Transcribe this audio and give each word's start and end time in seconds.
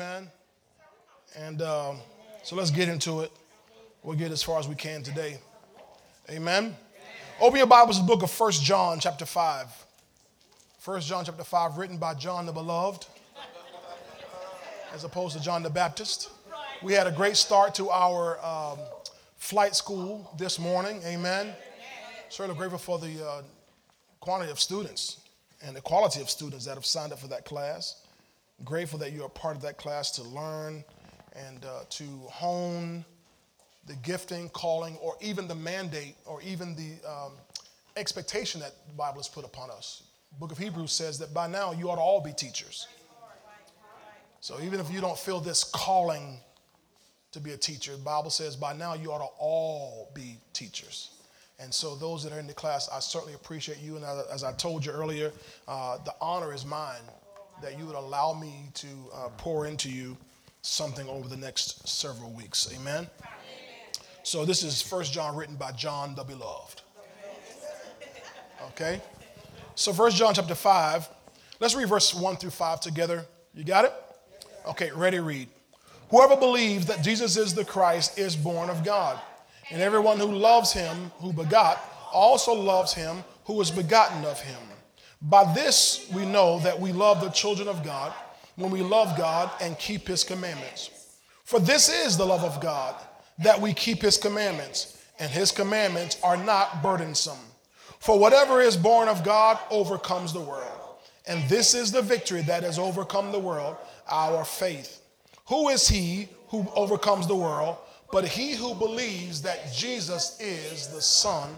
Amen. 0.00 0.30
And 1.36 1.60
um, 1.60 1.98
so 2.42 2.56
let's 2.56 2.70
get 2.70 2.88
into 2.88 3.20
it. 3.20 3.30
We'll 4.02 4.16
get 4.16 4.32
as 4.32 4.42
far 4.42 4.58
as 4.58 4.66
we 4.66 4.74
can 4.74 5.02
today. 5.02 5.36
Amen. 6.30 6.74
Open 7.38 7.58
your 7.58 7.66
Bibles 7.66 7.96
to 7.98 8.02
the 8.02 8.06
book 8.06 8.22
of 8.22 8.30
First 8.30 8.64
John, 8.64 8.98
chapter 8.98 9.26
5. 9.26 9.66
First 10.78 11.06
John, 11.06 11.26
chapter 11.26 11.44
5, 11.44 11.76
written 11.76 11.98
by 11.98 12.14
John 12.14 12.46
the 12.46 12.52
Beloved, 12.52 13.08
as 14.94 15.04
opposed 15.04 15.36
to 15.36 15.42
John 15.42 15.62
the 15.62 15.68
Baptist. 15.68 16.30
We 16.82 16.94
had 16.94 17.06
a 17.06 17.12
great 17.12 17.36
start 17.36 17.74
to 17.74 17.90
our 17.90 18.42
um, 18.42 18.78
flight 19.36 19.76
school 19.76 20.32
this 20.38 20.58
morning. 20.58 21.02
Amen. 21.04 21.52
Certainly 22.30 22.56
grateful 22.56 22.78
for 22.78 22.98
the 22.98 23.22
uh, 23.22 23.42
quantity 24.20 24.50
of 24.50 24.60
students 24.60 25.20
and 25.62 25.76
the 25.76 25.82
quality 25.82 26.22
of 26.22 26.30
students 26.30 26.64
that 26.64 26.76
have 26.76 26.86
signed 26.86 27.12
up 27.12 27.18
for 27.18 27.28
that 27.28 27.44
class. 27.44 28.00
Grateful 28.64 28.98
that 28.98 29.12
you're 29.12 29.26
a 29.26 29.30
part 29.30 29.56
of 29.56 29.62
that 29.62 29.78
class 29.78 30.10
to 30.12 30.22
learn 30.22 30.84
and 31.34 31.64
uh, 31.64 31.84
to 31.88 32.04
hone 32.28 33.04
the 33.86 33.94
gifting, 33.96 34.48
calling, 34.50 34.96
or 34.96 35.16
even 35.20 35.48
the 35.48 35.54
mandate, 35.54 36.14
or 36.26 36.42
even 36.42 36.76
the 36.76 37.08
um, 37.08 37.32
expectation 37.96 38.60
that 38.60 38.74
the 38.86 38.92
Bible 38.94 39.18
has 39.18 39.28
put 39.28 39.44
upon 39.44 39.70
us. 39.70 40.02
Book 40.38 40.52
of 40.52 40.58
Hebrews 40.58 40.92
says 40.92 41.18
that 41.18 41.34
by 41.34 41.46
now 41.46 41.72
you 41.72 41.90
ought 41.90 41.96
to 41.96 42.02
all 42.02 42.20
be 42.20 42.32
teachers. 42.32 42.86
So 44.40 44.60
even 44.62 44.80
if 44.80 44.90
you 44.90 45.00
don't 45.00 45.18
feel 45.18 45.40
this 45.40 45.64
calling 45.64 46.38
to 47.32 47.40
be 47.40 47.52
a 47.52 47.56
teacher, 47.56 47.92
the 47.92 48.02
Bible 48.02 48.30
says 48.30 48.56
by 48.56 48.72
now 48.72 48.94
you 48.94 49.12
ought 49.12 49.18
to 49.18 49.32
all 49.38 50.10
be 50.14 50.38
teachers. 50.52 51.10
And 51.58 51.72
so 51.72 51.94
those 51.94 52.22
that 52.24 52.32
are 52.32 52.38
in 52.38 52.46
the 52.46 52.54
class, 52.54 52.88
I 52.90 53.00
certainly 53.00 53.34
appreciate 53.34 53.80
you. 53.80 53.96
And 53.96 54.04
as 54.32 54.44
I 54.44 54.52
told 54.52 54.84
you 54.84 54.92
earlier, 54.92 55.30
uh, 55.68 55.98
the 56.04 56.14
honor 56.20 56.54
is 56.54 56.64
mine 56.64 57.02
that 57.62 57.78
you 57.78 57.86
would 57.86 57.96
allow 57.96 58.32
me 58.32 58.68
to 58.74 58.86
uh, 59.14 59.28
pour 59.36 59.66
into 59.66 59.90
you 59.90 60.16
something 60.62 61.08
over 61.08 61.28
the 61.28 61.36
next 61.36 61.88
several 61.88 62.30
weeks. 62.30 62.72
Amen. 62.78 63.06
So 64.22 64.44
this 64.44 64.62
is 64.62 64.82
First 64.82 65.12
John 65.12 65.36
written 65.36 65.56
by 65.56 65.72
John 65.72 66.14
the 66.14 66.24
Beloved. 66.24 66.82
Okay? 68.68 69.00
So 69.74 69.92
First 69.92 70.16
John 70.16 70.34
chapter 70.34 70.54
5. 70.54 71.08
Let's 71.58 71.74
read 71.74 71.88
verse 71.88 72.14
1 72.14 72.36
through 72.36 72.50
5 72.50 72.80
together. 72.80 73.26
You 73.54 73.64
got 73.64 73.84
it? 73.84 73.92
Okay, 74.66 74.90
ready, 74.92 75.18
read. 75.18 75.48
Whoever 76.10 76.36
believes 76.36 76.86
that 76.86 77.02
Jesus 77.02 77.36
is 77.36 77.54
the 77.54 77.64
Christ 77.64 78.18
is 78.18 78.36
born 78.36 78.70
of 78.70 78.84
God. 78.84 79.20
And 79.70 79.80
everyone 79.80 80.18
who 80.18 80.32
loves 80.32 80.72
him, 80.72 81.12
who 81.18 81.32
begot, 81.32 81.82
also 82.12 82.52
loves 82.52 82.92
him 82.92 83.22
who 83.44 83.54
was 83.54 83.70
begotten 83.70 84.24
of 84.24 84.40
him. 84.40 84.60
By 85.22 85.52
this 85.52 86.08
we 86.12 86.24
know 86.24 86.60
that 86.60 86.80
we 86.80 86.92
love 86.92 87.20
the 87.20 87.30
children 87.30 87.68
of 87.68 87.84
God 87.84 88.12
when 88.56 88.70
we 88.70 88.82
love 88.82 89.16
God 89.16 89.50
and 89.60 89.78
keep 89.78 90.08
his 90.08 90.24
commandments. 90.24 90.90
For 91.44 91.60
this 91.60 91.88
is 91.88 92.16
the 92.16 92.26
love 92.26 92.44
of 92.44 92.60
God, 92.60 92.94
that 93.38 93.60
we 93.60 93.72
keep 93.72 94.02
his 94.02 94.16
commandments, 94.16 95.02
and 95.18 95.30
his 95.30 95.50
commandments 95.50 96.18
are 96.22 96.36
not 96.36 96.82
burdensome. 96.82 97.38
For 97.98 98.18
whatever 98.18 98.60
is 98.60 98.76
born 98.76 99.08
of 99.08 99.24
God 99.24 99.58
overcomes 99.70 100.32
the 100.32 100.40
world. 100.40 100.80
And 101.26 101.46
this 101.48 101.74
is 101.74 101.92
the 101.92 102.02
victory 102.02 102.42
that 102.42 102.62
has 102.62 102.78
overcome 102.78 103.32
the 103.32 103.38
world, 103.38 103.76
our 104.08 104.44
faith. 104.44 105.02
Who 105.48 105.68
is 105.68 105.88
he 105.88 106.28
who 106.48 106.66
overcomes 106.74 107.26
the 107.26 107.36
world 107.36 107.76
but 108.12 108.26
he 108.26 108.54
who 108.54 108.74
believes 108.74 109.42
that 109.42 109.72
Jesus 109.72 110.40
is 110.40 110.88
the 110.88 111.02
Son 111.02 111.56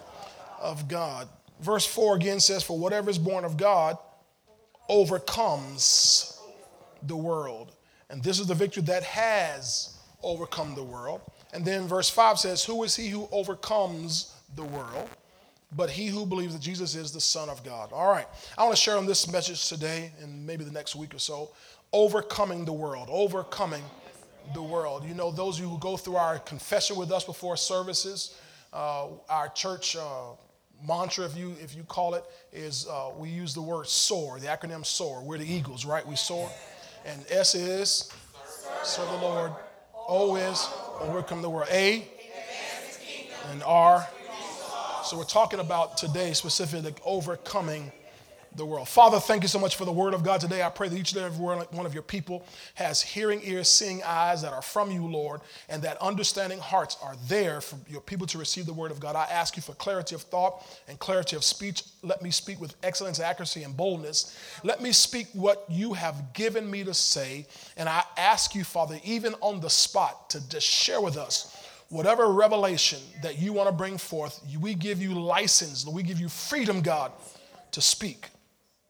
of 0.61 0.87
God? 0.89 1.29
Verse 1.63 1.87
4 1.87 2.17
again 2.17 2.41
says, 2.41 2.63
For 2.63 2.77
whatever 2.77 3.09
is 3.09 3.19
born 3.19 3.45
of 3.45 3.57
God 3.57 3.97
overcomes 4.89 6.41
the 7.05 7.17
world. 7.17 7.73
And 8.11 8.23
this 8.23 8.41
is 8.41 8.47
the 8.47 8.55
victory 8.55 8.83
that 8.85 9.05
has 9.05 9.97
overcome 10.23 10.75
the 10.75 10.83
world. 10.83 11.21
And 11.55 11.65
then 11.65 11.87
verse 11.87 12.11
5 12.11 12.39
says, 12.39 12.65
Who 12.65 12.83
is 12.83 12.97
he 12.97 13.09
who 13.09 13.29
overcomes 13.31 14.35
the 14.57 14.65
world? 14.65 15.09
But 15.75 15.89
he 15.89 16.09
who 16.09 16.27
believes 16.27 16.53
that 16.53 16.61
Jesus 16.61 16.95
is 16.95 17.13
the 17.13 17.21
Son 17.21 17.49
of 17.49 17.65
God. 17.65 17.93
All 17.93 18.11
right. 18.11 18.27
I 18.59 18.65
want 18.65 18.77
to 18.77 18.83
share 18.83 18.99
on 18.99 19.07
this 19.07 19.31
message 19.31 19.69
today 19.69 20.13
and 20.21 20.47
maybe 20.47 20.65
the 20.65 20.73
next 20.73 20.97
week 20.97 21.15
or 21.15 21.19
so. 21.19 21.51
Overcoming 21.93 22.65
the 22.65 22.73
world. 22.73 23.09
Overcoming 23.11 23.83
the 24.53 24.63
world. 24.63 25.05
You 25.05 25.15
know, 25.15 25.31
those 25.31 25.57
of 25.59 25.65
you 25.65 25.71
who 25.71 25.79
go 25.79 25.97
through 25.97 26.17
our 26.17 26.41
confession 26.41 26.97
with 26.97 27.11
us 27.13 27.25
before 27.25 27.57
services, 27.57 28.37
uh, 28.73 29.07
our 29.31 29.49
church 29.49 29.97
uh, 29.97 30.33
mantra, 30.87 31.25
if 31.25 31.37
you 31.37 31.55
if 31.61 31.75
you 31.75 31.85
call 31.85 32.15
it, 32.15 32.25
is 32.53 32.87
uh, 32.89 33.11
we 33.17 33.29
use 33.29 33.55
the 33.55 33.63
word 33.63 33.87
soar, 33.87 34.39
the 34.39 34.47
acronym 34.47 34.85
SOAR. 34.85 35.23
We're 35.23 35.39
the 35.39 35.51
Eagles, 35.51 35.85
right? 35.85 36.07
We 36.07 36.17
soar. 36.17 36.51
And 37.05 37.25
S 37.31 37.55
is 37.55 38.13
serve 38.83 39.09
the 39.09 39.17
Lord. 39.19 39.53
O 40.09 40.37
is 40.37 40.69
overcome 41.01 41.43
the 41.43 41.51
world. 41.51 41.69
A 41.71 42.07
and 43.51 43.63
R. 43.65 44.09
So 45.05 45.19
we're 45.19 45.25
talking 45.25 45.61
about 45.61 45.97
today 45.97 46.33
specifically 46.33 46.95
overcoming 47.05 47.93
the 48.57 48.67
world. 48.67 48.89
Father, 48.89 49.19
thank 49.19 49.43
you 49.43 49.49
so 49.49 49.59
much 49.59 49.77
for 49.77 49.85
the 49.85 49.93
word 49.93 50.13
of 50.13 50.23
God 50.23 50.41
today. 50.41 50.63
I 50.63 50.69
pray 50.69 50.89
that 50.89 50.99
each 50.99 51.13
and 51.13 51.23
every 51.23 51.41
one 51.41 51.87
of 51.87 51.95
your 51.95 52.03
people 52.03 52.45
has 52.75 53.01
hearing 53.01 53.41
ears, 53.45 53.69
seeing 53.69 54.03
eyes 54.05 54.43
that 54.43 54.53
are 54.53 54.63
from 54.63 54.91
you, 54.91 55.07
Lord, 55.07 55.41
and 55.69 55.83
that 55.83 55.97
understanding 56.03 56.59
hearts 56.59 56.99
are 57.03 57.15
there 57.29 57.61
for 57.61 57.79
your 57.89 58.01
people 58.03 58.27
to 58.27 58.39
receive 58.39 58.67
the 58.67 58.73
word 58.73 58.91
of 58.91 59.01
God. 59.01 59.17
I 59.17 59.25
ask 59.25 59.57
you 59.57 59.63
for 59.63 59.73
clarity 59.75 60.15
of 60.15 60.23
thought 60.23 60.67
and 60.87 60.99
clarity 60.99 61.35
of 61.35 61.45
speech. 61.45 61.85
Let 62.03 62.21
me 62.21 62.31
speak 62.31 62.61
with 62.61 62.75
excellence, 62.83 63.21
accuracy, 63.21 63.63
and 63.63 63.75
boldness. 63.77 64.37
Let 64.63 64.83
me 64.83 64.93
speak 64.93 65.29
what 65.33 65.65
you 65.69 65.95
have 65.95 66.35
given 66.35 66.71
me 66.71 66.85
to 66.85 66.93
say. 66.93 67.47
And 67.77 67.89
I 67.89 68.05
ask 68.19 68.55
you, 68.55 68.65
Father, 68.65 69.01
even 69.03 69.35
on 69.41 69.61
the 69.61 69.71
spot, 69.71 70.29
to 70.31 70.49
just 70.49 70.67
share 70.67 71.01
with 71.01 71.17
us 71.17 71.57
whatever 71.89 72.29
revelation 72.29 72.99
that 73.23 73.39
you 73.39 73.53
want 73.53 73.69
to 73.69 73.73
bring 73.73 73.97
forth. 73.97 74.43
We 74.61 74.75
give 74.75 75.01
you 75.01 75.15
license, 75.15 75.87
we 75.87 76.03
give 76.03 76.21
you 76.21 76.29
freedom, 76.29 76.83
God, 76.83 77.13
to 77.71 77.81
speak 77.81 78.29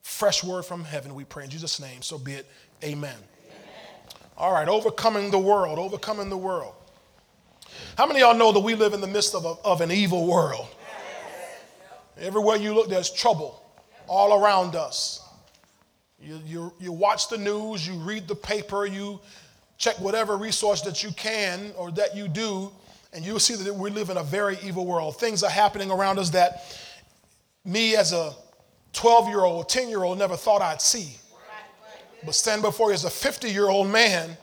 fresh 0.02 0.44
word 0.44 0.64
from 0.64 0.84
heaven, 0.84 1.14
we 1.14 1.24
pray 1.24 1.44
in 1.44 1.50
Jesus' 1.50 1.80
name. 1.80 2.02
So 2.02 2.18
be 2.18 2.34
it. 2.34 2.46
Amen. 2.84 3.14
Amen. 3.14 3.16
All 4.36 4.52
right, 4.52 4.68
overcoming 4.68 5.30
the 5.30 5.38
world, 5.38 5.78
overcoming 5.78 6.28
the 6.28 6.36
world. 6.36 6.74
How 7.96 8.06
many 8.06 8.20
of 8.20 8.28
y'all 8.28 8.38
know 8.38 8.52
that 8.52 8.60
we 8.60 8.74
live 8.74 8.92
in 8.92 9.00
the 9.00 9.06
midst 9.06 9.34
of, 9.34 9.44
a, 9.44 9.54
of 9.64 9.80
an 9.80 9.90
evil 9.90 10.26
world? 10.26 10.66
Everywhere 12.18 12.56
you 12.56 12.74
look, 12.74 12.88
there's 12.88 13.10
trouble 13.10 13.62
all 14.06 14.42
around 14.42 14.76
us. 14.76 15.20
You, 16.20 16.40
you, 16.46 16.72
you 16.78 16.92
watch 16.92 17.28
the 17.28 17.38
news, 17.38 17.86
you 17.86 17.94
read 17.94 18.28
the 18.28 18.34
paper, 18.34 18.86
you 18.86 19.18
check 19.78 19.98
whatever 19.98 20.36
resource 20.36 20.82
that 20.82 21.02
you 21.02 21.10
can 21.12 21.72
or 21.76 21.90
that 21.92 22.14
you 22.14 22.28
do, 22.28 22.70
and 23.12 23.24
you'll 23.24 23.40
see 23.40 23.54
that 23.54 23.74
we 23.74 23.90
live 23.90 24.10
in 24.10 24.16
a 24.16 24.22
very 24.22 24.56
evil 24.62 24.86
world. 24.86 25.18
Things 25.18 25.42
are 25.42 25.50
happening 25.50 25.90
around 25.90 26.18
us 26.18 26.30
that 26.30 26.78
me 27.64 27.96
as 27.96 28.12
a 28.12 28.32
12 28.92 29.28
year 29.28 29.40
old, 29.40 29.68
10 29.68 29.88
year 29.88 30.02
old 30.02 30.18
never 30.18 30.36
thought 30.36 30.62
I'd 30.62 30.82
see. 30.82 31.16
But 32.24 32.34
stand 32.34 32.62
before 32.62 32.88
you 32.88 32.94
as 32.94 33.04
a 33.04 33.10
50 33.10 33.50
year 33.50 33.68
old 33.68 33.88
man, 33.88 34.36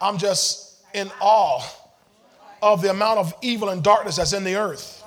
I'm 0.00 0.18
just 0.18 0.76
in 0.94 1.10
awe 1.20 1.62
of 2.62 2.82
the 2.82 2.90
amount 2.90 3.18
of 3.18 3.34
evil 3.42 3.68
and 3.68 3.82
darkness 3.82 4.16
that's 4.16 4.32
in 4.32 4.44
the 4.44 4.56
earth. 4.56 5.02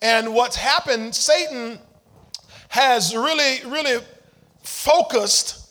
And 0.00 0.34
what's 0.34 0.56
happened, 0.56 1.14
Satan 1.14 1.78
has 2.68 3.14
really, 3.14 3.60
really 3.70 4.04
focused 4.62 5.70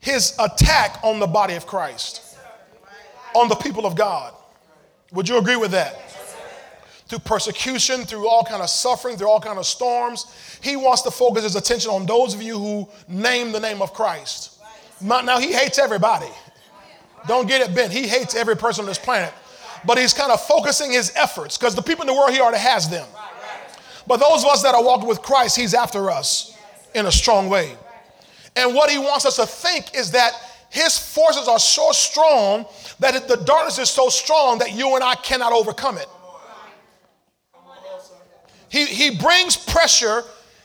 his 0.00 0.36
attack 0.38 0.98
on 1.02 1.18
the 1.18 1.26
body 1.26 1.54
of 1.54 1.66
Christ, 1.66 2.36
on 3.34 3.48
the 3.48 3.54
people 3.54 3.86
of 3.86 3.96
God. 3.96 4.34
Would 5.12 5.28
you 5.28 5.38
agree 5.38 5.56
with 5.56 5.70
that? 5.70 5.98
Through 7.08 7.20
persecution, 7.20 8.04
through 8.04 8.28
all 8.28 8.44
kind 8.44 8.62
of 8.62 8.68
suffering, 8.68 9.16
through 9.16 9.28
all 9.28 9.40
kind 9.40 9.58
of 9.58 9.66
storms. 9.66 10.26
He 10.60 10.76
wants 10.76 11.02
to 11.02 11.10
focus 11.10 11.44
his 11.44 11.56
attention 11.56 11.90
on 11.90 12.06
those 12.06 12.34
of 12.34 12.42
you 12.42 12.58
who 12.58 12.88
name 13.08 13.52
the 13.52 13.60
name 13.60 13.80
of 13.80 13.92
Christ. 13.92 14.58
Now, 15.00 15.38
he 15.38 15.52
hates 15.52 15.78
everybody. 15.78 16.28
Don't 17.28 17.46
get 17.46 17.60
it 17.60 17.74
bent. 17.74 17.92
He 17.92 18.06
hates 18.06 18.34
every 18.34 18.56
person 18.56 18.82
on 18.82 18.86
this 18.88 18.98
planet. 18.98 19.32
But 19.84 19.98
he's 19.98 20.12
kind 20.12 20.32
of 20.32 20.40
focusing 20.40 20.90
his 20.90 21.12
efforts 21.14 21.56
because 21.56 21.74
the 21.74 21.82
people 21.82 22.02
in 22.02 22.08
the 22.08 22.14
world, 22.14 22.30
he 22.30 22.40
already 22.40 22.58
has 22.58 22.88
them. 22.88 23.06
But 24.06 24.18
those 24.18 24.44
of 24.44 24.50
us 24.50 24.62
that 24.62 24.74
are 24.74 24.82
walking 24.82 25.08
with 25.08 25.22
Christ, 25.22 25.56
he's 25.56 25.74
after 25.74 26.10
us 26.10 26.56
in 26.94 27.06
a 27.06 27.12
strong 27.12 27.48
way. 27.48 27.76
And 28.56 28.74
what 28.74 28.90
he 28.90 28.98
wants 28.98 29.26
us 29.26 29.36
to 29.36 29.46
think 29.46 29.94
is 29.94 30.12
that 30.12 30.32
his 30.70 30.98
forces 30.98 31.46
are 31.46 31.58
so 31.58 31.92
strong 31.92 32.66
that 32.98 33.28
the 33.28 33.36
darkness 33.36 33.78
is 33.78 33.90
so 33.90 34.08
strong 34.08 34.58
that 34.58 34.72
you 34.72 34.94
and 34.94 35.04
I 35.04 35.14
cannot 35.16 35.52
overcome 35.52 35.98
it. 35.98 36.06
He, 38.76 38.84
he 38.84 39.10
brings 39.16 39.56
pressure 39.56 40.22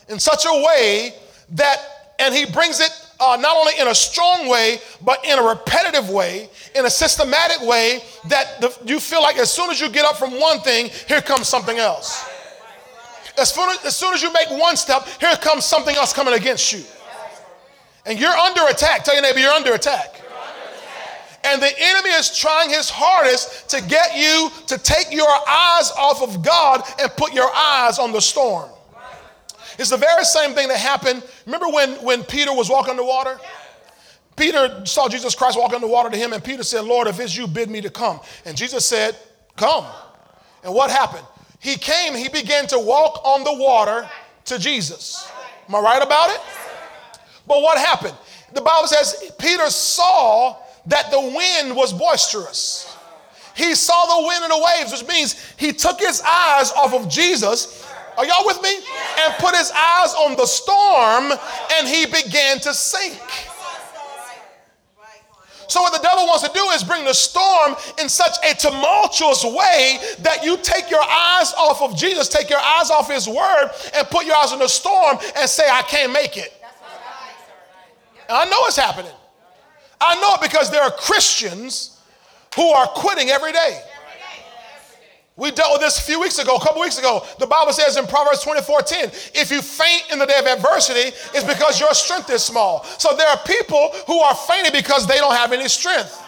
in 0.09 0.19
such 0.19 0.43
a 0.45 0.65
way 0.67 1.13
that, 1.51 1.77
and 2.19 2.35
he 2.35 2.45
brings 2.45 2.81
it 2.81 2.91
uh, 3.21 3.37
not 3.39 3.55
only 3.55 3.71
in 3.79 3.87
a 3.87 3.95
strong 3.95 4.49
way, 4.49 4.79
but 5.01 5.23
in 5.23 5.39
a 5.39 5.41
repetitive 5.41 6.09
way, 6.09 6.49
in 6.75 6.85
a 6.85 6.89
systematic 6.89 7.65
way 7.65 8.01
that 8.27 8.59
the, 8.59 8.77
you 8.83 8.99
feel 8.99 9.21
like 9.21 9.37
as 9.37 9.49
soon 9.49 9.69
as 9.69 9.79
you 9.79 9.89
get 9.89 10.03
up 10.03 10.17
from 10.17 10.37
one 10.41 10.59
thing, 10.59 10.89
here 11.07 11.21
comes 11.21 11.47
something 11.47 11.77
else. 11.77 12.25
As 13.37 13.53
soon 13.53 13.69
as, 13.69 13.85
as 13.85 13.95
soon 13.95 14.13
as 14.13 14.21
you 14.21 14.33
make 14.33 14.49
one 14.49 14.75
step, 14.75 15.07
here 15.21 15.33
comes 15.37 15.63
something 15.63 15.95
else 15.95 16.11
coming 16.11 16.33
against 16.33 16.73
you. 16.73 16.83
And 18.05 18.19
you're 18.19 18.29
under 18.29 18.67
attack. 18.67 19.05
Tell 19.05 19.13
your 19.13 19.23
neighbor, 19.23 19.39
you're 19.39 19.51
under 19.51 19.73
attack. 19.73 20.10
And 21.43 21.61
the 21.61 21.71
enemy 21.79 22.09
is 22.11 22.37
trying 22.37 22.69
his 22.69 22.89
hardest 22.89 23.69
to 23.69 23.81
get 23.81 24.15
you 24.15 24.49
to 24.67 24.77
take 24.77 25.11
your 25.11 25.29
eyes 25.47 25.91
off 25.97 26.21
of 26.21 26.43
God 26.43 26.83
and 26.99 27.09
put 27.17 27.33
your 27.33 27.49
eyes 27.53 27.99
on 27.99 28.11
the 28.11 28.21
storm. 28.21 28.69
It's 29.79 29.89
the 29.89 29.97
very 29.97 30.23
same 30.23 30.53
thing 30.53 30.67
that 30.67 30.77
happened. 30.77 31.23
Remember 31.45 31.67
when, 31.69 31.91
when 32.03 32.23
Peter 32.23 32.53
was 32.53 32.69
walking 32.69 32.95
the 32.95 33.03
water? 33.03 33.39
Peter 34.35 34.85
saw 34.85 35.09
Jesus 35.09 35.35
Christ 35.35 35.57
walking 35.57 35.81
the 35.81 35.87
water 35.87 36.09
to 36.09 36.17
him, 36.17 36.33
and 36.33 36.43
Peter 36.43 36.63
said, 36.63 36.83
Lord, 36.83 37.07
if 37.07 37.19
it's 37.19 37.35
you, 37.35 37.47
bid 37.47 37.69
me 37.69 37.81
to 37.81 37.89
come. 37.89 38.19
And 38.45 38.55
Jesus 38.55 38.85
said, 38.85 39.15
Come. 39.55 39.85
And 40.63 40.73
what 40.73 40.91
happened? 40.91 41.25
He 41.59 41.75
came, 41.75 42.15
he 42.15 42.29
began 42.29 42.67
to 42.67 42.79
walk 42.79 43.21
on 43.23 43.43
the 43.43 43.53
water 43.53 44.09
to 44.45 44.57
Jesus. 44.57 45.29
Am 45.67 45.75
I 45.75 45.79
right 45.79 46.01
about 46.01 46.29
it? 46.31 46.41
But 47.47 47.61
what 47.61 47.77
happened? 47.77 48.15
The 48.53 48.61
Bible 48.61 48.87
says 48.87 49.31
Peter 49.39 49.69
saw 49.69 50.57
that 50.87 51.11
the 51.11 51.19
wind 51.19 51.75
was 51.75 51.93
boisterous. 51.93 52.95
He 53.55 53.75
saw 53.75 54.21
the 54.21 54.27
wind 54.27 54.43
and 54.43 54.51
the 54.51 54.65
waves, 54.75 54.91
which 54.91 55.07
means 55.07 55.35
he 55.57 55.73
took 55.73 55.99
his 55.99 56.21
eyes 56.21 56.71
off 56.71 56.93
of 56.93 57.09
Jesus. 57.09 57.85
Are 58.17 58.25
y'all 58.25 58.45
with 58.45 58.61
me? 58.61 58.75
And 59.19 59.33
put 59.35 59.55
his 59.55 59.71
eyes 59.71 60.13
on 60.13 60.35
the 60.37 60.45
storm 60.45 61.31
and 61.73 61.87
he 61.87 62.05
began 62.05 62.59
to 62.59 62.73
sink. 62.73 63.19
So, 65.67 65.81
what 65.81 65.93
the 65.93 66.05
devil 66.05 66.25
wants 66.25 66.45
to 66.45 66.51
do 66.53 66.65
is 66.71 66.83
bring 66.83 67.05
the 67.05 67.13
storm 67.13 67.77
in 68.01 68.09
such 68.09 68.35
a 68.43 68.53
tumultuous 68.55 69.45
way 69.45 69.99
that 70.19 70.43
you 70.43 70.57
take 70.57 70.89
your 70.89 71.01
eyes 71.01 71.53
off 71.53 71.81
of 71.81 71.95
Jesus, 71.95 72.27
take 72.27 72.49
your 72.49 72.59
eyes 72.59 72.91
off 72.91 73.09
his 73.09 73.25
word, 73.25 73.71
and 73.95 74.05
put 74.09 74.25
your 74.25 74.35
eyes 74.35 74.51
on 74.51 74.59
the 74.59 74.67
storm 74.67 75.17
and 75.37 75.49
say, 75.49 75.63
I 75.71 75.81
can't 75.83 76.11
make 76.11 76.35
it. 76.35 76.53
And 78.27 78.37
I 78.37 78.45
know 78.49 78.65
it's 78.65 78.75
happening. 78.75 79.13
I 80.01 80.19
know 80.19 80.33
it 80.33 80.41
because 80.41 80.71
there 80.71 80.81
are 80.81 80.91
Christians 80.91 81.99
who 82.55 82.69
are 82.69 82.87
quitting 82.87 83.29
every 83.29 83.51
day. 83.51 83.81
We 85.37 85.49
dealt 85.51 85.73
with 85.73 85.81
this 85.81 85.97
a 85.97 86.01
few 86.01 86.19
weeks 86.19 86.39
ago, 86.39 86.57
a 86.57 86.59
couple 86.59 86.81
weeks 86.81 86.99
ago. 86.99 87.25
The 87.39 87.47
Bible 87.47 87.71
says 87.71 87.97
in 87.97 88.05
Proverbs 88.05 88.43
24 88.43 88.81
10, 88.81 89.09
if 89.33 89.49
you 89.49 89.61
faint 89.61 90.03
in 90.11 90.19
the 90.19 90.25
day 90.25 90.37
of 90.37 90.45
adversity, 90.45 91.15
it's 91.33 91.43
because 91.43 91.79
your 91.79 91.93
strength 91.93 92.29
is 92.29 92.43
small. 92.43 92.83
So 92.97 93.15
there 93.15 93.27
are 93.27 93.39
people 93.45 93.91
who 94.07 94.19
are 94.19 94.35
fainting 94.35 94.73
because 94.73 95.07
they 95.07 95.17
don't 95.17 95.35
have 95.35 95.53
any 95.53 95.67
strength. 95.67 96.21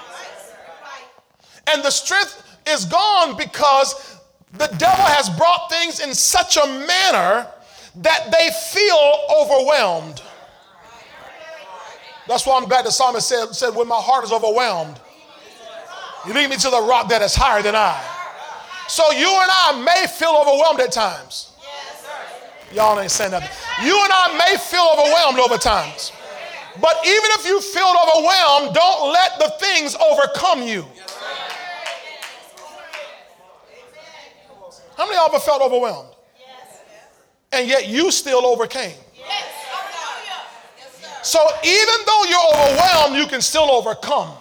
And 1.72 1.84
the 1.84 1.92
strength 1.92 2.42
is 2.68 2.86
gone 2.86 3.36
because 3.38 4.20
the 4.54 4.68
devil 4.78 5.06
has 5.06 5.30
brought 5.30 5.70
things 5.70 6.00
in 6.00 6.14
such 6.14 6.58
a 6.58 6.66
manner 6.66 7.48
that 7.98 8.32
they 8.32 8.50
feel 8.72 9.14
overwhelmed. 9.38 10.22
That's 12.28 12.46
why 12.46 12.58
I'm 12.58 12.68
glad 12.68 12.86
the 12.86 12.92
psalmist 12.92 13.28
said, 13.28 13.48
said 13.54 13.76
When 13.76 13.88
my 13.88 14.00
heart 14.00 14.24
is 14.24 14.32
overwhelmed, 14.32 15.00
you 16.26 16.34
lead 16.34 16.50
me 16.50 16.56
to 16.56 16.70
the 16.70 16.82
rock 16.82 17.10
that 17.10 17.22
is 17.22 17.36
higher 17.36 17.62
than 17.62 17.76
I. 17.76 18.02
So 18.88 19.12
you 19.12 19.28
and 19.28 19.52
I 19.52 19.84
may 19.84 20.08
feel 20.08 20.36
overwhelmed 20.40 20.80
at 20.80 20.92
times. 20.92 21.52
Y'all 22.72 23.00
ain't 23.00 23.12
saying 23.12 23.32
nothing. 23.32 23.50
You 23.86 23.94
and 24.02 24.12
I 24.12 24.38
may 24.38 24.58
feel 24.58 24.88
overwhelmed 24.98 25.40
over 25.40 25.58
times. 25.58 26.12
But 26.82 26.98
even 27.06 27.30
if 27.38 27.46
you 27.46 27.62
feel 27.62 27.94
overwhelmed, 28.02 28.74
don't 28.74 29.14
let 29.14 29.38
the 29.38 29.54
things 29.60 29.96
overcome 29.96 30.64
you. 30.64 30.86
How 34.98 35.06
many 35.06 35.18
of 35.18 35.22
y'all 35.22 35.36
ever 35.36 35.40
felt 35.40 35.62
overwhelmed? 35.62 36.10
And 37.52 37.68
yet 37.68 37.88
you 37.88 38.12
still 38.12 38.46
overcame. 38.46 38.96
So 41.24 41.40
even 41.64 41.96
though 42.06 42.24
you're 42.30 42.54
overwhelmed, 42.54 43.16
you 43.16 43.26
can 43.28 43.42
still 43.42 43.72
overcome. 43.72 44.36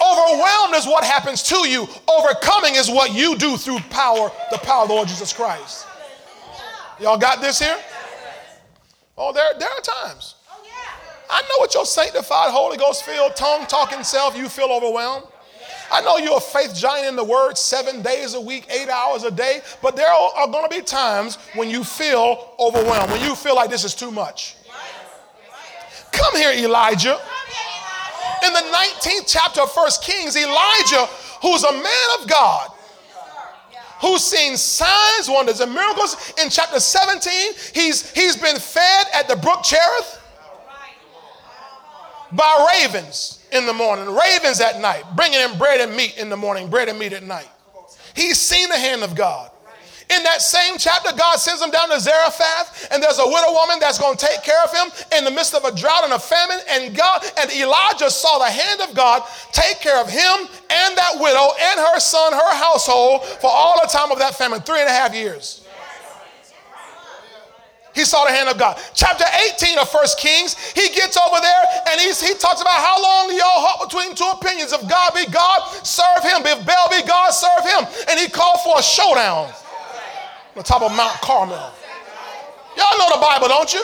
Overwhelmed 0.00 0.74
is 0.76 0.86
what 0.86 1.02
happens 1.02 1.42
to 1.44 1.68
you. 1.68 1.88
Overcoming 2.08 2.76
is 2.76 2.88
what 2.88 3.12
you 3.12 3.36
do 3.36 3.56
through 3.56 3.78
power, 3.90 4.30
the 4.50 4.58
power 4.58 4.82
of 4.82 4.88
the 4.88 4.94
Lord 4.94 5.08
Jesus 5.08 5.32
Christ. 5.32 5.86
Y'all 7.00 7.18
got 7.18 7.40
this 7.40 7.58
here? 7.58 7.76
Oh, 9.16 9.32
there, 9.32 9.52
there 9.58 9.68
are 9.68 9.80
times. 9.80 10.36
I 11.30 11.42
know 11.42 11.58
what 11.58 11.74
your 11.74 11.84
sanctified, 11.84 12.50
Holy 12.50 12.76
Ghost 12.76 13.04
filled, 13.04 13.36
tongue 13.36 13.66
talking 13.66 14.02
self, 14.02 14.36
you 14.36 14.48
feel 14.48 14.70
overwhelmed. 14.70 15.26
I 15.90 16.02
know 16.02 16.18
you're 16.18 16.36
a 16.36 16.40
faith 16.40 16.74
giant 16.74 17.08
in 17.08 17.16
the 17.16 17.24
word 17.24 17.56
seven 17.56 18.02
days 18.02 18.34
a 18.34 18.40
week, 18.40 18.66
eight 18.70 18.88
hours 18.88 19.24
a 19.24 19.30
day, 19.30 19.62
but 19.82 19.96
there 19.96 20.08
are 20.08 20.46
going 20.46 20.68
to 20.68 20.74
be 20.74 20.82
times 20.82 21.36
when 21.54 21.70
you 21.70 21.82
feel 21.82 22.54
overwhelmed, 22.58 23.10
when 23.10 23.22
you 23.22 23.34
feel 23.34 23.54
like 23.54 23.70
this 23.70 23.84
is 23.84 23.94
too 23.94 24.10
much. 24.10 24.56
Come 26.28 26.36
here, 26.36 26.52
Elijah 26.52 27.18
in 28.44 28.52
the 28.52 28.60
19th 28.60 29.24
chapter 29.26 29.62
of 29.62 29.72
First 29.72 30.02
Kings, 30.02 30.36
Elijah, 30.36 31.06
who's 31.42 31.64
a 31.64 31.72
man 31.72 32.08
of 32.20 32.28
God, 32.28 32.70
who's 34.00 34.22
seen 34.22 34.56
signs, 34.56 35.28
wonders, 35.28 35.60
and 35.60 35.72
miracles. 35.72 36.34
In 36.42 36.50
chapter 36.50 36.80
17, 36.80 37.52
he's, 37.74 38.10
he's 38.12 38.36
been 38.36 38.56
fed 38.56 39.06
at 39.14 39.28
the 39.28 39.36
brook 39.36 39.62
Cherith 39.62 40.22
by 42.32 42.68
ravens 42.74 43.42
in 43.52 43.66
the 43.66 43.72
morning, 43.72 44.06
ravens 44.06 44.60
at 44.60 44.80
night, 44.80 45.04
bringing 45.16 45.40
him 45.40 45.56
bread 45.58 45.80
and 45.80 45.96
meat 45.96 46.16
in 46.18 46.28
the 46.28 46.36
morning, 46.36 46.68
bread 46.68 46.88
and 46.88 46.98
meat 46.98 47.12
at 47.12 47.22
night. 47.22 47.48
He's 48.14 48.38
seen 48.38 48.68
the 48.68 48.78
hand 48.78 49.02
of 49.02 49.14
God. 49.14 49.50
In 50.10 50.22
that 50.22 50.40
same 50.40 50.78
chapter, 50.78 51.14
God 51.14 51.36
sends 51.36 51.60
him 51.60 51.70
down 51.70 51.90
to 51.90 52.00
Zarephath, 52.00 52.88
and 52.90 53.02
there's 53.02 53.18
a 53.18 53.26
widow 53.26 53.52
woman 53.52 53.76
that's 53.78 53.98
going 53.98 54.16
to 54.16 54.26
take 54.26 54.42
care 54.42 54.62
of 54.64 54.72
him 54.72 54.88
in 55.18 55.24
the 55.24 55.30
midst 55.30 55.54
of 55.54 55.64
a 55.64 55.74
drought 55.74 56.04
and 56.04 56.14
a 56.14 56.18
famine. 56.18 56.58
And 56.70 56.96
God 56.96 57.22
and 57.38 57.52
Elijah 57.52 58.08
saw 58.08 58.38
the 58.38 58.48
hand 58.48 58.80
of 58.80 58.94
God 58.94 59.22
take 59.52 59.80
care 59.80 60.00
of 60.00 60.08
him 60.08 60.48
and 60.70 60.96
that 60.96 61.20
widow 61.20 61.52
and 61.60 61.80
her 61.92 62.00
son, 62.00 62.32
her 62.32 62.54
household 62.56 63.24
for 63.40 63.50
all 63.52 63.78
the 63.82 63.88
time 63.88 64.10
of 64.10 64.18
that 64.18 64.34
famine, 64.34 64.60
three 64.60 64.80
and 64.80 64.88
a 64.88 64.92
half 64.92 65.14
years. 65.14 65.66
He 67.94 68.04
saw 68.04 68.24
the 68.24 68.32
hand 68.32 68.48
of 68.48 68.56
God. 68.56 68.80
Chapter 68.94 69.24
18 69.56 69.76
of 69.76 69.90
First 69.90 70.18
Kings, 70.18 70.56
he 70.72 70.88
gets 70.94 71.18
over 71.18 71.40
there 71.40 71.64
and 71.90 72.00
he's, 72.00 72.20
he 72.22 72.32
talks 72.32 72.62
about 72.62 72.80
how 72.80 73.02
long 73.02 73.28
y'all 73.36 73.60
halt 73.60 73.90
between 73.90 74.14
two 74.14 74.30
opinions. 74.40 74.72
If 74.72 74.88
God 74.88 75.12
be 75.12 75.26
God, 75.26 75.68
serve 75.84 76.22
him. 76.22 76.46
If 76.46 76.64
Baal 76.64 76.88
be 76.88 77.06
God, 77.06 77.30
serve 77.30 77.64
him. 77.66 77.84
And 78.08 78.20
he 78.20 78.28
called 78.28 78.60
for 78.62 78.78
a 78.78 78.82
showdown 78.82 79.52
the 80.58 80.66
top 80.66 80.82
of 80.82 80.90
Mount 80.90 81.14
Carmel. 81.22 81.70
Y'all 82.74 82.98
know 82.98 83.14
the 83.14 83.22
Bible, 83.22 83.46
don't 83.46 83.70
you? 83.70 83.78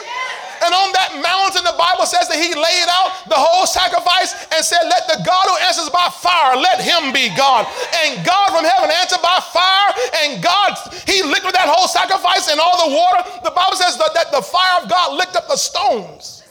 And 0.59 0.71
on 0.75 0.91
that 0.91 1.19
mountain, 1.23 1.63
the 1.63 1.75
Bible 1.79 2.03
says 2.03 2.27
that 2.27 2.35
he 2.35 2.51
laid 2.51 2.87
out 2.91 3.27
the 3.31 3.39
whole 3.39 3.63
sacrifice 3.63 4.35
and 4.51 4.59
said, 4.59 4.83
Let 4.87 5.07
the 5.07 5.23
God 5.23 5.47
who 5.47 5.55
answers 5.63 5.87
by 5.91 6.07
fire, 6.11 6.59
let 6.59 6.83
him 6.83 7.15
be 7.15 7.31
God. 7.35 7.63
And 8.03 8.23
God 8.27 8.51
from 8.51 8.67
heaven 8.67 8.91
answered 8.91 9.23
by 9.23 9.39
fire, 9.51 9.89
and 10.23 10.43
God, 10.43 10.75
he 11.07 11.23
licked 11.23 11.47
with 11.47 11.55
that 11.55 11.67
whole 11.71 11.87
sacrifice 11.87 12.51
and 12.51 12.59
all 12.59 12.87
the 12.87 12.91
water. 12.91 13.23
The 13.43 13.55
Bible 13.55 13.79
says 13.79 13.95
that, 13.99 14.11
that 14.15 14.31
the 14.35 14.43
fire 14.43 14.83
of 14.83 14.91
God 14.91 15.15
licked 15.15 15.35
up 15.35 15.47
the 15.47 15.59
stones. 15.59 16.43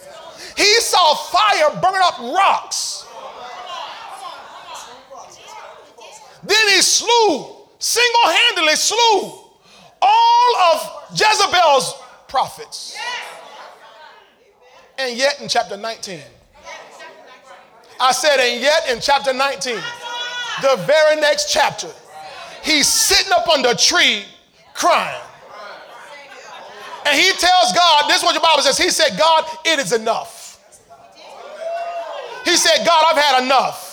He 0.56 0.72
saw 0.80 1.16
fire 1.28 1.68
burn 1.80 2.00
up 2.00 2.16
rocks. 2.32 3.04
Then 6.44 6.64
he 6.76 6.80
slew, 6.80 7.68
single 7.76 8.26
handedly 8.28 8.76
slew 8.76 9.43
all 10.04 10.56
of 10.72 11.10
Jezebel's 11.12 11.94
prophets. 12.28 12.96
And 14.98 15.16
yet 15.16 15.40
in 15.40 15.48
chapter 15.48 15.76
19, 15.76 16.20
I 18.00 18.12
said, 18.12 18.38
and 18.38 18.60
yet 18.60 18.88
in 18.90 19.00
chapter 19.00 19.32
19, 19.32 19.76
the 20.62 20.76
very 20.86 21.20
next 21.20 21.50
chapter, 21.50 21.88
he's 22.62 22.86
sitting 22.86 23.32
up 23.32 23.48
under 23.48 23.70
a 23.70 23.74
tree 23.74 24.24
crying. 24.74 25.20
And 27.06 27.18
he 27.18 27.30
tells 27.32 27.72
God, 27.72 28.08
this 28.08 28.18
is 28.18 28.24
what 28.24 28.34
your 28.34 28.42
Bible 28.42 28.62
says. 28.62 28.78
He 28.78 28.90
said, 28.90 29.18
God, 29.18 29.44
it 29.64 29.78
is 29.78 29.92
enough. 29.92 30.42
He 32.44 32.56
said, 32.56 32.84
God, 32.86 33.04
I've 33.10 33.22
had 33.22 33.44
enough. 33.44 33.83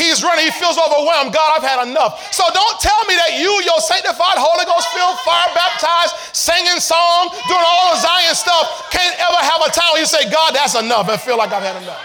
He's 0.00 0.24
running, 0.24 0.48
he 0.48 0.50
feels 0.56 0.80
overwhelmed. 0.80 1.36
God, 1.36 1.60
I've 1.60 1.66
had 1.66 1.84
enough. 1.84 2.32
So 2.32 2.40
don't 2.56 2.80
tell 2.80 3.04
me 3.04 3.20
that 3.20 3.36
you, 3.36 3.52
your 3.68 3.76
sanctified, 3.84 4.40
Holy 4.40 4.64
Ghost 4.64 4.88
filled, 4.96 5.20
fire 5.20 5.52
baptized, 5.52 6.16
singing 6.32 6.80
song, 6.80 7.28
doing 7.44 7.60
all 7.60 7.92
the 7.92 8.00
Zion 8.00 8.32
stuff, 8.32 8.88
can't 8.88 9.12
ever 9.20 9.40
have 9.44 9.60
a 9.60 9.68
time 9.68 9.92
where 9.92 10.00
you 10.00 10.08
say, 10.08 10.24
God, 10.32 10.56
that's 10.56 10.72
enough, 10.72 11.04
and 11.12 11.20
feel 11.20 11.36
like 11.36 11.52
I've 11.52 11.62
had 11.62 11.76
enough. 11.84 12.00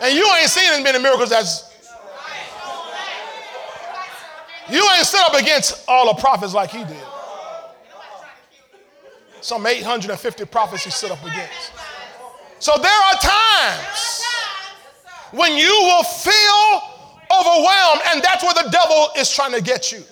And 0.00 0.16
you 0.16 0.24
ain't 0.40 0.48
seen 0.48 0.72
as 0.72 0.80
many 0.80 0.98
miracles 0.98 1.30
as 1.32 1.68
you 4.68 4.80
ain't 4.96 5.06
stood 5.06 5.20
up 5.28 5.34
against 5.34 5.84
all 5.86 6.08
the 6.08 6.20
prophets 6.20 6.54
like 6.54 6.70
he 6.70 6.84
did. 6.84 7.06
Some 9.40 9.66
850 9.66 10.44
prophets 10.46 10.84
he 10.84 10.90
stood 10.90 11.12
up 11.12 11.22
against. 11.22 11.72
So 12.58 12.72
there 12.80 12.90
are 12.90 13.14
times 13.20 14.24
when 15.32 15.56
you 15.56 15.70
will 15.70 16.04
feel 16.04 16.82
overwhelmed, 17.30 18.02
and 18.12 18.22
that's 18.22 18.42
where 18.42 18.54
the 18.54 18.68
devil 18.70 19.08
is 19.16 19.30
trying 19.30 19.52
to 19.52 19.62
get 19.62 19.92
you. 19.92 20.02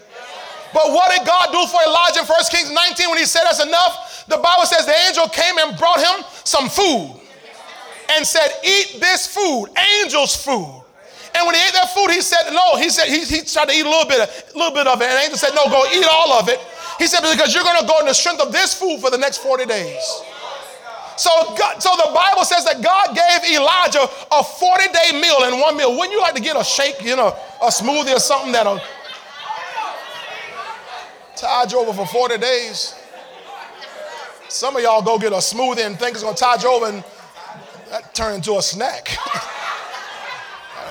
But 0.73 0.91
what 0.91 1.11
did 1.17 1.25
God 1.25 1.53
do 1.53 1.63
for 1.71 1.79
Elijah 1.87 2.21
in 2.21 2.27
1 2.27 2.39
Kings 2.51 2.71
19 2.73 3.11
when 3.11 3.19
he 3.19 3.25
said 3.25 3.45
that's 3.45 3.63
enough? 3.63 4.27
The 4.27 4.39
Bible 4.39 4.67
says 4.67 4.87
the 4.87 4.99
angel 5.07 5.29
came 5.29 5.57
and 5.59 5.79
brought 5.79 6.01
him 6.01 6.25
some 6.43 6.69
food. 6.69 7.21
and 8.11 8.27
said, 8.27 8.49
Eat 8.65 8.99
this 9.01 9.27
food, 9.27 9.69
angels' 10.03 10.37
food. 10.37 10.83
And 11.35 11.47
when 11.47 11.55
he 11.55 11.61
ate 11.63 11.73
that 11.75 11.91
food, 11.95 12.11
he 12.11 12.21
said, 12.21 12.51
No, 12.51 12.77
he 12.77 12.91
said, 12.91 13.07
he, 13.07 13.25
he 13.25 13.43
tried 13.43 13.69
to 13.69 13.75
eat 13.75 13.87
a 13.87 13.89
little 13.89 14.07
bit, 14.09 14.21
a 14.21 14.59
little 14.59 14.75
bit 14.75 14.87
of 14.87 15.01
it. 15.01 15.09
And 15.09 15.17
the 15.19 15.23
angel 15.23 15.39
said, 15.39 15.55
No, 15.55 15.67
go 15.67 15.85
eat 15.95 16.07
all 16.11 16.33
of 16.35 16.49
it. 16.49 16.59
He 16.99 17.07
said, 17.07 17.23
Because 17.23 17.55
you're 17.55 17.65
going 17.65 17.81
to 17.81 17.87
go 17.87 17.99
in 18.01 18.07
the 18.07 18.15
strength 18.15 18.43
of 18.43 18.53
this 18.53 18.75
food 18.75 19.01
for 19.01 19.11
the 19.11 19.19
next 19.19 19.39
40 19.39 19.67
days. 19.67 20.03
So, 21.17 21.31
God, 21.57 21.83
so 21.83 21.91
the 21.97 22.11
Bible 22.15 22.45
says 22.45 22.65
that 22.65 22.83
God 22.83 23.15
gave 23.15 23.57
Elijah 23.57 24.07
a 24.33 24.43
40 24.43 24.85
day 24.89 25.21
meal 25.21 25.45
in 25.53 25.61
one 25.61 25.77
meal. 25.77 25.97
Wouldn't 25.97 26.13
you 26.13 26.21
like 26.21 26.35
to 26.35 26.43
get 26.43 26.57
a 26.57 26.65
shake, 26.65 27.03
you 27.03 27.17
know, 27.17 27.37
a 27.63 27.67
smoothie 27.67 28.15
or 28.15 28.21
something 28.21 28.53
that'll 28.53 28.81
tide 31.37 31.71
you 31.71 31.79
over 31.79 31.93
for 31.93 32.07
40 32.07 32.39
days? 32.39 32.95
Some 34.49 34.77
of 34.77 34.83
y'all 34.83 35.03
go 35.03 35.19
get 35.19 35.33
a 35.33 35.37
smoothie 35.37 35.85
and 35.85 35.99
think 35.99 36.15
it's 36.15 36.23
gonna 36.23 36.37
tide 36.37 36.63
you 36.63 36.69
over 36.71 36.87
and 36.87 37.05
that 37.91 38.15
turned 38.15 38.37
into 38.37 38.57
a 38.57 38.63
snack. 38.63 39.05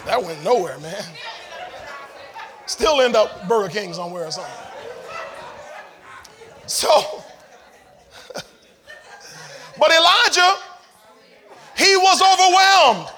that 0.05 0.21
went 0.21 0.41
nowhere, 0.43 0.79
man. 0.79 1.03
Still 2.65 3.01
end 3.01 3.15
up 3.15 3.47
Burger 3.47 3.69
King 3.69 3.93
somewhere 3.93 4.25
or 4.25 4.31
something. 4.31 4.53
So, 6.65 7.22
but 9.77 9.91
Elijah, 9.91 10.53
he 11.77 11.95
was 11.97 12.21
overwhelmed. 12.21 13.09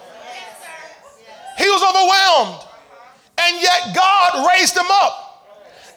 He 1.58 1.70
was 1.70 1.84
overwhelmed. 1.84 2.62
And 3.38 3.62
yet 3.62 3.96
God 3.96 4.48
raised 4.54 4.76
him 4.76 4.86
up 4.90 5.26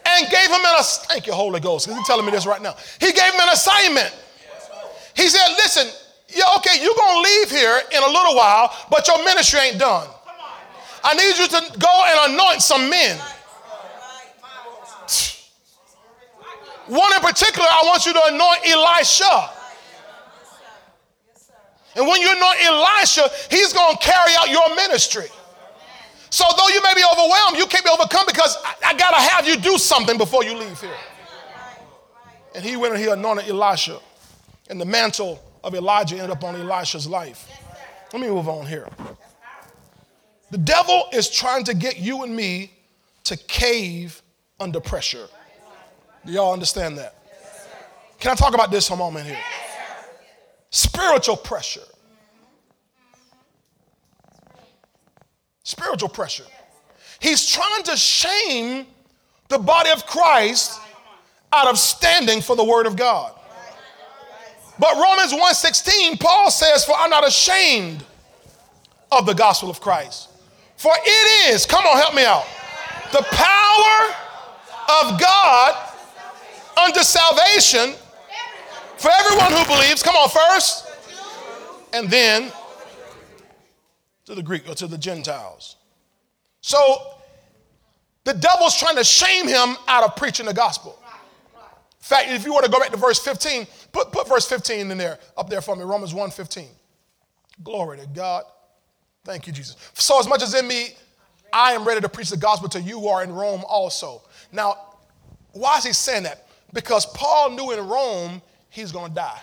and 0.05 0.29
gave 0.29 0.47
him 0.47 0.59
an 0.59 0.75
assignment. 0.79 1.09
thank 1.09 1.27
you, 1.27 1.33
Holy 1.33 1.59
Ghost, 1.59 1.89
he's 1.89 2.07
telling 2.07 2.25
me 2.25 2.31
this 2.31 2.45
right 2.45 2.61
now. 2.61 2.75
He 2.99 3.11
gave 3.11 3.33
him 3.33 3.41
an 3.41 3.49
assignment. 3.49 4.15
He 5.15 5.27
said, 5.27 5.47
listen, 5.57 5.87
yeah, 6.29 6.43
okay, 6.57 6.81
you're 6.81 6.95
gonna 6.95 7.21
leave 7.21 7.49
here 7.49 7.81
in 7.91 8.03
a 8.03 8.07
little 8.07 8.35
while, 8.35 8.73
but 8.89 9.07
your 9.07 9.23
ministry 9.23 9.59
ain't 9.59 9.79
done. 9.79 10.07
I 11.03 11.13
need 11.13 11.37
you 11.37 11.47
to 11.47 11.79
go 11.79 12.03
and 12.07 12.33
anoint 12.33 12.61
some 12.61 12.89
men. 12.89 13.17
One 16.87 17.13
in 17.13 17.21
particular, 17.21 17.67
I 17.69 17.83
want 17.85 18.05
you 18.05 18.13
to 18.13 18.21
anoint 18.27 18.67
Elisha. 18.67 19.58
And 21.95 22.07
when 22.07 22.21
you 22.21 22.29
anoint 22.29 22.65
Elisha, 22.65 23.29
he's 23.49 23.73
going 23.73 23.95
to 23.95 24.03
carry 24.03 24.33
out 24.39 24.49
your 24.49 24.75
ministry. 24.75 25.27
So 26.29 26.45
though 26.57 26.67
you 26.67 26.81
may 26.83 26.93
be 26.93 27.03
overwhelmed, 27.11 27.57
you 27.57 27.65
can't 27.65 27.83
be 27.83 27.89
overcome 27.91 28.25
because 28.27 28.55
I, 28.63 28.89
I 28.89 28.93
got 28.93 29.11
to 29.11 29.21
have 29.21 29.47
you 29.47 29.57
do 29.57 29.77
something 29.77 30.17
before 30.17 30.43
you 30.43 30.55
leave 30.55 30.79
here. 30.79 30.93
And 32.53 32.63
he 32.63 32.75
went 32.75 32.93
and 32.93 33.01
he 33.01 33.09
anointed 33.09 33.47
Elisha. 33.49 33.99
And 34.69 34.79
the 34.79 34.85
mantle 34.85 35.41
of 35.63 35.73
Elijah 35.73 36.15
ended 36.15 36.29
up 36.29 36.43
on 36.43 36.55
Elisha's 36.55 37.07
life. 37.07 37.49
Let 38.13 38.21
me 38.21 38.27
move 38.27 38.47
on 38.47 38.65
here. 38.65 38.87
The 40.51 40.57
devil 40.57 41.05
is 41.11 41.29
trying 41.29 41.63
to 41.65 41.73
get 41.73 41.97
you 41.97 42.23
and 42.23 42.35
me 42.35 42.71
to 43.25 43.37
cave 43.37 44.21
under 44.59 44.79
pressure. 44.79 45.27
Do 46.25 46.31
y'all 46.31 46.53
understand 46.53 46.97
that? 46.97 47.15
Can 48.19 48.31
I 48.31 48.35
talk 48.35 48.53
about 48.53 48.71
this 48.71 48.87
for 48.87 48.95
a 48.95 48.97
moment 48.97 49.25
here? 49.25 49.37
Spiritual 50.71 51.37
pressure. 51.37 51.81
Spiritual 55.63 56.09
pressure. 56.09 56.45
He's 57.19 57.47
trying 57.49 57.83
to 57.83 57.97
shame 57.97 58.87
the 59.49 59.57
body 59.57 59.89
of 59.91 60.05
Christ 60.05 60.79
out 61.51 61.67
of 61.67 61.77
standing 61.77 62.41
for 62.41 62.55
the 62.55 62.63
word 62.63 62.85
of 62.85 62.95
God. 62.95 63.33
But 64.77 64.95
Romans 64.95 65.33
1:16, 65.33 66.17
Paul 66.19 66.49
says, 66.51 66.85
For 66.85 66.95
I'm 66.95 67.09
not 67.09 67.27
ashamed 67.27 68.03
of 69.11 69.25
the 69.25 69.33
gospel 69.33 69.69
of 69.69 69.81
Christ. 69.81 70.29
For 70.77 70.93
it 70.95 71.53
is, 71.53 71.65
come 71.65 71.85
on, 71.85 71.97
help 71.97 72.15
me 72.15 72.23
out, 72.23 72.45
the 73.11 73.23
power 73.31 74.15
of 75.03 75.19
God 75.19 75.93
unto 76.77 77.01
salvation 77.01 77.95
for 78.99 79.09
everyone 79.11 79.51
who 79.53 79.65
believes, 79.65 80.03
come 80.03 80.15
on, 80.15 80.29
first, 80.29 80.87
and 81.93 82.09
then 82.09 82.51
to 84.25 84.35
the 84.35 84.43
Greek 84.43 84.69
or 84.69 84.75
to 84.75 84.87
the 84.87 84.97
Gentiles. 84.97 85.77
So 86.61 86.77
the 88.25 88.33
devil's 88.33 88.77
trying 88.77 88.97
to 88.97 89.03
shame 89.03 89.47
him 89.47 89.75
out 89.87 90.03
of 90.03 90.15
preaching 90.15 90.45
the 90.45 90.53
gospel. 90.53 90.99
In 90.99 92.05
fact, 92.05 92.29
if 92.29 92.45
you 92.45 92.51
want 92.51 92.65
to 92.65 92.71
go 92.71 92.79
back 92.79 92.91
to 92.91 92.97
verse 92.97 93.19
15, 93.19 93.67
put, 93.91 94.11
put 94.11 94.27
verse 94.27 94.47
15 94.47 94.91
in 94.91 94.97
there, 94.97 95.17
up 95.37 95.49
there 95.49 95.61
for 95.61 95.75
me, 95.75 95.83
Romans 95.83 96.13
1 96.13 96.31
15. 96.31 96.67
Glory 97.63 97.99
to 97.99 98.07
God. 98.07 98.43
Thank 99.23 99.47
you, 99.47 99.53
Jesus. 99.53 99.75
So, 99.93 100.19
as 100.19 100.27
much 100.27 100.41
as 100.41 100.53
in 100.53 100.67
me, 100.67 100.89
I 101.51 101.73
am 101.73 101.85
ready 101.85 102.01
to 102.01 102.09
preach 102.09 102.29
the 102.29 102.37
gospel 102.37 102.69
to 102.69 102.81
you 102.81 102.99
who 102.99 103.07
are 103.07 103.23
in 103.23 103.31
Rome 103.31 103.63
also. 103.67 104.21
Now, 104.51 104.77
why 105.51 105.77
is 105.77 105.83
he 105.83 105.93
saying 105.93 106.23
that? 106.23 106.47
Because 106.73 107.05
Paul 107.07 107.51
knew 107.51 107.71
in 107.71 107.87
Rome 107.87 108.41
he's 108.69 108.91
going 108.91 109.09
to 109.09 109.15
die. 109.15 109.39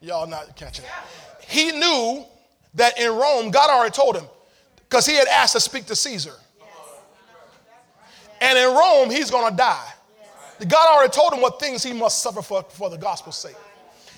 Y'all 0.00 0.26
not 0.26 0.56
catching 0.56 0.84
it. 0.84 0.90
He 1.48 1.72
knew 1.72 2.24
that 2.74 2.98
in 3.00 3.10
Rome, 3.10 3.50
God 3.50 3.70
already 3.70 3.92
told 3.92 4.16
him, 4.16 4.26
because 4.88 5.06
he 5.06 5.14
had 5.14 5.28
asked 5.28 5.54
to 5.54 5.60
speak 5.60 5.86
to 5.86 5.96
Caesar. 5.96 6.34
And 8.40 8.58
in 8.58 8.74
Rome, 8.74 9.10
he's 9.10 9.30
going 9.30 9.50
to 9.50 9.56
die. 9.56 9.88
God 10.68 10.94
already 10.94 11.12
told 11.12 11.32
him 11.32 11.40
what 11.40 11.58
things 11.58 11.82
he 11.82 11.92
must 11.92 12.22
suffer 12.22 12.42
for, 12.42 12.62
for 12.64 12.90
the 12.90 12.98
gospel's 12.98 13.38
sake. 13.38 13.56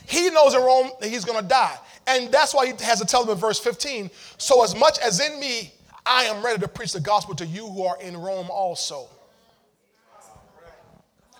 He 0.07 0.31
knows 0.31 0.55
in 0.55 0.61
Rome 0.61 0.91
that 1.01 1.09
he's 1.09 1.25
going 1.25 1.41
to 1.41 1.47
die. 1.47 1.77
And 2.07 2.33
that's 2.33 2.55
why 2.55 2.67
he 2.67 2.73
has 2.85 3.01
to 3.01 3.07
tell 3.07 3.25
them 3.25 3.35
in 3.35 3.39
verse 3.39 3.59
15 3.59 4.11
so 4.39 4.65
as 4.65 4.75
much 4.75 4.99
as 4.99 5.21
in 5.21 5.39
me, 5.39 5.73
I 6.07 6.25
am 6.25 6.43
ready 6.43 6.59
to 6.61 6.69
preach 6.69 6.93
the 6.93 7.01
gospel 7.01 7.35
to 7.35 7.47
you 7.47 7.67
who 7.67 7.85
are 7.85 8.01
in 8.01 8.17
Rome 8.17 8.49
also. 8.51 9.09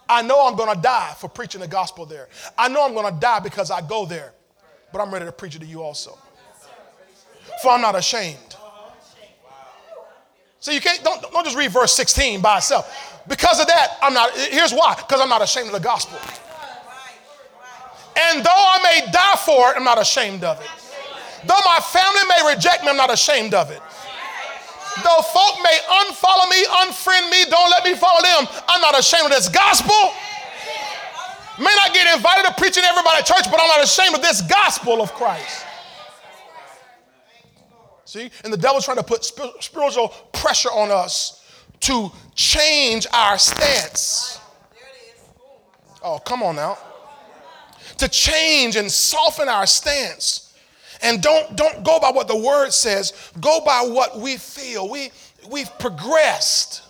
I 0.09 0.23
know 0.23 0.47
I'm 0.47 0.57
going 0.57 0.75
to 0.75 0.81
die 0.81 1.15
for 1.19 1.29
preaching 1.29 1.61
the 1.61 1.69
gospel 1.69 2.07
there. 2.07 2.29
I 2.57 2.69
know 2.69 2.85
I'm 2.85 2.95
going 2.95 3.13
to 3.13 3.21
die 3.21 3.41
because 3.41 3.71
I 3.71 3.81
go 3.81 4.07
there, 4.07 4.33
but 4.93 5.01
I'm 5.01 5.13
ready 5.13 5.27
to 5.27 5.33
preach 5.33 5.55
it 5.55 5.61
to 5.61 5.67
you 5.67 5.83
also. 5.83 6.17
For 7.63 7.71
I'm 7.73 7.81
not 7.81 7.95
ashamed. 7.95 8.57
So 10.61 10.73
you 10.73 10.81
can't, 10.81 11.03
don't, 11.05 11.23
don't 11.23 11.45
just 11.45 11.57
read 11.57 11.71
verse 11.71 11.93
16 11.95 12.41
by 12.41 12.59
itself. 12.59 13.23
Because 13.29 13.61
of 13.61 13.67
that, 13.67 13.97
I'm 14.03 14.15
not, 14.15 14.33
here's 14.33 14.73
why 14.73 14.95
because 14.97 15.21
I'm 15.21 15.29
not 15.29 15.43
ashamed 15.43 15.67
of 15.67 15.73
the 15.73 15.81
gospel. 15.81 16.19
And 18.21 18.45
though 18.45 18.51
I 18.51 18.81
may 18.83 19.13
die 19.13 19.37
for 19.45 19.71
it, 19.71 19.77
I'm 19.77 19.85
not 19.85 20.01
ashamed 20.01 20.43
of 20.43 20.61
it. 20.61 20.67
Though 21.47 21.61
my 21.65 21.79
family 21.81 22.21
may 22.29 22.55
reject 22.55 22.83
me, 22.83 22.91
I'm 22.91 22.97
not 22.97 23.13
ashamed 23.13 23.55
of 23.55 23.71
it. 23.71 23.81
Though 25.05 25.23
folk 25.23 25.59
may 25.63 25.79
unfollow 25.89 26.49
me, 26.51 26.65
unfriend 26.65 27.31
me, 27.31 27.45
don't 27.51 27.71
let 27.71 27.85
me 27.85 27.95
follow 27.95 28.23
them, 28.23 28.47
I'm 28.69 28.81
not 28.81 28.99
ashamed 28.99 29.27
of 29.27 29.31
this 29.31 29.49
gospel. 29.49 30.13
May 31.59 31.75
not 31.75 31.93
get 31.93 32.15
invited 32.15 32.47
to 32.47 32.55
preaching 32.57 32.85
everybody 32.85 33.19
at 33.19 33.27
church, 33.27 33.51
but 33.51 33.61
I'm 33.61 33.69
not 33.69 33.83
ashamed 33.83 34.15
of 34.15 34.23
this 34.23 34.43
gospel 34.43 35.03
of 35.03 35.13
Christ. 35.13 35.65
See? 38.05 38.31
And 38.45 38.53
the 38.53 38.57
devil's 38.57 38.85
trying 38.85 38.97
to 38.99 39.03
put 39.03 39.25
spiritual 39.25 40.09
pressure 40.33 40.71
on 40.71 40.91
us 40.91 41.45
to 41.81 42.11
change 42.35 43.07
our 43.13 43.39
stance. 43.39 44.41
Oh, 46.03 46.19
come 46.19 46.43
on 46.43 46.57
now. 46.57 46.79
To 47.99 48.09
change 48.09 48.77
and 48.77 48.91
soften 48.91 49.49
our 49.49 49.67
stance. 49.67 50.48
And 51.03 51.23
don't, 51.23 51.57
don't 51.57 51.85
go 51.85 52.01
by 52.01 52.11
what 52.11 52.29
the 52.29 52.37
word 52.37 52.73
says, 52.73 53.13
go 53.41 53.61
by 53.65 53.83
what 53.83 54.19
we 54.19 54.37
feel. 54.37 54.89
We, 54.89 55.11
we've 55.49 55.71
progressed. 55.79 56.83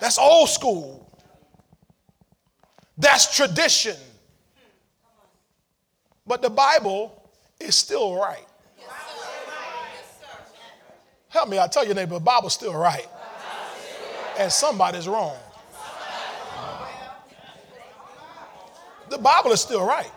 That's 0.00 0.18
old 0.18 0.48
school. 0.48 1.08
That's 2.98 3.34
tradition. 3.34 3.96
But 6.26 6.42
the 6.42 6.50
Bible 6.50 7.30
is 7.60 7.76
still 7.76 8.16
right. 8.16 8.46
Help 11.28 11.48
me, 11.48 11.58
I 11.58 11.66
tell 11.66 11.84
your 11.84 11.94
neighbor, 11.94 12.14
the 12.14 12.20
Bible's 12.20 12.52
still 12.52 12.74
right. 12.74 13.06
And 14.38 14.50
somebody's 14.52 15.08
wrong. 15.08 15.36
The 19.12 19.18
Bible 19.18 19.52
is 19.52 19.60
still 19.60 19.86
right. 19.86 20.10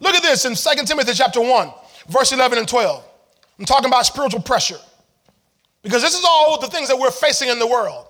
Look 0.00 0.14
at 0.14 0.22
this 0.22 0.46
in 0.46 0.54
2 0.54 0.84
Timothy 0.86 1.12
chapter 1.12 1.40
1, 1.40 1.72
verse 2.08 2.32
11 2.32 2.58
and 2.58 2.66
12. 2.66 3.04
I'm 3.58 3.66
talking 3.66 3.86
about 3.86 4.06
spiritual 4.06 4.40
pressure. 4.40 4.78
Because 5.82 6.02
this 6.02 6.18
is 6.18 6.24
all 6.26 6.58
the 6.60 6.68
things 6.68 6.88
that 6.88 6.98
we're 6.98 7.10
facing 7.10 7.48
in 7.48 7.58
the 7.58 7.66
world. 7.66 8.06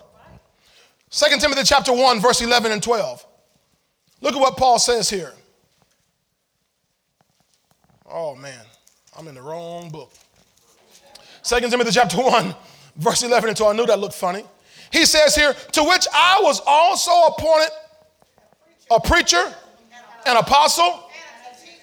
2 1.09 1.37
Timothy 1.39 1.63
chapter 1.63 1.91
1, 1.91 2.21
verse 2.21 2.41
11 2.41 2.71
and 2.71 2.81
12. 2.81 3.25
Look 4.21 4.35
at 4.35 4.39
what 4.39 4.55
Paul 4.55 4.79
says 4.79 5.09
here. 5.09 5.33
Oh 8.09 8.35
man, 8.35 8.65
I'm 9.17 9.27
in 9.27 9.35
the 9.35 9.41
wrong 9.41 9.89
book. 9.89 10.11
2 11.43 11.59
Timothy 11.69 11.91
chapter 11.91 12.17
1, 12.17 12.55
verse 12.97 13.23
11 13.23 13.49
and 13.49 13.57
12. 13.57 13.73
I 13.73 13.77
knew 13.77 13.85
that 13.87 13.99
looked 13.99 14.13
funny. 14.13 14.43
He 14.91 15.05
says 15.05 15.35
here, 15.35 15.53
to 15.53 15.83
which 15.83 16.05
I 16.13 16.39
was 16.41 16.61
also 16.65 17.11
appointed 17.33 17.69
a 18.91 18.99
preacher, 18.99 19.53
an 20.25 20.37
apostle, 20.37 21.09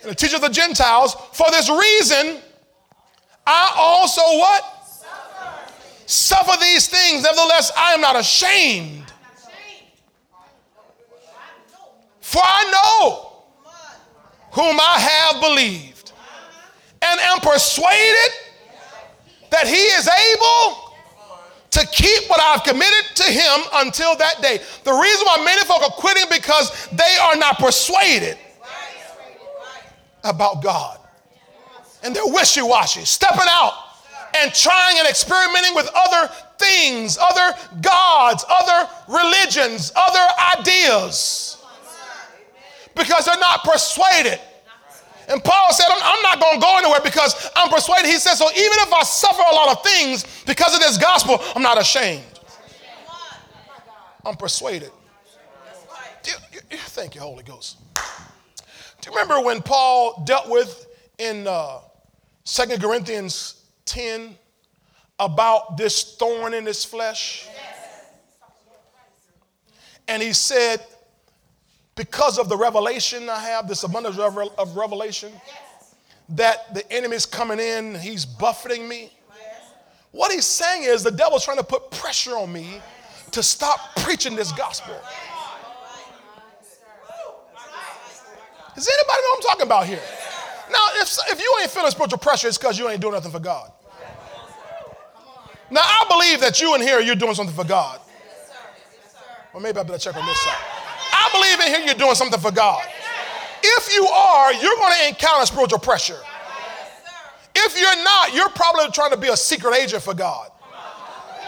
and 0.03 0.13
a 0.13 0.15
teacher 0.15 0.37
of 0.37 0.43
the 0.43 0.49
Gentiles. 0.49 1.15
For 1.33 1.47
this 1.51 1.69
reason, 1.69 2.41
I 3.47 3.73
also 3.77 4.23
what? 4.39 4.75
Suffer 6.07 6.59
these 6.61 6.89
things. 6.89 7.23
Nevertheless, 7.23 7.73
I 7.77 7.95
am 7.95 8.01
not 8.01 8.19
ashamed. 8.19 9.13
For 12.21 12.43
I 12.45 12.71
know 12.71 13.45
whom 14.53 14.79
I 14.81 14.99
have 14.99 15.41
believed 15.41 16.13
and 17.01 17.21
am 17.21 17.39
persuaded 17.41 18.33
that 19.51 19.67
he 19.67 19.77
is 19.77 20.09
able 20.09 20.88
to 21.71 21.87
keep 21.87 22.29
what 22.29 22.41
I've 22.41 22.65
committed 22.65 23.17
to 23.17 23.25
him 23.25 23.61
until 23.75 24.17
that 24.17 24.41
day. 24.41 24.59
The 24.85 24.93
reason 24.93 25.27
why 25.27 25.45
many 25.45 25.65
folk 25.65 25.83
are 25.83 25.91
quitting 25.91 26.25
because 26.31 26.89
they 26.89 27.17
are 27.21 27.37
not 27.37 27.59
persuaded 27.59 28.39
about 30.25 30.63
God. 30.63 30.99
And 32.03 32.15
they're 32.15 32.27
wishy 32.27 32.63
washy, 32.63 33.05
stepping 33.05 33.47
out 33.49 33.73
and 34.37 34.55
trying 34.55 34.99
and 34.99 35.09
experimenting 35.09 35.75
with 35.75 35.91
other 35.95 36.33
things, 36.59 37.19
other 37.19 37.57
gods, 37.81 38.45
other 38.49 38.89
religions, 39.09 39.93
other 39.97 40.27
ideas 40.59 41.59
because 42.99 43.25
they're 43.25 43.39
not 43.39 43.65
persuaded. 43.65 44.41
And 45.29 45.45
Paul 45.45 45.73
said, 45.73 45.87
I'm, 45.91 46.01
I'm 46.03 46.23
not 46.23 46.41
going 46.41 46.55
to 46.55 46.61
go 46.61 46.79
anywhere 46.79 47.01
because 47.05 47.51
I'm 47.55 47.69
persuaded. 47.71 48.07
He 48.07 48.19
said, 48.19 48.35
so 48.35 48.51
even 48.51 48.79
if 48.81 48.93
I 48.93 49.03
suffer 49.03 49.43
a 49.51 49.55
lot 49.55 49.77
of 49.77 49.85
things 49.85 50.25
because 50.47 50.75
of 50.75 50.81
this 50.81 50.97
gospel, 50.97 51.39
I'm 51.55 51.63
not 51.63 51.79
ashamed. 51.81 52.25
I'm 54.25 54.37
persuaded. 54.37 54.91
You, 56.27 56.33
you, 56.53 56.61
you, 56.71 56.77
thank 56.79 57.15
you, 57.15 57.21
Holy 57.21 57.43
Ghost. 57.43 57.79
Do 59.01 59.11
you 59.11 59.17
remember 59.17 59.41
when 59.45 59.63
Paul 59.63 60.23
dealt 60.27 60.49
with 60.49 60.87
in 61.19 61.47
uh, 61.47 61.79
2 62.45 62.79
Corinthians 62.79 63.63
10 63.85 64.37
about 65.19 65.77
this 65.77 66.17
thorn 66.17 66.55
in 66.55 66.67
his 66.67 66.85
flesh? 66.85 67.47
And 70.09 70.23
he 70.23 70.33
said, 70.33 70.81
because 71.99 72.39
of 72.39 72.49
the 72.49 72.57
revelation 72.57 73.29
I 73.29 73.41
have, 73.41 73.67
this 73.67 73.83
abundance 73.83 74.17
of 74.19 74.77
revelation, 74.77 75.33
that 76.31 76.73
the 76.73 76.91
enemy's 76.93 77.27
coming 77.27 77.59
in, 77.59 77.97
he's 77.97 78.25
buffeting 78.25 78.89
me. 78.89 79.13
What 80.13 80.31
he's 80.31 80.47
saying 80.47 80.85
is 80.85 81.03
the 81.03 81.11
devil's 81.11 81.45
trying 81.45 81.57
to 81.59 81.65
put 81.65 81.91
pressure 81.91 82.37
on 82.37 82.53
me 82.53 82.81
to 83.33 83.43
stop 83.43 83.97
preaching 83.97 84.37
this 84.37 84.53
gospel. 84.53 84.95
Does 88.77 88.89
anybody 88.89 89.23
know 89.23 89.29
what 89.31 89.37
I'm 89.37 89.43
talking 89.43 89.67
about 89.67 89.87
here? 89.87 90.01
Now, 90.71 90.87
if, 91.01 91.19
if 91.33 91.41
you 91.41 91.59
ain't 91.61 91.71
feeling 91.71 91.91
spiritual 91.91 92.19
pressure, 92.19 92.47
it's 92.47 92.59
because 92.59 92.79
you 92.79 92.89
ain't 92.89 93.01
doing 93.01 93.15
nothing 93.15 93.33
for 93.33 93.41
God. 93.41 93.73
Now, 95.69 95.83
I 95.83 96.07
believe 96.09 96.41
that 96.41 96.61
you 96.61 96.77
in 96.77 96.81
here, 96.81 97.01
you're 97.01 97.17
doing 97.17 97.35
something 97.35 97.57
for 97.57 97.65
God. 97.65 98.01
Or 99.53 99.61
maybe 99.61 99.81
I 99.81 99.83
better 99.83 99.99
check 99.99 100.17
on 100.17 100.25
this 100.25 100.39
side. 100.39 100.78
I 101.13 101.31
believe 101.33 101.61
in 101.61 101.75
here 101.75 101.87
you're 101.87 101.95
doing 101.95 102.15
something 102.15 102.41
for 102.41 102.51
God. 102.51 102.85
If 103.63 103.95
you 103.95 104.07
are, 104.07 104.53
you're 104.55 104.77
going 104.77 104.95
to 105.01 105.09
encounter 105.09 105.47
spiritual 105.47 105.79
pressure. 105.79 106.19
If 107.55 107.81
you're 107.81 108.05
not, 108.05 108.35
you're 108.35 108.49
probably 108.51 108.91
trying 108.93 109.11
to 109.11 109.17
be 109.17 109.29
a 109.29 109.37
secret 109.37 109.75
agent 109.77 110.03
for 110.03 110.15
God. 110.15 110.51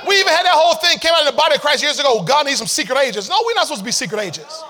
We 0.08 0.18
even 0.18 0.32
had 0.32 0.44
that 0.44 0.54
whole 0.54 0.74
thing 0.76 0.98
came 0.98 1.12
out 1.14 1.20
in 1.20 1.26
the 1.26 1.36
body 1.36 1.54
of 1.56 1.60
Christ 1.60 1.82
years 1.82 1.98
ago. 1.98 2.22
God 2.24 2.46
needs 2.46 2.58
some 2.58 2.66
secret 2.66 2.98
agents. 2.98 3.28
No, 3.28 3.36
we're 3.44 3.54
not 3.54 3.66
supposed 3.66 3.82
to 3.82 3.84
be 3.84 3.92
secret 3.92 4.20
agents. 4.20 4.64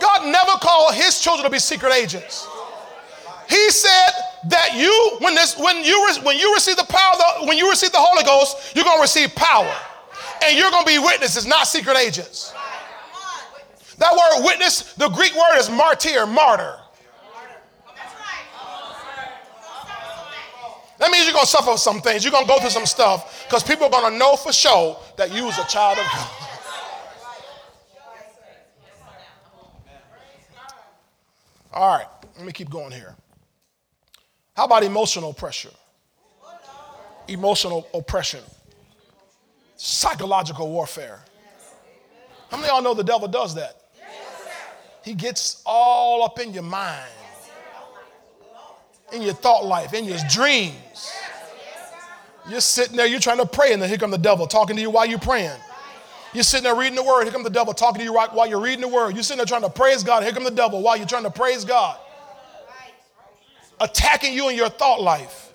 God 0.00 0.26
never 0.26 0.58
called 0.58 0.94
his 0.94 1.20
children 1.20 1.44
to 1.44 1.50
be 1.50 1.58
secret 1.58 1.92
agents. 1.94 2.48
He 3.48 3.70
said 3.70 4.10
that 4.48 4.74
you, 4.74 5.16
when 5.20 5.34
this, 5.34 5.56
when 5.58 5.84
you 5.84 6.08
when 6.22 6.38
you 6.38 6.52
receive 6.54 6.76
the 6.76 6.84
power, 6.84 7.46
when 7.46 7.56
you 7.56 7.68
receive 7.70 7.92
the 7.92 8.00
Holy 8.00 8.24
Ghost, 8.24 8.74
you're 8.74 8.84
gonna 8.84 9.00
receive 9.00 9.34
power 9.34 9.72
and 10.44 10.58
you're 10.58 10.70
going 10.70 10.84
to 10.84 10.90
be 10.90 10.98
witnesses, 10.98 11.46
not 11.46 11.66
secret 11.66 11.96
agents. 11.96 12.52
That 13.98 14.12
word 14.12 14.44
witness, 14.44 14.94
the 14.94 15.08
Greek 15.08 15.34
word 15.34 15.58
is 15.58 15.70
martyr, 15.70 16.26
martyr. 16.26 16.76
That 20.98 21.10
means 21.10 21.24
you're 21.24 21.32
going 21.32 21.44
to 21.44 21.50
suffer 21.50 21.76
some 21.76 22.00
things. 22.00 22.22
You're 22.22 22.30
going 22.30 22.46
to 22.46 22.48
go 22.48 22.60
through 22.60 22.70
some 22.70 22.86
stuff 22.86 23.44
because 23.46 23.64
people 23.64 23.86
are 23.86 23.90
going 23.90 24.12
to 24.12 24.18
know 24.18 24.36
for 24.36 24.52
sure 24.52 24.98
that 25.16 25.32
you 25.32 25.44
was 25.44 25.58
a 25.58 25.66
child 25.66 25.98
of 25.98 26.04
God. 26.04 26.30
All 31.72 31.96
right, 31.96 32.06
let 32.36 32.46
me 32.46 32.52
keep 32.52 32.70
going 32.70 32.92
here. 32.92 33.16
How 34.54 34.66
about 34.66 34.84
emotional 34.84 35.32
pressure? 35.32 35.70
Emotional 37.28 37.88
oppression 37.94 38.42
psychological 39.82 40.70
warfare. 40.70 41.18
How 42.52 42.56
many 42.56 42.68
of 42.68 42.74
y'all 42.74 42.82
know 42.82 42.94
the 42.94 43.02
devil 43.02 43.26
does 43.26 43.56
that? 43.56 43.76
He 45.04 45.14
gets 45.14 45.60
all 45.66 46.22
up 46.22 46.38
in 46.38 46.54
your 46.54 46.62
mind, 46.62 47.10
in 49.12 49.22
your 49.22 49.34
thought 49.34 49.64
life, 49.64 49.92
in 49.92 50.04
your 50.04 50.18
dreams. 50.30 51.12
You're 52.48 52.60
sitting 52.60 52.96
there, 52.96 53.06
you're 53.06 53.18
trying 53.18 53.38
to 53.38 53.46
pray, 53.46 53.72
and 53.72 53.82
then 53.82 53.88
here 53.88 53.98
come 53.98 54.12
the 54.12 54.18
devil 54.18 54.46
talking 54.46 54.76
to 54.76 54.82
you 54.82 54.90
while 54.90 55.04
you're 55.04 55.18
praying. 55.18 55.58
You're 56.32 56.44
sitting 56.44 56.62
there 56.62 56.76
reading 56.76 56.94
the 56.94 57.02
word, 57.02 57.24
here 57.24 57.32
come 57.32 57.42
the 57.42 57.50
devil 57.50 57.74
talking 57.74 57.98
to 57.98 58.04
you 58.04 58.14
while 58.14 58.46
you're 58.46 58.60
reading 58.60 58.82
the 58.82 58.88
word. 58.88 59.14
You're 59.14 59.24
sitting 59.24 59.38
there 59.38 59.46
trying 59.46 59.62
to 59.62 59.70
praise 59.70 60.04
God, 60.04 60.22
here 60.22 60.32
come 60.32 60.44
the 60.44 60.52
devil 60.52 60.80
while 60.80 60.96
you're 60.96 61.08
trying 61.08 61.24
to 61.24 61.30
praise 61.30 61.64
God. 61.64 61.98
Attacking 63.80 64.32
you 64.32 64.48
in 64.48 64.56
your 64.56 64.68
thought 64.68 65.00
life, 65.00 65.52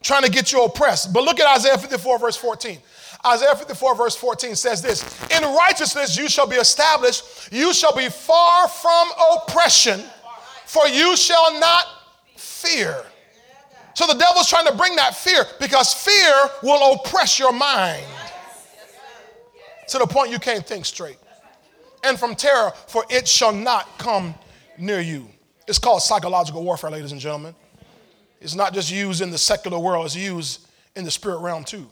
trying 0.00 0.22
to 0.22 0.30
get 0.30 0.52
you 0.52 0.62
oppressed. 0.62 1.12
But 1.12 1.24
look 1.24 1.40
at 1.40 1.56
Isaiah 1.56 1.76
54, 1.76 2.20
verse 2.20 2.36
14. 2.36 2.78
Isaiah 3.24 3.54
54, 3.54 3.94
verse 3.96 4.16
14 4.16 4.54
says 4.54 4.82
this 4.82 5.02
In 5.30 5.42
righteousness 5.42 6.16
you 6.16 6.28
shall 6.28 6.46
be 6.46 6.56
established, 6.56 7.50
you 7.52 7.72
shall 7.72 7.94
be 7.94 8.08
far 8.08 8.68
from 8.68 9.08
oppression, 9.36 10.00
for 10.64 10.86
you 10.86 11.16
shall 11.16 11.58
not 11.58 11.86
fear. 12.36 13.04
So 13.94 14.06
the 14.06 14.14
devil's 14.14 14.48
trying 14.48 14.66
to 14.66 14.74
bring 14.74 14.94
that 14.96 15.16
fear 15.16 15.46
because 15.58 15.94
fear 15.94 16.50
will 16.62 16.94
oppress 16.94 17.38
your 17.38 17.52
mind 17.52 18.04
to 19.88 19.98
the 19.98 20.06
point 20.06 20.30
you 20.30 20.38
can't 20.38 20.66
think 20.66 20.84
straight. 20.84 21.16
And 22.04 22.18
from 22.18 22.34
terror, 22.34 22.72
for 22.88 23.04
it 23.08 23.26
shall 23.26 23.52
not 23.52 23.98
come 23.98 24.34
near 24.78 25.00
you. 25.00 25.28
It's 25.66 25.78
called 25.78 26.02
psychological 26.02 26.62
warfare, 26.62 26.90
ladies 26.90 27.12
and 27.12 27.20
gentlemen. 27.20 27.54
It's 28.40 28.54
not 28.54 28.74
just 28.74 28.92
used 28.92 29.22
in 29.22 29.30
the 29.30 29.38
secular 29.38 29.78
world, 29.78 30.06
it's 30.06 30.14
used 30.14 30.66
in 30.94 31.04
the 31.04 31.10
spirit 31.10 31.38
realm 31.38 31.64
too. 31.64 31.88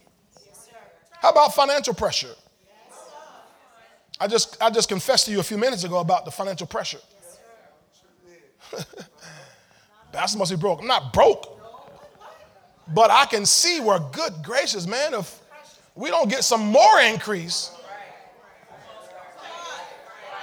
How 1.25 1.31
about 1.31 1.55
financial 1.55 1.95
pressure? 1.95 2.35
I 4.21 4.27
just, 4.27 4.63
I 4.63 4.69
just 4.69 4.91
confessed 4.91 5.25
to 5.25 5.33
you 5.33 5.41
a 5.41 5.43
few 5.43 5.57
minutes 5.57 5.83
ago 5.83 6.01
about 6.01 6.27
the 6.27 6.31
financial 6.31 6.67
pressure. 6.67 6.99
Pastor 10.13 10.37
must 10.37 10.51
be 10.51 10.59
broke. 10.59 10.83
I'm 10.83 10.87
not 10.87 11.15
broke. 11.15 11.63
But 12.89 13.11
I 13.11 13.25
can 13.25 13.47
see 13.47 13.81
where, 13.81 14.01
good 14.13 14.35
gracious, 14.43 14.87
man, 14.87 15.15
if 15.15 15.41
we 15.95 16.11
don't 16.11 16.29
get 16.29 16.45
some 16.45 16.61
more 16.61 17.01
increase. 17.01 17.71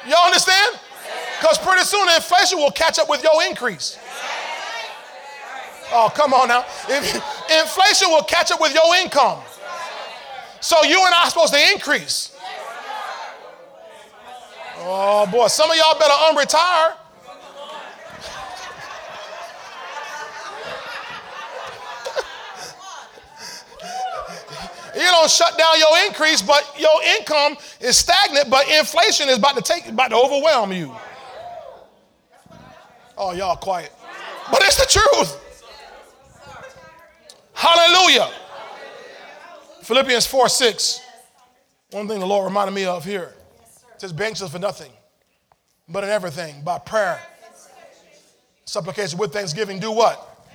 Y'all 0.07 0.25
understand? 0.25 0.79
Because 1.39 1.59
pretty 1.59 1.83
soon 1.83 2.09
inflation 2.09 2.57
will 2.57 2.71
catch 2.71 2.97
up 2.97 3.07
with 3.07 3.21
your 3.21 3.43
increase. 3.47 3.99
Oh, 5.91 6.11
come 6.15 6.33
on 6.33 6.47
now. 6.47 6.65
If, 6.89 7.13
inflation 7.61 8.09
will 8.09 8.23
catch 8.23 8.49
up 8.49 8.59
with 8.59 8.73
your 8.73 8.95
income. 8.95 9.43
So 10.61 10.83
you 10.83 11.03
and 11.03 11.13
I 11.13 11.23
are 11.23 11.29
supposed 11.29 11.53
to 11.53 11.71
increase. 11.73 12.31
Oh 14.83 15.27
boy, 15.31 15.47
some 15.47 15.69
of 15.69 15.75
y'all 15.75 15.97
better 15.97 16.13
unretire. 16.13 16.93
you 24.95 25.01
don't 25.01 25.29
shut 25.29 25.57
down 25.57 25.79
your 25.79 26.07
increase, 26.07 26.41
but 26.43 26.63
your 26.79 27.03
income 27.19 27.57
is 27.79 27.97
stagnant, 27.97 28.49
but 28.49 28.67
inflation 28.69 29.29
is 29.29 29.37
about 29.37 29.55
to 29.55 29.61
take 29.61 29.87
about 29.87 30.09
to 30.09 30.15
overwhelm 30.15 30.71
you. 30.71 30.95
Oh, 33.17 33.33
y'all 33.33 33.55
quiet. 33.55 33.91
But 34.51 34.61
it's 34.63 34.77
the 34.77 34.85
truth. 34.99 35.39
Hallelujah. 37.53 38.31
Philippians 39.91 40.25
4 40.25 40.47
6. 40.47 41.01
One 41.89 42.07
thing 42.07 42.21
the 42.21 42.25
Lord 42.25 42.45
reminded 42.45 42.73
me 42.73 42.85
of 42.85 43.03
here. 43.03 43.33
It 43.93 43.99
says, 43.99 44.13
Be 44.13 44.23
anxious 44.23 44.49
for 44.49 44.57
nothing, 44.57 44.89
but 45.89 46.05
in 46.05 46.09
everything, 46.09 46.63
by 46.63 46.79
prayer, 46.79 47.19
supplication 48.63 49.19
with 49.19 49.33
thanksgiving, 49.33 49.79
do 49.79 49.91
what? 49.91 50.47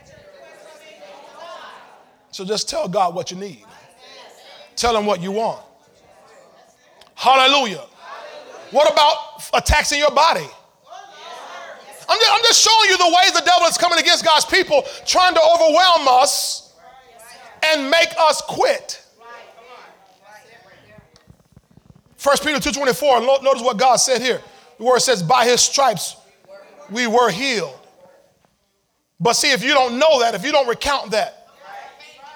So 2.31 2.47
just 2.47 2.67
tell 2.71 2.89
God 2.89 3.15
what 3.15 3.31
you 3.31 3.37
need. 3.37 3.63
Tell 4.75 4.97
him 4.97 5.05
what 5.05 5.21
you 5.21 5.33
want. 5.33 5.63
Hallelujah. 7.15 7.85
What 8.71 8.91
about 8.91 9.43
attacks 9.53 9.93
in 9.93 9.99
your 9.99 10.13
body? 10.13 10.49
I'm 12.09 12.19
just, 12.19 12.33
I'm 12.33 12.43
just 12.43 12.65
showing 12.65 12.89
you 12.89 12.97
the 12.97 13.15
ways 13.21 13.33
the 13.33 13.45
devil 13.45 13.69
is 13.69 13.77
coming 13.77 13.99
against 13.99 14.25
God's 14.25 14.47
people, 14.47 14.83
trying 15.05 15.35
to 15.35 15.41
overwhelm 15.43 16.09
us 16.09 16.73
and 17.63 17.91
make 17.91 18.09
us 18.19 18.41
quit. 18.41 19.03
1 22.27 22.39
Peter 22.39 22.59
2.24, 22.59 23.43
notice 23.45 23.63
what 23.63 23.79
God 23.79 23.97
said 23.97 24.21
here. 24.21 24.43
The 24.79 24.85
word 24.85 24.99
says, 24.99 25.23
by 25.23 25.45
his 25.45 25.61
stripes 25.61 26.17
we 26.91 27.07
were 27.07 27.31
healed. 27.31 27.79
But 29.21 29.35
see, 29.35 29.53
if 29.53 29.63
you 29.63 29.73
don't 29.73 29.99
know 29.99 30.19
that, 30.21 30.35
if 30.35 30.45
you 30.45 30.51
don't 30.51 30.67
recount 30.67 31.13
that, 31.13 31.46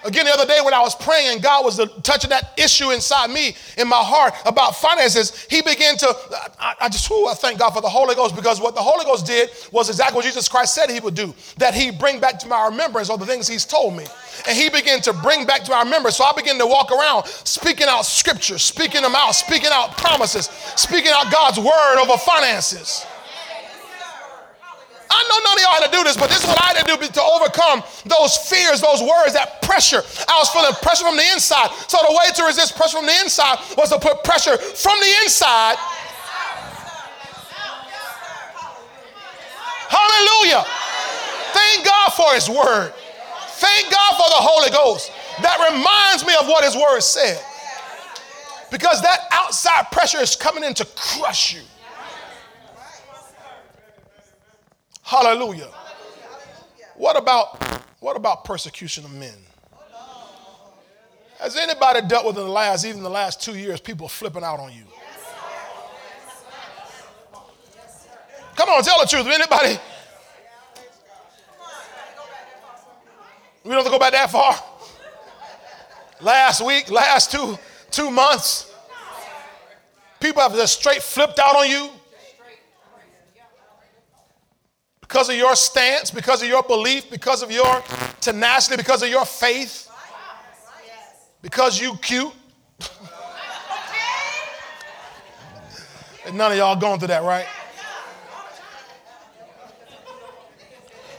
Again, 0.04 0.24
the 0.24 0.32
other 0.32 0.46
day 0.46 0.60
when 0.64 0.72
I 0.72 0.80
was 0.80 0.94
praying, 0.94 1.40
God 1.40 1.64
was 1.64 1.80
touching 2.02 2.30
that 2.30 2.52
issue 2.56 2.90
inside 2.90 3.30
me, 3.30 3.54
in 3.76 3.86
my 3.86 4.02
heart 4.02 4.34
about 4.46 4.74
finances. 4.76 5.46
He 5.50 5.60
began 5.60 5.96
to, 5.98 6.16
I, 6.58 6.74
I 6.82 6.88
just, 6.88 7.10
ooh, 7.10 7.26
I 7.26 7.34
thank 7.34 7.58
God 7.58 7.70
for 7.70 7.82
the 7.82 7.88
Holy 7.88 8.14
Ghost 8.14 8.34
because 8.34 8.60
what 8.60 8.74
the 8.74 8.80
Holy 8.80 9.04
Ghost 9.04 9.26
did 9.26 9.50
was 9.72 9.88
exactly 9.88 10.16
what 10.16 10.24
Jesus 10.24 10.48
Christ 10.48 10.74
said 10.74 10.90
he 10.90 11.00
would 11.00 11.14
do, 11.14 11.34
that 11.58 11.74
he 11.74 11.90
bring 11.90 12.18
back 12.20 12.38
to 12.40 12.48
my 12.48 12.66
remembrance 12.66 13.10
all 13.10 13.18
the 13.18 13.26
things 13.26 13.46
he's 13.46 13.66
told 13.66 13.96
me. 13.96 14.06
And 14.48 14.56
he 14.56 14.70
began 14.70 15.00
to 15.02 15.12
bring 15.12 15.44
back 15.44 15.64
to 15.64 15.70
my 15.70 15.82
remembrance. 15.82 16.16
So 16.16 16.24
I 16.24 16.32
began 16.32 16.58
to 16.58 16.66
walk 16.66 16.90
around 16.90 17.26
speaking 17.26 17.86
out 17.88 18.06
scripture, 18.06 18.58
speaking 18.58 19.02
them 19.02 19.14
out, 19.14 19.32
speaking 19.32 19.70
out 19.72 19.98
promises, 19.98 20.46
speaking 20.76 21.12
out 21.14 21.30
God's 21.30 21.58
word 21.58 22.00
over 22.00 22.16
finances. 22.16 23.04
I 25.10 25.20
know 25.26 25.38
none 25.42 25.58
of 25.58 25.62
y'all 25.62 25.78
had 25.82 25.86
to 25.90 25.94
do 25.96 26.04
this, 26.04 26.16
but 26.16 26.30
this 26.30 26.38
is 26.38 26.46
what 26.46 26.62
I 26.62 26.70
had 26.70 26.78
to 26.78 26.86
do 26.86 26.94
to 26.94 27.22
overcome 27.22 27.82
those 28.06 28.38
fears, 28.46 28.80
those 28.80 29.02
worries, 29.02 29.34
that 29.34 29.60
pressure. 29.60 30.02
I 30.28 30.38
was 30.38 30.48
feeling 30.54 30.72
pressure 30.82 31.04
from 31.04 31.16
the 31.16 31.26
inside. 31.34 31.74
So 31.90 31.98
the 32.06 32.14
way 32.14 32.30
to 32.30 32.42
resist 32.46 32.76
pressure 32.76 32.98
from 32.98 33.06
the 33.06 33.18
inside 33.18 33.58
was 33.76 33.90
to 33.90 33.98
put 33.98 34.22
pressure 34.22 34.56
from 34.56 34.98
the 35.00 35.12
inside. 35.26 35.76
Hallelujah. 39.90 40.62
Thank 41.50 41.84
God 41.84 42.10
for 42.14 42.30
His 42.34 42.48
Word. 42.48 42.94
Thank 43.58 43.90
God 43.90 44.12
for 44.14 44.30
the 44.30 44.40
Holy 44.40 44.70
Ghost. 44.70 45.10
That 45.42 45.58
reminds 45.74 46.24
me 46.24 46.34
of 46.38 46.46
what 46.46 46.62
His 46.62 46.76
Word 46.76 47.00
said. 47.00 47.42
Because 48.70 49.02
that 49.02 49.26
outside 49.32 49.90
pressure 49.90 50.18
is 50.18 50.36
coming 50.36 50.62
in 50.62 50.74
to 50.74 50.86
crush 50.94 51.52
you. 51.54 51.62
Hallelujah. 55.10 55.66
What 56.94 57.16
about 57.18 57.60
what 57.98 58.16
about 58.16 58.44
persecution 58.44 59.04
of 59.04 59.12
men? 59.12 59.34
Has 61.40 61.56
anybody 61.56 62.06
dealt 62.06 62.26
with 62.26 62.36
in 62.38 62.44
the 62.44 62.48
last, 62.48 62.84
even 62.84 63.02
the 63.02 63.10
last 63.10 63.42
two 63.42 63.58
years, 63.58 63.80
people 63.80 64.06
flipping 64.06 64.44
out 64.44 64.60
on 64.60 64.72
you? 64.72 64.84
Come 68.54 68.68
on, 68.68 68.84
tell 68.84 69.00
the 69.00 69.06
truth. 69.08 69.26
Anybody? 69.26 69.80
We 73.64 73.70
don't 73.70 73.78
have 73.78 73.84
to 73.86 73.90
go 73.90 73.98
back 73.98 74.12
that 74.12 74.30
far. 74.30 74.54
Last 76.20 76.64
week, 76.64 76.88
last 76.88 77.32
two 77.32 77.58
two 77.90 78.12
months, 78.12 78.72
people 80.20 80.40
have 80.40 80.54
just 80.54 80.78
straight 80.78 81.02
flipped 81.02 81.40
out 81.40 81.56
on 81.56 81.68
you. 81.68 81.90
Because 85.10 85.28
of 85.28 85.34
your 85.34 85.56
stance, 85.56 86.12
because 86.12 86.40
of 86.40 86.46
your 86.46 86.62
belief, 86.62 87.10
because 87.10 87.42
of 87.42 87.50
your 87.50 87.82
tenacity, 88.20 88.76
because 88.76 89.02
of 89.02 89.08
your 89.08 89.24
faith, 89.24 89.90
because 91.42 91.80
you 91.80 91.96
cute. 91.96 92.32
none 96.32 96.52
of 96.52 96.58
y'all 96.58 96.76
going 96.76 97.00
through 97.00 97.08
that, 97.08 97.24
right? 97.24 97.44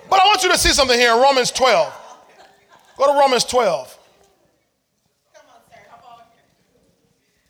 But 0.10 0.22
I 0.22 0.26
want 0.26 0.42
you 0.42 0.50
to 0.54 0.58
see 0.58 0.70
something 0.70 0.98
here 0.98 1.14
in 1.14 1.20
Romans 1.20 1.52
12. 1.52 1.94
Go 2.96 3.08
to 3.08 3.20
Romans 3.20 3.44
12. 3.44 3.98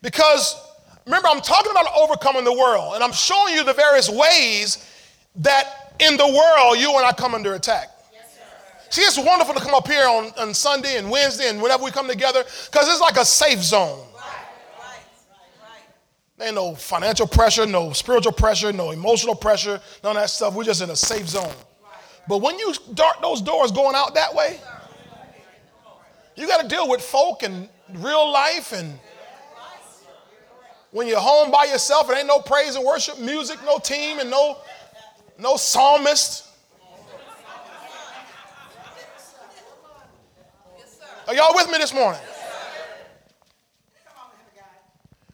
Because 0.00 0.60
remember, 1.06 1.28
I'm 1.28 1.40
talking 1.40 1.70
about 1.70 1.86
overcoming 1.96 2.42
the 2.42 2.52
world, 2.52 2.96
and 2.96 3.04
I'm 3.04 3.12
showing 3.12 3.54
you 3.54 3.62
the 3.62 3.74
various 3.74 4.10
ways 4.10 4.88
that 5.36 5.81
in 5.98 6.16
the 6.16 6.26
world, 6.26 6.78
you 6.78 6.96
and 6.96 7.04
I 7.04 7.12
come 7.12 7.34
under 7.34 7.54
attack. 7.54 7.88
See, 8.90 9.00
it's 9.00 9.18
wonderful 9.18 9.54
to 9.54 9.60
come 9.60 9.74
up 9.74 9.88
here 9.88 10.06
on, 10.06 10.32
on 10.38 10.52
Sunday 10.52 10.98
and 10.98 11.10
Wednesday 11.10 11.48
and 11.48 11.62
whenever 11.62 11.82
we 11.82 11.90
come 11.90 12.06
together 12.06 12.44
because 12.44 12.88
it's 12.88 13.00
like 13.00 13.16
a 13.16 13.24
safe 13.24 13.60
zone. 13.60 14.06
Ain't 16.40 16.56
no 16.56 16.74
financial 16.74 17.26
pressure, 17.26 17.64
no 17.66 17.92
spiritual 17.92 18.32
pressure, 18.32 18.72
no 18.72 18.90
emotional 18.90 19.34
pressure, 19.34 19.80
none 20.02 20.16
of 20.16 20.22
that 20.22 20.28
stuff. 20.28 20.54
We're 20.54 20.64
just 20.64 20.82
in 20.82 20.90
a 20.90 20.96
safe 20.96 21.28
zone. 21.28 21.54
But 22.28 22.38
when 22.38 22.58
you 22.58 22.74
dart 22.94 23.16
those 23.22 23.40
doors 23.40 23.70
going 23.70 23.94
out 23.94 24.14
that 24.14 24.34
way, 24.34 24.58
you 26.36 26.46
got 26.46 26.62
to 26.62 26.68
deal 26.68 26.88
with 26.88 27.00
folk 27.00 27.44
and 27.44 27.68
real 27.94 28.30
life 28.30 28.72
and 28.72 28.98
when 30.90 31.08
you're 31.08 31.20
home 31.20 31.50
by 31.50 31.64
yourself, 31.64 32.10
it 32.10 32.18
ain't 32.18 32.26
no 32.26 32.40
praise 32.40 32.76
and 32.76 32.84
worship 32.84 33.18
music, 33.18 33.58
no 33.64 33.78
team, 33.78 34.18
and 34.18 34.30
no 34.30 34.58
no 35.38 35.56
psalmist. 35.56 36.48
Are 41.28 41.34
y'all 41.34 41.54
with 41.54 41.70
me 41.70 41.78
this 41.78 41.94
morning? 41.94 42.20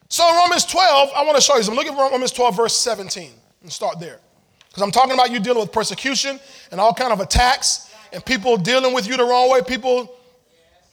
So 0.08 0.28
in 0.28 0.36
Romans 0.36 0.64
12, 0.64 1.10
I 1.14 1.24
want 1.24 1.36
to 1.36 1.42
show 1.42 1.56
you 1.56 1.62
something. 1.62 1.84
Look 1.84 1.92
at 1.92 2.10
Romans 2.10 2.32
12, 2.32 2.56
verse 2.56 2.76
17, 2.76 3.30
and 3.62 3.72
start 3.72 4.00
there. 4.00 4.20
Because 4.68 4.82
I'm 4.82 4.90
talking 4.90 5.12
about 5.14 5.30
you 5.30 5.38
dealing 5.38 5.60
with 5.60 5.72
persecution 5.72 6.40
and 6.70 6.80
all 6.80 6.92
kind 6.92 7.12
of 7.12 7.20
attacks, 7.20 7.94
and 8.12 8.24
people 8.24 8.56
dealing 8.56 8.94
with 8.94 9.06
you 9.06 9.16
the 9.16 9.24
wrong 9.24 9.50
way, 9.50 9.60
people 9.62 10.14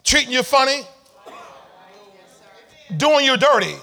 treating 0.03 0.31
you 0.31 0.43
funny, 0.43 0.81
doing 2.97 3.25
you 3.25 3.37
dirty. 3.37 3.75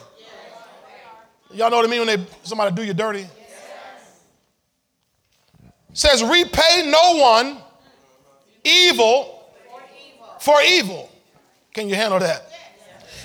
Y'all 1.52 1.70
know 1.70 1.76
what 1.76 1.86
I 1.86 1.88
mean 1.88 2.06
when 2.06 2.20
they 2.20 2.26
somebody 2.42 2.74
do 2.74 2.82
you 2.82 2.94
dirty? 2.94 3.26
Says, 5.92 6.22
repay 6.22 6.90
no 6.90 7.16
one 7.16 7.58
evil 8.64 9.44
for 10.40 10.60
evil. 10.62 11.10
Can 11.72 11.88
you 11.88 11.94
handle 11.94 12.18
that? 12.18 12.50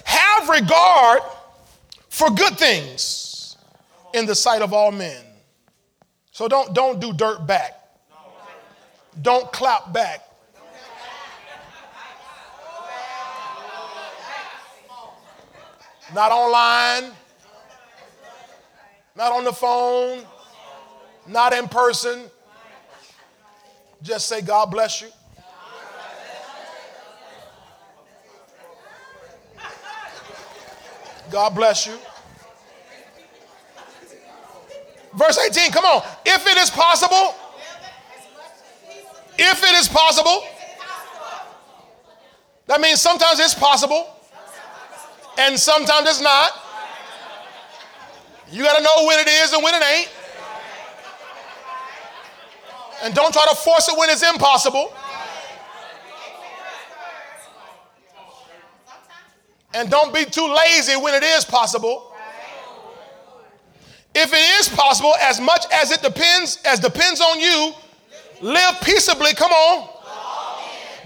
Have 0.03 0.49
regard 0.49 1.21
for 2.09 2.29
good 2.29 2.57
things 2.57 3.57
in 4.13 4.25
the 4.25 4.35
sight 4.35 4.61
of 4.61 4.73
all 4.73 4.91
men. 4.91 5.23
So 6.31 6.47
don't, 6.47 6.73
don't 6.73 6.99
do 6.99 7.13
dirt 7.13 7.45
back. 7.45 7.73
Don't 9.21 9.51
clap 9.51 9.91
back. 9.93 10.21
Not 16.13 16.31
online, 16.31 17.11
not 19.15 19.33
on 19.33 19.43
the 19.43 19.51
phone, 19.51 20.23
not 21.27 21.51
in 21.51 21.67
person. 21.67 22.29
Just 24.01 24.27
say, 24.27 24.41
God 24.41 24.71
bless 24.71 25.01
you. 25.01 25.07
God 31.29 31.55
bless 31.55 31.85
you. 31.85 31.97
Verse 35.13 35.37
18, 35.39 35.71
come 35.71 35.83
on. 35.83 36.03
If 36.25 36.45
it 36.47 36.57
is 36.57 36.69
possible, 36.69 37.35
if 39.37 39.63
it 39.63 39.73
is 39.79 39.87
possible, 39.87 40.43
that 42.67 42.81
means 42.81 43.01
sometimes 43.01 43.39
it's 43.39 43.53
possible 43.53 44.07
and 45.37 45.59
sometimes 45.59 46.07
it's 46.09 46.21
not. 46.21 46.51
You 48.51 48.63
got 48.63 48.77
to 48.77 48.83
know 48.83 49.05
when 49.05 49.19
it 49.19 49.27
is 49.27 49.53
and 49.53 49.63
when 49.63 49.73
it 49.73 49.83
ain't. 49.83 50.09
And 53.03 53.13
don't 53.13 53.31
try 53.31 53.45
to 53.49 53.55
force 53.55 53.87
it 53.87 53.97
when 53.97 54.09
it's 54.09 54.23
impossible. 54.23 54.93
And 59.73 59.89
don't 59.91 60.13
be 60.13 60.25
too 60.25 60.47
lazy 60.47 60.95
when 60.95 61.13
it 61.13 61.23
is 61.23 61.45
possible. 61.45 62.13
If 64.15 64.33
it 64.33 64.59
is 64.59 64.69
possible, 64.69 65.13
as 65.21 65.39
much 65.39 65.65
as 65.71 65.91
it 65.91 66.01
depends, 66.01 66.59
as 66.65 66.79
depends 66.79 67.21
on 67.21 67.39
you, 67.39 67.73
live 68.41 68.81
peaceably. 68.81 69.33
Come 69.35 69.51
on. 69.51 69.89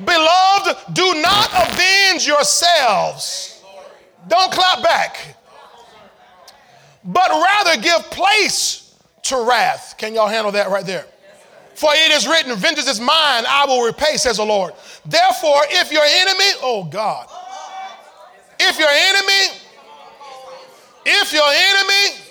Beloved, 0.06 0.78
do 0.94 1.22
not 1.22 1.50
avenge 1.70 2.26
yourselves. 2.26 3.62
Don't 4.28 4.52
clap 4.52 4.82
back. 4.82 5.36
But 7.04 7.30
rather 7.32 7.82
give 7.82 8.00
place 8.12 8.96
to 9.24 9.46
wrath. 9.48 9.96
Can 9.98 10.14
y'all 10.14 10.28
handle 10.28 10.52
that 10.54 10.70
right 10.70 10.86
there? 10.86 11.06
For 11.74 11.90
it 11.94 12.12
is 12.12 12.28
written, 12.28 12.56
Vengeance 12.56 12.88
is 12.88 13.00
mine, 13.00 13.44
I 13.48 13.66
will 13.68 13.84
repay, 13.84 14.18
says 14.18 14.38
the 14.38 14.46
Lord. 14.46 14.74
Therefore, 15.06 15.62
if 15.70 15.92
your 15.92 16.04
enemy, 16.04 16.52
oh 16.62 16.84
God, 16.84 17.28
if 18.60 18.78
your 18.78 18.90
enemy, 18.90 19.60
if 21.06 21.34
your 21.34 21.50
enemy 21.50 22.22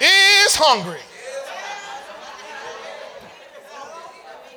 is 0.00 0.54
hungry. 0.54 1.00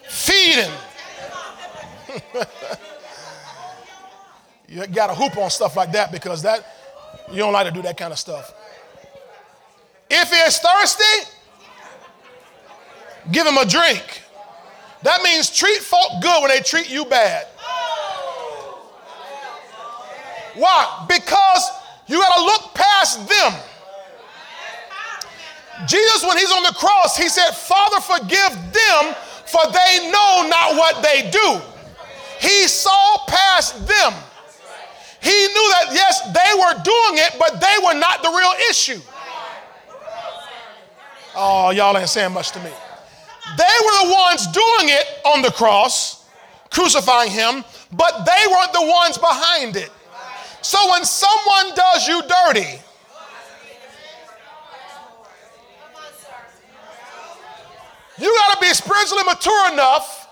Feed 0.03 0.55
him. 0.55 0.71
you 4.67 4.85
got 4.87 5.07
to 5.07 5.15
hoop 5.15 5.37
on 5.37 5.49
stuff 5.49 5.77
like 5.77 5.91
that 5.93 6.11
because 6.11 6.41
that 6.41 6.65
you 7.31 7.37
don't 7.37 7.53
like 7.53 7.67
to 7.67 7.73
do 7.73 7.81
that 7.83 7.95
kind 7.97 8.11
of 8.11 8.19
stuff. 8.19 8.53
If 10.09 10.29
he 10.29 10.37
is 10.37 10.57
thirsty, 10.57 11.29
give 13.31 13.45
him 13.47 13.57
a 13.57 13.65
drink. 13.65 14.23
That 15.03 15.21
means 15.23 15.49
treat 15.49 15.79
folk 15.79 16.21
good 16.21 16.41
when 16.41 16.51
they 16.51 16.59
treat 16.59 16.89
you 16.89 17.05
bad. 17.05 17.47
Why? 20.55 21.05
Because 21.07 21.69
you 22.07 22.19
got 22.19 22.35
to 22.35 22.41
look 22.43 22.73
past 22.73 23.29
them. 23.29 23.53
Jesus, 25.87 26.25
when 26.25 26.37
he's 26.37 26.51
on 26.51 26.63
the 26.63 26.75
cross, 26.77 27.15
he 27.15 27.29
said, 27.29 27.51
Father, 27.51 28.01
forgive 28.01 28.51
them, 28.73 29.15
for 29.45 29.61
they 29.71 30.11
know 30.11 30.47
not 30.49 30.75
what 30.75 31.01
they 31.01 31.29
do. 31.31 31.61
He 32.41 32.67
saw 32.67 33.25
past 33.27 33.87
them. 33.87 34.13
He 35.21 35.29
knew 35.29 35.69
that, 35.71 35.89
yes, 35.91 36.21
they 36.21 36.59
were 36.59 36.83
doing 36.83 37.23
it, 37.23 37.35
but 37.39 37.61
they 37.61 37.75
were 37.85 37.97
not 37.97 38.21
the 38.21 38.29
real 38.29 38.53
issue. 38.69 38.99
Oh, 41.35 41.69
y'all 41.69 41.97
ain't 41.97 42.09
saying 42.09 42.33
much 42.33 42.51
to 42.51 42.59
me. 42.59 42.71
They 43.57 43.63
were 43.85 44.07
the 44.07 44.13
ones 44.13 44.47
doing 44.47 44.89
it 44.89 45.05
on 45.25 45.41
the 45.41 45.51
cross, 45.51 46.25
crucifying 46.69 47.31
him, 47.31 47.63
but 47.91 48.25
they 48.25 48.47
weren't 48.47 48.73
the 48.73 48.85
ones 48.85 49.17
behind 49.17 49.75
it. 49.75 49.91
So 50.61 50.77
when 50.91 51.05
someone 51.05 51.75
does 51.75 52.07
you 52.07 52.21
dirty, 52.21 52.79
you 58.19 58.35
got 58.37 58.53
to 58.53 58.59
be 58.61 58.73
spiritually 58.73 59.23
mature 59.25 59.73
enough 59.73 60.27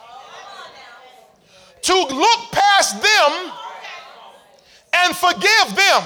to 1.81 1.93
look 1.93 2.51
past 2.51 3.01
them 3.01 3.51
and 4.93 5.15
forgive 5.15 5.75
them 5.75 6.03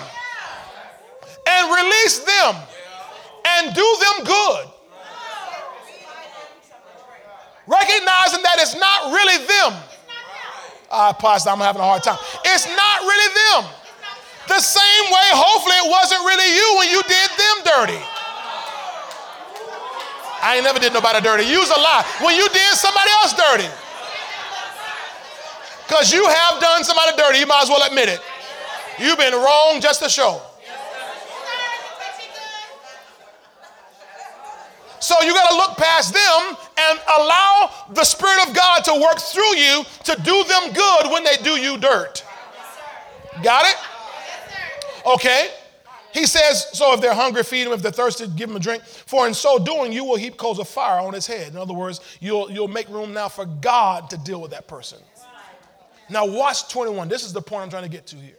and 1.47 1.75
release 1.75 2.19
them 2.19 2.55
and 3.45 3.73
do 3.75 3.97
them 3.99 4.25
good. 4.25 4.70
Recognizing 7.67 8.41
that 8.41 8.57
it's 8.57 8.75
not 8.75 9.13
really 9.13 9.37
them. 9.45 9.71
Uh, 10.89 11.13
Pastor, 11.13 11.49
I'm 11.51 11.59
having 11.59 11.79
a 11.79 11.85
hard 11.85 12.03
time. 12.03 12.19
It's 12.43 12.67
not 12.67 12.97
really 13.01 13.29
them. 13.47 13.63
The 14.47 14.59
same 14.59 15.05
way, 15.07 15.27
hopefully, 15.31 15.77
it 15.79 15.87
wasn't 15.87 16.21
really 16.27 16.49
you 16.51 16.67
when 16.77 16.89
you 16.91 17.01
did 17.07 17.29
them 17.39 17.57
dirty. 17.63 18.01
I 20.43 20.57
ain't 20.57 20.65
never 20.65 20.79
did 20.79 20.91
nobody 20.91 21.21
dirty. 21.21 21.45
Use 21.45 21.69
a 21.69 21.79
lie. 21.79 22.03
When 22.19 22.35
you 22.35 22.49
did 22.49 22.73
somebody 22.75 23.09
else 23.21 23.33
dirty. 23.37 23.69
Because 25.87 26.11
you 26.11 26.25
have 26.27 26.59
done 26.59 26.83
somebody 26.83 27.15
dirty, 27.15 27.39
you 27.39 27.47
might 27.47 27.63
as 27.63 27.69
well 27.69 27.87
admit 27.87 28.09
it. 28.09 28.19
You've 28.99 29.17
been 29.17 29.33
wrong 29.33 29.79
just 29.79 30.01
to 30.01 30.09
show. 30.09 30.41
So 35.01 35.15
you 35.23 35.33
got 35.33 35.49
to 35.49 35.55
look 35.55 35.77
past 35.77 36.13
them 36.13 36.57
and 36.77 36.99
allow 37.17 37.71
the 37.91 38.03
Spirit 38.03 38.47
of 38.47 38.55
God 38.55 38.83
to 38.85 38.93
work 38.93 39.19
through 39.19 39.57
you 39.57 39.83
to 40.03 40.15
do 40.21 40.43
them 40.43 40.73
good 40.73 41.11
when 41.11 41.23
they 41.23 41.37
do 41.43 41.51
you 41.59 41.77
dirt. 41.77 42.23
Got 43.41 43.65
it? 43.65 43.75
Okay. 45.05 45.49
He 46.13 46.25
says, 46.25 46.67
so 46.77 46.93
if 46.93 47.01
they're 47.01 47.15
hungry, 47.15 47.41
feed 47.41 47.65
them. 47.65 47.73
If 47.73 47.81
they're 47.81 47.91
thirsty, 47.91 48.27
give 48.27 48.49
them 48.49 48.57
a 48.57 48.59
drink. 48.59 48.83
For 48.83 49.25
in 49.27 49.33
so 49.33 49.57
doing, 49.57 49.91
you 49.91 50.03
will 50.03 50.17
heap 50.17 50.37
coals 50.37 50.59
of 50.59 50.67
fire 50.67 50.99
on 50.99 51.13
his 51.13 51.25
head. 51.25 51.51
In 51.53 51.57
other 51.57 51.73
words, 51.73 51.99
you'll, 52.19 52.51
you'll 52.51 52.67
make 52.67 52.87
room 52.89 53.13
now 53.13 53.29
for 53.29 53.45
God 53.45 54.09
to 54.11 54.17
deal 54.17 54.39
with 54.39 54.51
that 54.51 54.67
person. 54.67 54.99
Now, 56.09 56.27
watch 56.27 56.69
21. 56.69 57.07
This 57.07 57.23
is 57.23 57.33
the 57.33 57.41
point 57.41 57.63
I'm 57.63 57.69
trying 57.69 57.83
to 57.83 57.89
get 57.89 58.05
to 58.07 58.17
here. 58.17 58.37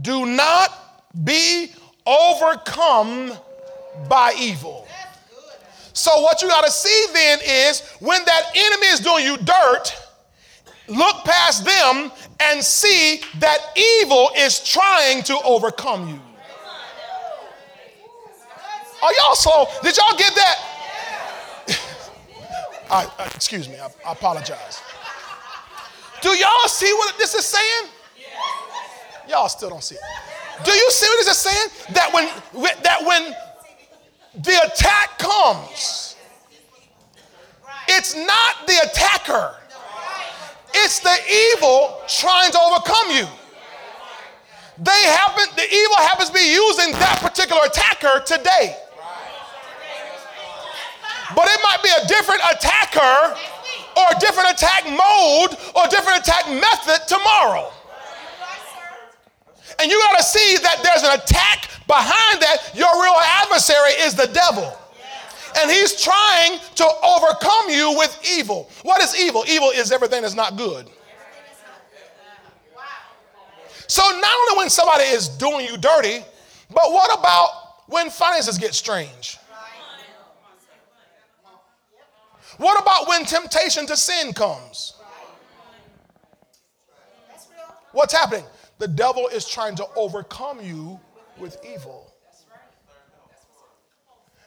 Do 0.00 0.24
not 0.24 0.72
be 1.24 1.72
overcome 2.06 3.32
by 4.08 4.34
evil. 4.38 4.87
So, 5.98 6.20
what 6.20 6.40
you 6.42 6.46
got 6.46 6.64
to 6.64 6.70
see 6.70 7.06
then 7.12 7.40
is 7.44 7.80
when 7.98 8.24
that 8.24 8.42
enemy 8.54 8.86
is 8.86 9.00
doing 9.00 9.24
you 9.24 9.36
dirt, 9.36 9.92
look 10.86 11.24
past 11.24 11.64
them 11.64 12.12
and 12.38 12.62
see 12.62 13.20
that 13.40 13.58
evil 14.00 14.30
is 14.36 14.60
trying 14.62 15.24
to 15.24 15.36
overcome 15.44 16.08
you. 16.08 16.20
Are 19.02 19.12
y'all 19.12 19.34
slow? 19.34 19.66
Did 19.82 19.96
y'all 19.96 20.16
get 20.16 20.36
that? 20.36 20.56
I, 22.92 23.10
uh, 23.18 23.30
excuse 23.34 23.68
me, 23.68 23.74
I, 23.80 23.88
I 24.06 24.12
apologize. 24.12 24.80
Do 26.22 26.28
y'all 26.28 26.68
see 26.68 26.92
what 26.92 27.18
this 27.18 27.34
is 27.34 27.44
saying? 27.44 27.90
Y'all 29.28 29.48
still 29.48 29.70
don't 29.70 29.82
see 29.82 29.96
it. 29.96 30.64
Do 30.64 30.70
you 30.70 30.90
see 30.92 31.06
what 31.08 31.24
this 31.26 31.28
is 31.28 31.38
saying? 31.38 31.68
That 31.90 32.14
when 32.14 32.28
that 32.84 33.04
when 33.04 33.34
the 34.42 34.60
attack 34.66 35.18
comes, 35.18 36.16
it's 37.88 38.14
not 38.14 38.66
the 38.66 38.78
attacker. 38.84 39.54
It's 40.74 41.00
the 41.00 41.16
evil 41.56 42.00
trying 42.06 42.52
to 42.52 42.60
overcome 42.60 43.10
you. 43.10 43.26
They 44.78 45.02
happen, 45.10 45.44
the 45.56 45.64
evil 45.64 45.96
happens 45.96 46.28
to 46.28 46.34
be 46.34 46.52
using 46.52 46.92
that 46.92 47.18
particular 47.20 47.62
attacker 47.66 48.22
today. 48.24 48.76
But 51.34 51.48
it 51.48 51.60
might 51.62 51.82
be 51.82 51.90
a 51.90 52.06
different 52.06 52.40
attacker 52.54 53.34
or 53.96 54.04
a 54.14 54.20
different 54.20 54.50
attack 54.52 54.84
mode 54.86 55.58
or 55.74 55.86
a 55.86 55.90
different 55.90 56.20
attack 56.20 56.48
method 56.48 57.08
tomorrow. 57.08 57.72
And 59.80 59.90
you 59.90 59.98
got 59.98 60.18
to 60.18 60.22
see 60.22 60.56
that 60.62 60.80
there's 60.82 61.02
an 61.02 61.18
attack 61.18 61.70
behind 61.88 62.42
that. 62.42 62.70
Your 62.74 63.02
real 63.02 63.16
adversary 63.42 63.92
is 64.06 64.14
the 64.14 64.26
devil. 64.26 64.78
And 65.58 65.70
he's 65.70 66.00
trying 66.00 66.60
to 66.76 66.86
overcome 67.02 67.70
you 67.70 67.96
with 67.98 68.16
evil. 68.36 68.70
What 68.82 69.02
is 69.02 69.18
evil? 69.18 69.44
Evil 69.48 69.70
is 69.70 69.90
everything 69.90 70.22
that's 70.22 70.34
not 70.34 70.56
good. 70.56 70.86
So 73.88 74.02
not 74.02 74.36
only 74.42 74.58
when 74.58 74.70
somebody 74.70 75.04
is 75.04 75.28
doing 75.28 75.66
you 75.66 75.78
dirty, 75.78 76.22
but 76.70 76.92
what 76.92 77.18
about 77.18 77.48
when 77.86 78.10
finances 78.10 78.58
get 78.58 78.74
strange? 78.74 79.38
What 82.58 82.80
about 82.80 83.08
when 83.08 83.24
temptation 83.24 83.86
to 83.86 83.96
sin 83.96 84.32
comes? 84.34 84.94
What's 87.92 88.12
happening? 88.12 88.44
The 88.78 88.88
devil 88.88 89.28
is 89.28 89.48
trying 89.48 89.74
to 89.76 89.86
overcome 89.96 90.60
you 90.60 91.00
with 91.40 91.56
evil. 91.64 92.12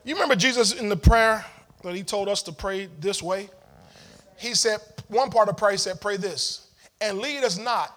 You 0.03 0.15
remember 0.15 0.35
Jesus 0.35 0.73
in 0.73 0.89
the 0.89 0.97
prayer 0.97 1.45
that 1.83 1.95
he 1.95 2.03
told 2.03 2.27
us 2.27 2.41
to 2.43 2.51
pray 2.51 2.89
this 2.99 3.21
way? 3.21 3.49
He 4.37 4.55
said, 4.55 4.79
one 5.07 5.29
part 5.29 5.49
of 5.49 5.57
prayer, 5.57 5.77
said, 5.77 6.01
pray 6.01 6.17
this, 6.17 6.67
and 6.99 7.19
lead 7.19 7.43
us 7.43 7.57
not, 7.57 7.95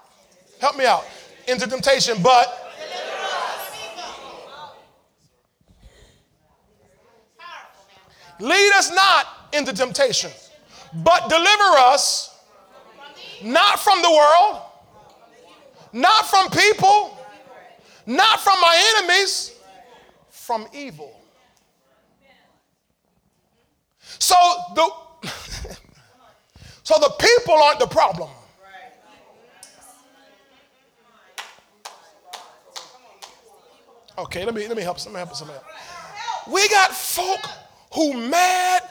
help 0.60 0.76
me 0.76 0.84
out, 0.84 1.04
into 1.48 1.66
temptation, 1.66 2.16
but 2.22 2.72
lead 8.40 8.72
us 8.74 8.90
not 8.94 9.26
into 9.54 9.72
temptation, 9.72 10.30
but 10.92 11.30
deliver 11.30 11.78
us 11.78 12.38
not 13.42 13.78
from 13.80 14.02
the 14.02 14.10
world, 14.10 14.62
not 15.92 16.26
from 16.26 16.50
people, 16.50 17.13
not 18.06 18.40
from 18.40 18.60
my 18.60 18.94
enemies, 18.96 19.52
from 20.30 20.66
evil. 20.72 21.20
So 24.18 24.36
the 24.74 24.90
so 26.82 26.94
the 26.98 27.14
people 27.18 27.54
aren't 27.54 27.80
the 27.80 27.86
problem. 27.86 28.30
Okay, 34.16 34.44
let 34.44 34.54
me 34.54 34.68
let 34.68 34.76
me 34.76 34.82
help 34.82 35.00
somebody 35.00 35.24
help 35.24 35.36
somebody. 35.36 35.58
We 36.50 36.68
got 36.68 36.92
folk 36.92 37.40
who 37.92 38.28
mad 38.28 38.82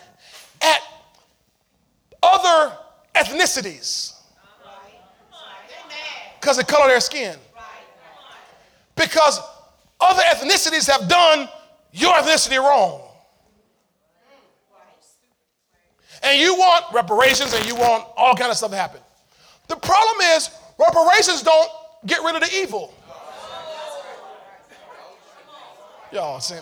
at 0.62 0.80
other 2.22 2.76
ethnicities 3.16 4.14
because 6.40 6.58
of 6.58 6.66
the 6.66 6.72
color 6.72 6.86
of 6.86 6.92
their 6.92 7.00
skin. 7.00 7.38
Because 8.96 9.40
other 10.00 10.22
ethnicities 10.22 10.90
have 10.90 11.08
done 11.08 11.48
your 11.92 12.14
ethnicity 12.14 12.58
wrong. 12.58 13.02
And 16.24 16.40
you 16.40 16.56
want 16.56 16.86
reparations 16.94 17.54
and 17.54 17.66
you 17.66 17.76
want 17.76 18.08
all 18.16 18.36
kind 18.36 18.50
of 18.50 18.58
stuff 18.58 18.72
to 18.72 18.78
happen. 18.78 19.02
The 19.68 19.76
problem 19.76 20.22
is 20.36 20.50
reparations 20.78 21.44
don't 21.44 21.70
get 22.06 22.24
rid 22.24 22.36
of 22.36 22.42
the 22.42 22.56
evil. 22.56 22.94
Y'all 26.12 26.36
I 26.36 26.62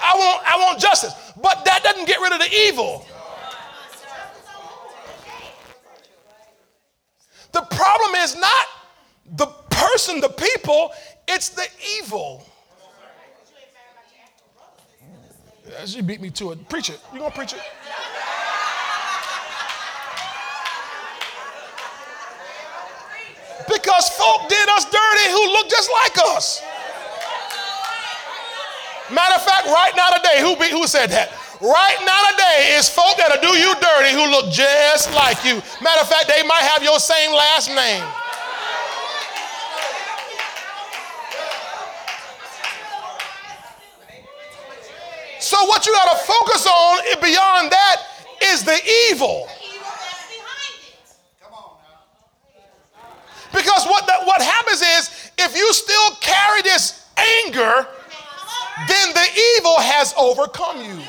I 0.00 0.14
want, 0.14 0.46
I 0.46 0.56
want 0.58 0.78
justice. 0.78 1.14
But 1.40 1.64
that 1.64 1.82
doesn't 1.82 2.06
get 2.06 2.20
rid 2.20 2.32
of 2.32 2.38
the 2.38 2.54
evil. 2.68 3.06
The 7.52 7.62
problem 7.62 8.14
is 8.16 8.36
not 8.36 8.66
the 9.36 9.46
person, 9.92 10.20
the 10.20 10.28
people, 10.28 10.92
it's 11.26 11.50
the 11.50 11.66
evil. 11.98 12.46
Yeah, 15.68 15.84
she 15.84 16.00
beat 16.00 16.20
me 16.20 16.30
to 16.30 16.52
it. 16.52 16.68
Preach 16.68 16.90
it. 16.90 17.00
You 17.12 17.20
gonna 17.20 17.30
preach 17.30 17.52
it? 17.52 17.60
Because 23.66 24.08
folk 24.08 24.48
did 24.48 24.68
us 24.70 24.84
dirty 24.84 25.30
who 25.30 25.52
look 25.52 25.68
just 25.68 25.90
like 25.92 26.18
us. 26.36 26.62
Matter 29.12 29.34
of 29.34 29.42
fact, 29.42 29.66
right 29.66 29.92
now 29.94 30.08
today, 30.10 30.40
who, 30.40 30.56
be, 30.56 30.70
who 30.70 30.86
said 30.86 31.10
that? 31.10 31.32
Right 31.60 31.98
now 32.04 32.20
today 32.32 32.76
is 32.76 32.88
folk 32.88 33.16
that'll 33.16 33.40
do 33.40 33.58
you 33.58 33.74
dirty 33.76 34.12
who 34.12 34.30
look 34.30 34.52
just 34.52 35.12
like 35.12 35.44
you. 35.44 35.60
Matter 35.82 36.00
of 36.00 36.08
fact, 36.08 36.28
they 36.28 36.42
might 36.46 36.62
have 36.62 36.82
your 36.82 36.98
same 36.98 37.32
last 37.32 37.68
name. 37.68 38.04
So 45.48 45.64
what 45.64 45.86
you 45.86 45.94
got 45.94 46.12
to 46.12 46.26
focus 46.26 46.66
on 46.66 46.98
beyond 47.22 47.72
that 47.72 48.02
is 48.52 48.64
the 48.64 48.78
evil. 49.10 49.48
Because 53.50 53.86
what, 53.86 54.04
the, 54.04 54.12
what 54.24 54.42
happens 54.42 54.82
is 54.82 55.30
if 55.38 55.56
you 55.56 55.72
still 55.72 56.10
carry 56.20 56.60
this 56.60 57.08
anger, 57.16 57.88
then 58.88 59.14
the 59.14 59.26
evil 59.56 59.80
has 59.80 60.12
overcome 60.18 60.82
you. 60.84 61.00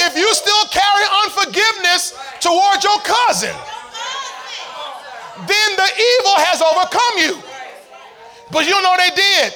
If 0.00 0.16
you 0.16 0.34
still 0.34 0.66
carry 0.72 1.06
unforgiveness 1.22 2.18
towards 2.40 2.82
your 2.82 2.98
cousin, 3.02 3.54
then 5.46 5.76
the 5.76 5.90
evil 5.94 6.34
has 6.42 6.60
overcome 6.60 7.18
you. 7.18 7.45
But 8.50 8.66
you 8.66 8.80
know 8.82 8.90
what 8.90 9.00
they 9.00 9.14
did. 9.14 9.52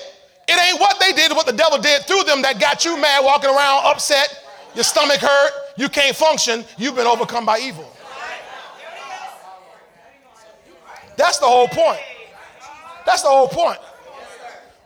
It 0.49 0.59
ain't 0.59 0.81
what 0.81 0.99
they 0.99 1.13
did, 1.13 1.31
what 1.33 1.47
the 1.47 1.53
devil 1.53 1.79
did 1.79 2.03
through 2.07 2.25
them 2.25 2.43
that 2.43 2.59
got 2.61 2.85
you 2.85 3.01
mad, 3.01 3.25
walking 3.25 3.51
around 3.51 3.87
upset, 3.87 4.45
your 4.75 4.85
stomach 4.85 5.19
hurt, 5.21 5.53
you 5.77 5.89
can't 5.89 6.17
function, 6.17 6.65
you've 6.77 6.97
been 6.97 7.07
overcome 7.07 7.47
by 7.47 7.59
evil. 7.61 7.89
That's 11.17 11.39
the 11.39 11.47
whole 11.47 11.69
point. 11.69 12.01
That's 13.07 13.23
the 13.23 13.29
whole 13.29 13.49
point. 13.49 13.79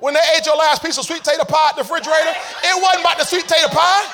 When 0.00 0.12
they 0.12 0.20
ate 0.36 0.44
your 0.44 0.56
last 0.56 0.82
piece 0.82 0.98
of 0.98 1.04
sweet 1.04 1.22
potato 1.22 1.44
pie 1.44 1.70
at 1.70 1.76
the 1.76 1.82
refrigerator, 1.82 2.34
it 2.62 2.82
wasn't 2.82 3.00
about 3.00 3.18
the 3.18 3.24
sweet 3.24 3.44
potato 3.44 3.68
pie. 3.68 4.04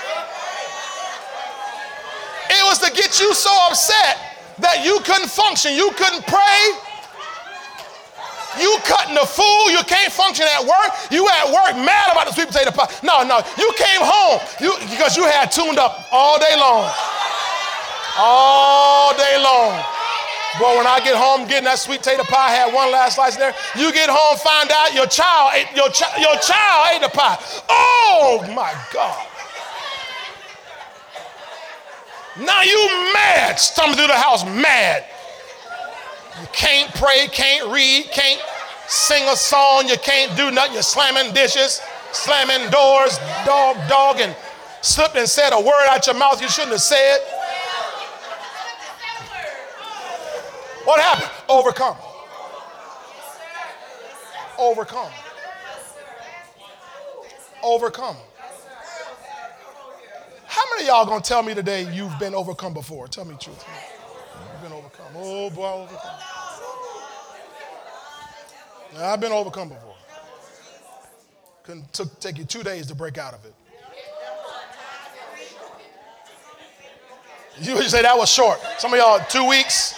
It 2.50 2.64
was 2.64 2.78
to 2.78 2.90
get 2.92 3.18
you 3.18 3.34
so 3.34 3.50
upset 3.68 4.18
that 4.58 4.84
you 4.84 5.00
couldn't 5.00 5.30
function, 5.30 5.74
you 5.74 5.90
couldn't 5.96 6.26
pray. 6.26 6.89
You 8.58 8.78
cutting 8.84 9.14
the 9.14 9.26
fool, 9.26 9.70
you 9.70 9.82
can't 9.86 10.12
function 10.12 10.46
at 10.50 10.64
work. 10.66 10.90
You 11.10 11.28
at 11.28 11.46
work 11.46 11.76
mad 11.84 12.10
about 12.10 12.26
the 12.26 12.32
sweet 12.32 12.48
potato 12.48 12.72
pie. 12.72 12.90
No, 13.02 13.22
no, 13.22 13.38
you 13.58 13.70
came 13.78 14.02
home 14.02 14.40
you, 14.60 14.74
because 14.90 15.16
you 15.16 15.24
had 15.24 15.52
tuned 15.52 15.78
up 15.78 16.08
all 16.10 16.38
day 16.38 16.56
long. 16.58 16.90
All 18.18 19.14
day 19.16 19.38
long. 19.38 19.78
Boy, 20.58 20.76
when 20.78 20.86
I 20.86 20.98
get 21.04 21.14
home 21.14 21.46
getting 21.46 21.64
that 21.64 21.78
sweet 21.78 22.02
potato 22.02 22.24
pie, 22.24 22.50
I 22.50 22.50
had 22.50 22.74
one 22.74 22.90
last 22.90 23.14
slice 23.14 23.36
there. 23.36 23.54
You 23.78 23.92
get 23.92 24.10
home, 24.10 24.36
find 24.36 24.68
out 24.72 24.92
your 24.92 25.06
child 25.06 25.52
ate, 25.54 25.70
your, 25.76 25.88
chi- 25.88 26.18
your 26.18 26.34
child 26.42 26.88
ate 26.90 27.02
the 27.02 27.08
pie. 27.08 27.38
Oh 27.68 28.44
my 28.54 28.74
God. 28.92 29.26
Now 32.38 32.62
you 32.62 32.88
mad, 33.14 33.58
stumbling 33.58 33.96
through 33.98 34.08
the 34.08 34.18
house 34.18 34.44
mad. 34.44 35.04
You 36.38 36.46
can't 36.52 36.94
pray, 36.94 37.26
can't 37.28 37.72
read, 37.72 38.10
can't 38.12 38.40
sing 38.86 39.28
a 39.28 39.36
song, 39.36 39.88
you 39.88 39.96
can't 39.98 40.36
do 40.36 40.50
nothing. 40.50 40.74
You're 40.74 40.82
slamming 40.82 41.32
dishes, 41.34 41.80
slamming 42.12 42.70
doors, 42.70 43.18
dog, 43.44 43.76
dog, 43.88 44.20
and 44.20 44.34
slipped 44.82 45.16
and 45.16 45.28
said 45.28 45.52
a 45.52 45.60
word 45.60 45.86
out 45.88 46.06
your 46.06 46.16
mouth 46.16 46.40
you 46.40 46.48
shouldn't 46.48 46.72
have 46.72 46.80
said. 46.80 47.18
What 50.84 51.00
happened? 51.00 51.30
Overcome. 51.48 51.96
Overcome. 54.58 55.12
Overcome. 57.62 58.16
How 60.46 60.62
many 60.74 60.88
y'all 60.88 61.06
gonna 61.06 61.20
tell 61.20 61.42
me 61.42 61.54
today 61.54 61.90
you've 61.92 62.18
been 62.18 62.34
overcome 62.34 62.74
before? 62.74 63.06
Tell 63.08 63.24
me 63.24 63.36
truth. 63.38 63.64
Oh 65.14 65.50
boy, 65.50 65.88
I've 68.98 69.20
been 69.20 69.32
overcome 69.32 69.70
before. 69.70 69.94
Couldn't 71.64 71.92
took, 71.92 72.18
take 72.20 72.38
you 72.38 72.44
two 72.44 72.62
days 72.62 72.86
to 72.86 72.94
break 72.94 73.18
out 73.18 73.34
of 73.34 73.44
it. 73.44 73.54
You 77.60 77.74
would 77.74 77.84
say 77.90 78.02
that 78.02 78.16
was 78.16 78.30
short. 78.30 78.58
Some 78.78 78.92
of 78.94 78.98
y'all, 78.98 79.20
two 79.28 79.46
weeks, 79.46 79.94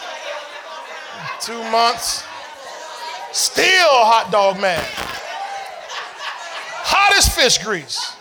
two 1.40 1.62
months, 1.70 2.24
still 3.32 3.64
hot 3.66 4.30
dog 4.32 4.60
man. 4.60 4.84
Hot 6.84 7.16
as 7.16 7.32
fish 7.34 7.58
grease. 7.58 8.16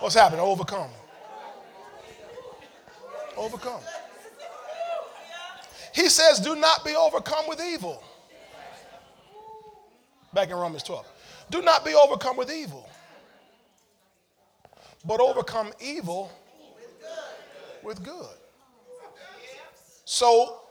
What's 0.00 0.14
happened? 0.14 0.40
Overcome. 0.40 0.90
Overcome. 3.36 3.80
He 5.94 6.08
says, 6.08 6.40
Do 6.40 6.56
not 6.56 6.84
be 6.84 6.96
overcome 6.96 7.44
with 7.48 7.62
evil. 7.62 8.02
Back 10.34 10.50
in 10.50 10.56
Romans 10.56 10.82
12. 10.82 11.06
Do 11.50 11.62
not 11.62 11.84
be 11.84 11.94
overcome 11.94 12.36
with 12.36 12.50
evil, 12.50 12.88
but 15.04 15.20
overcome 15.20 15.72
evil 15.80 16.32
with 17.84 18.02
good. 18.02 18.26
So, 20.04 20.62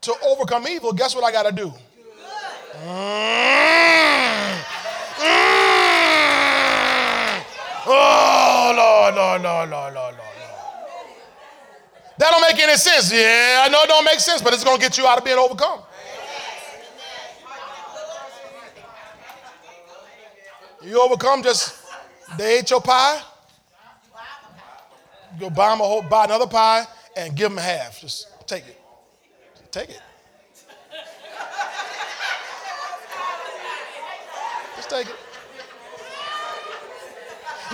to 0.00 0.14
overcome 0.24 0.66
evil, 0.66 0.92
guess 0.92 1.14
what 1.14 1.22
I 1.22 1.30
got 1.30 1.44
to 1.44 1.52
do? 1.52 1.72
Mm. 2.84 4.58
Mm. 5.18 5.92
Oh, 7.86 8.74
Lord, 8.76 9.14
Lord, 9.14 9.42
Lord, 9.42 9.70
Lord, 9.70 9.94
Lord. 9.94 10.11
That 12.22 12.30
don't 12.30 12.42
make 12.42 12.62
any 12.62 12.76
sense. 12.76 13.12
Yeah, 13.12 13.64
I 13.64 13.68
know 13.68 13.82
it 13.82 13.88
don't 13.88 14.04
make 14.04 14.20
sense, 14.20 14.40
but 14.40 14.54
it's 14.54 14.62
going 14.62 14.76
to 14.76 14.80
get 14.80 14.96
you 14.96 15.08
out 15.08 15.18
of 15.18 15.24
being 15.24 15.36
overcome. 15.36 15.80
You 20.84 21.02
overcome 21.02 21.42
just, 21.42 21.84
they 22.38 22.60
ate 22.60 22.70
your 22.70 22.80
pie. 22.80 23.20
You 25.34 25.40
go 25.40 25.50
buy 25.50 25.72
a 25.72 25.76
whole, 25.76 26.02
buy 26.02 26.26
another 26.26 26.46
pie 26.46 26.84
and 27.16 27.34
give 27.34 27.50
them 27.50 27.58
half. 27.58 28.00
Just 28.00 28.28
take 28.46 28.68
it. 28.68 28.80
Take 29.72 29.88
it. 29.88 30.00
Just 34.76 34.90
take 34.90 35.08
it. 35.08 35.16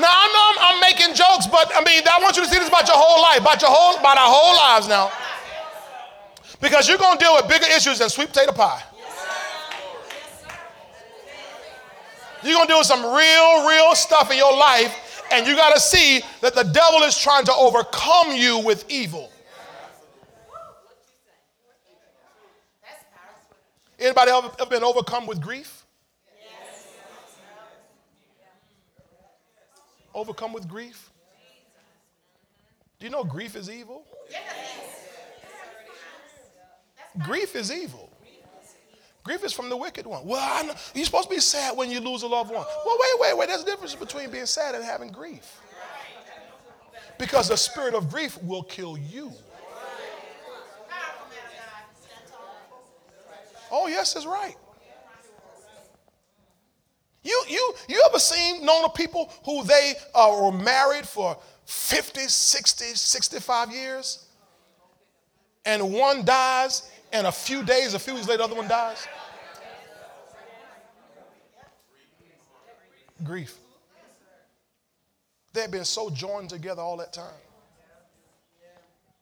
Now 0.01 0.09
I 0.11 0.27
know 0.33 0.45
I'm, 0.63 0.75
I'm, 0.75 0.81
making 0.81 1.15
jokes, 1.15 1.47
but 1.47 1.71
I 1.75 1.83
mean 1.85 2.03
I 2.07 2.19
want 2.23 2.37
you 2.37 2.45
to 2.45 2.49
see 2.49 2.59
this 2.59 2.69
about 2.69 2.87
your 2.87 2.97
whole 2.97 3.23
life, 3.23 3.41
about 3.41 3.61
your 3.61 3.71
whole, 3.71 3.99
about 3.99 4.17
our 4.17 4.29
whole 4.31 4.55
lives 4.57 4.89
now, 4.89 5.11
because 6.61 6.89
you're 6.89 6.99
gonna 6.99 7.19
deal 7.19 7.35
with 7.35 7.49
bigger 7.49 7.67
issues 7.75 7.99
than 7.99 8.09
sweet 8.09 8.29
potato 8.29 8.53
pie. 8.53 8.83
You're 12.43 12.55
gonna 12.55 12.69
deal 12.69 12.79
with 12.79 12.87
some 12.87 13.03
real, 13.03 13.69
real 13.69 13.95
stuff 13.95 14.31
in 14.31 14.37
your 14.37 14.57
life, 14.57 15.25
and 15.33 15.47
you 15.47 15.57
gotta 15.57 15.81
see 15.81 16.21
that 16.41 16.55
the 16.55 16.63
devil 16.63 17.03
is 17.03 17.19
trying 17.19 17.45
to 17.47 17.55
overcome 17.55 18.33
you 18.33 18.59
with 18.59 18.85
evil. 18.89 19.33
Anybody 23.99 24.31
ever, 24.31 24.51
ever 24.61 24.71
been 24.71 24.85
overcome 24.85 25.27
with 25.27 25.41
grief? 25.41 25.78
Overcome 30.15 30.53
with 30.53 30.69
grief? 30.69 31.11
Do 32.99 33.07
you 33.07 33.11
know 33.11 33.25
grief 33.25 33.55
is 33.57 33.71
evil? 33.71 34.05
Grief 37.19 37.57
is 37.57 37.73
evil. 37.73 38.11
Grief 39.25 39.45
is 39.45 39.53
from 39.53 39.69
the 39.69 39.77
wicked 39.77 40.07
one. 40.07 40.25
Well, 40.25 40.75
you're 40.95 41.05
supposed 41.05 41.29
to 41.29 41.35
be 41.35 41.41
sad 41.41 41.77
when 41.77 41.91
you 41.91 42.01
lose 42.01 42.23
a 42.23 42.27
loved 42.27 42.51
one. 42.51 42.65
Well, 42.87 42.97
wait, 42.99 43.21
wait, 43.21 43.39
wait. 43.39 43.49
There's 43.49 43.63
a 43.63 43.67
difference 43.67 43.95
between 43.95 44.31
being 44.31 44.47
sad 44.47 44.75
and 44.75 44.83
having 44.83 45.11
grief. 45.11 45.61
Because 47.19 47.49
the 47.49 47.57
spirit 47.57 47.95
of 47.95 48.11
grief 48.11 48.43
will 48.43 48.63
kill 48.63 48.97
you. 48.97 49.33
Oh, 53.71 53.87
yes, 53.87 54.17
it's 54.17 54.25
right. 54.25 54.55
Ever 58.09 58.19
seen, 58.19 58.65
known 58.65 58.85
of 58.85 58.95
people 58.95 59.33
who 59.45 59.65
they 59.65 59.95
uh, 60.15 60.39
were 60.41 60.53
married 60.53 61.07
for 61.07 61.37
50, 61.67 62.21
60, 62.21 62.85
65 62.85 63.73
years? 63.73 64.25
And 65.65 65.93
one 65.93 66.25
dies, 66.25 66.91
and 67.13 67.27
a 67.27 67.33
few 67.33 67.63
days, 67.63 67.95
a 67.95 67.99
few 67.99 68.15
weeks 68.15 68.27
later, 68.27 68.39
the 68.39 68.45
other 68.45 68.55
one 68.55 68.69
dies? 68.69 69.07
Grief. 73.25 73.59
They 75.53 75.63
had 75.63 75.71
been 75.71 75.85
so 75.85 76.09
joined 76.09 76.51
together 76.51 76.83
all 76.83 76.97
that 76.99 77.13
time. 77.13 77.35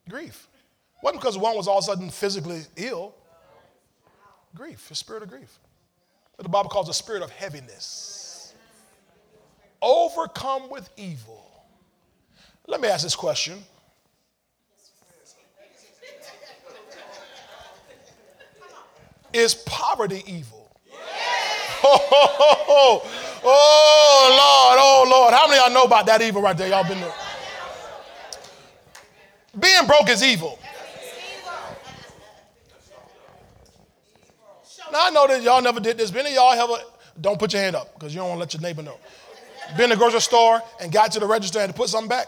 Grief. 0.09 0.49
Wasn't 1.03 1.21
because 1.21 1.39
one 1.39 1.57
was 1.57 1.67
all 1.67 1.79
of 1.79 1.85
a 1.85 1.87
sudden 1.87 2.11
physically 2.11 2.63
ill. 2.77 3.15
Grief, 4.55 4.91
a 4.91 4.95
spirit 4.95 5.23
of 5.23 5.31
grief. 5.31 5.59
The 6.39 6.49
Bible 6.49 6.69
calls 6.69 6.89
a 6.89 6.95
spirit 6.95 7.23
of 7.23 7.31
heaviness. 7.31 8.53
Overcome 9.81 10.69
with 10.71 10.89
evil. 10.97 11.43
Let 12.67 12.81
me 12.81 12.89
ask 12.89 13.05
this 13.05 13.17
question. 13.17 13.63
Is 19.33 19.55
poverty 19.55 20.23
evil? 20.27 20.71
Oh, 21.85 22.07
oh, 22.69 23.41
oh, 23.45 24.29
Lord, 24.31 24.79
oh 24.81 25.07
Lord. 25.11 25.35
How 25.35 25.47
many 25.47 25.59
of 25.59 25.67
y'all 25.67 25.75
know 25.75 25.85
about 25.85 26.07
that 26.07 26.23
evil 26.23 26.43
right 26.43 26.57
there? 26.57 26.69
Y'all 26.69 26.87
been 26.87 27.01
there. 27.01 27.13
Being 29.59 29.87
broke 29.87 30.09
is 30.11 30.23
evil. 30.23 30.59
Now 34.93 35.07
I 35.07 35.11
know 35.11 35.27
that 35.27 35.43
y'all 35.43 35.63
never 35.63 35.81
did 35.81 35.99
this. 35.99 36.13
Many 36.13 36.31
of 36.31 36.35
y'all 36.35 36.55
have 36.55 36.71
a 36.71 36.79
don't 37.21 37.39
put 37.39 37.53
your 37.53 37.63
hand 37.63 37.77
up 37.77 37.95
because 37.95 38.15
you 38.15 38.21
don't 38.21 38.29
want 38.29 38.39
to 38.39 38.41
let 38.41 38.55
your 38.55 38.63
neighbor 38.63 38.83
know. 38.83 38.99
Been 39.77 39.85
in 39.85 39.91
the 39.91 39.97
grocery 39.97 40.21
store 40.21 40.63
and 40.81 40.93
got 40.93 41.13
to 41.13 41.21
the 41.21 41.27
register 41.27 41.59
and 41.59 41.73
to 41.73 41.77
put 41.77 41.89
something 41.89 42.09
back. 42.09 42.27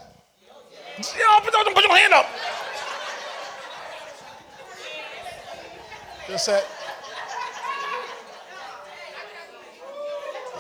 Y'all 0.99 1.41
put, 1.41 1.53
don't 1.53 1.75
put 1.75 1.85
your 1.85 1.97
hand 1.97 2.13
up. 2.13 2.27
Just 6.27 6.47
that. 6.47 6.65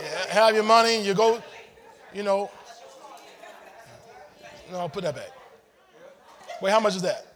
Yeah, 0.00 0.32
have 0.32 0.54
your 0.54 0.64
money, 0.64 1.02
you 1.02 1.14
go, 1.14 1.42
you 2.14 2.22
know. 2.22 2.50
No, 4.70 4.88
put 4.88 5.02
that 5.02 5.14
back. 5.14 5.30
Wait, 6.62 6.70
how 6.70 6.80
much 6.80 6.94
is 6.94 7.02
that? 7.02 7.26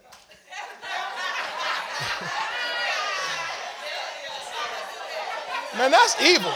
Man, 5.77 5.91
that's 5.91 6.20
evil. 6.20 6.53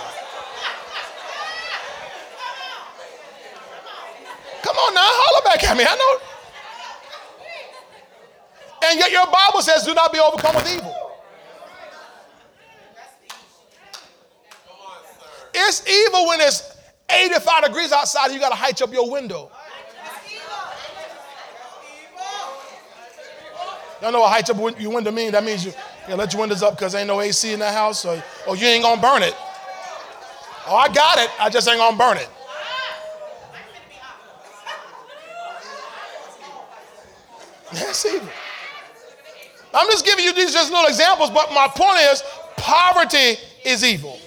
Come 4.63 4.77
on 4.77 4.95
now, 4.95 5.01
holler 5.05 5.45
back 5.45 5.65
at 5.65 5.77
me. 5.77 5.85
I 5.87 5.95
know. 5.97 6.19
And 8.89 8.99
yet 9.01 9.11
your 9.11 9.27
Bible 9.27 9.63
says, 9.63 9.85
do 9.85 9.95
not 9.95 10.13
be 10.13 10.19
overcome 10.19 10.57
with 10.57 10.69
evil. 10.73 10.95
It's 15.55 15.89
evil 15.89 16.27
when 16.27 16.41
it's 16.41 16.77
85 17.09 17.65
degrees 17.65 17.93
outside 17.93 18.27
and 18.27 18.35
you 18.35 18.41
got 18.41 18.51
to 18.51 18.55
height 18.55 18.83
up 18.83 18.93
your 18.93 19.11
window. 19.11 19.51
Y'all 24.03 24.13
know 24.13 24.21
what 24.21 24.31
height 24.31 24.51
up 24.51 24.79
your 24.79 24.93
window 24.93 25.11
mean? 25.11 25.33
That 25.33 25.43
means 25.43 25.65
you, 25.65 25.73
you 26.09 26.15
let 26.15 26.33
your 26.33 26.41
windows 26.41 26.63
up 26.63 26.77
because 26.77 26.95
ain't 26.95 27.09
no 27.09 27.21
AC 27.21 27.53
in 27.53 27.59
the 27.59 27.71
house, 27.71 28.05
or, 28.05 28.23
or 28.47 28.57
you 28.57 28.67
ain't 28.67 28.85
gonna 28.85 29.01
burn 29.01 29.23
it. 29.23 29.35
Oh, 30.69 30.77
I 30.77 30.89
got 30.89 31.19
it. 31.19 31.31
I 31.39 31.49
just 31.49 31.69
ain't 31.69 31.79
gonna 31.79 31.97
burn 31.97 32.17
it. 32.19 32.29
That's 37.73 38.07
evil. 38.07 38.29
I'm 39.75 39.87
just 39.89 40.07
giving 40.07 40.25
you 40.25 40.33
these 40.33 40.53
just 40.53 40.73
little 40.73 40.87
examples, 40.87 41.31
but 41.31 41.53
my 41.53 41.69
point 41.69 41.99
is 42.13 42.23
poverty 42.57 43.39
is 43.65 43.85
evil. 43.85 44.19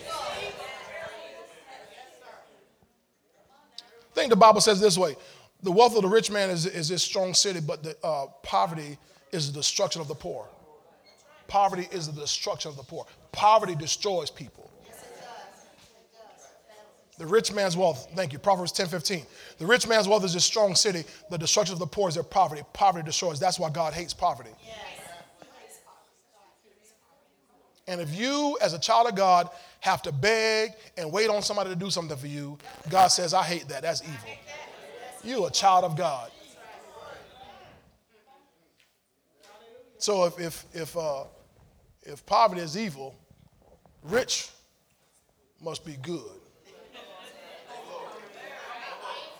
I 4.12 4.14
think 4.14 4.30
the 4.30 4.36
Bible 4.36 4.62
says 4.62 4.80
this 4.80 4.98
way 4.98 5.16
the 5.64 5.72
wealth 5.72 5.96
of 5.96 6.04
the 6.04 6.08
rich 6.08 6.32
man 6.32 6.50
is, 6.50 6.66
is 6.66 6.88
this 6.90 7.04
strong 7.04 7.34
city, 7.34 7.60
but 7.60 7.84
the 7.84 7.96
uh, 8.04 8.28
poverty 8.44 8.98
is 9.32 9.52
the 9.52 9.60
destruction 9.60 10.02
of 10.02 10.08
the 10.08 10.16
poor. 10.16 10.48
Poverty 11.50 11.89
is 11.91 12.08
the 12.08 12.22
destruction 12.22 12.70
of 12.70 12.78
the 12.78 12.84
poor. 12.84 13.06
Poverty 13.32 13.76
destroys 13.76 14.30
people. 14.30 14.72
The 17.18 17.26
rich 17.26 17.52
man's 17.52 17.76
wealth, 17.76 18.08
thank 18.16 18.32
you, 18.32 18.39
Proverbs 18.39 18.72
10 18.72 18.88
15. 18.88 19.26
The 19.58 19.66
rich 19.66 19.86
man's 19.86 20.08
wealth 20.08 20.24
is 20.24 20.36
a 20.36 20.39
strong 20.39 20.74
city. 20.74 21.04
The 21.30 21.38
destruction 21.38 21.74
of 21.74 21.80
the 21.80 21.88
poor 21.88 22.08
is 22.08 22.16
their 22.16 22.24
poverty. 22.24 22.62
Poverty 22.72 23.06
destroys. 23.06 23.41
That's 23.41 23.60
why 23.60 23.70
God 23.70 23.93
hates 23.93 24.14
poverty. 24.14 24.52
And 27.88 28.00
if 28.00 28.18
you, 28.18 28.58
as 28.62 28.74
a 28.74 28.80
child 28.80 29.08
of 29.08 29.16
God, 29.16 29.50
have 29.80 30.02
to 30.04 30.12
beg 30.12 30.74
and 30.95 31.12
wait 31.12 31.30
on 31.30 31.41
somebody 31.41 31.72
to 31.72 31.76
do 31.76 31.89
something 31.89 32.16
for 32.16 32.28
you, 32.28 32.58
God 32.89 33.08
says, 33.08 33.34
I 33.34 33.43
hate 33.43 33.68
that. 33.68 33.82
That's 33.82 34.02
evil. 34.04 34.16
You're 35.24 35.47
a 35.47 35.52
child 35.52 35.84
of 35.84 35.97
God. 35.97 36.30
So 39.97 40.24
if 40.24 40.39
if 40.39 40.66
if 40.74 40.95
uh, 40.95 41.26
if 42.10 42.26
poverty 42.26 42.62
is 42.62 42.76
evil, 42.78 43.16
rich 44.03 44.49
must 45.62 45.86
be 45.86 45.95
good. 46.01 46.39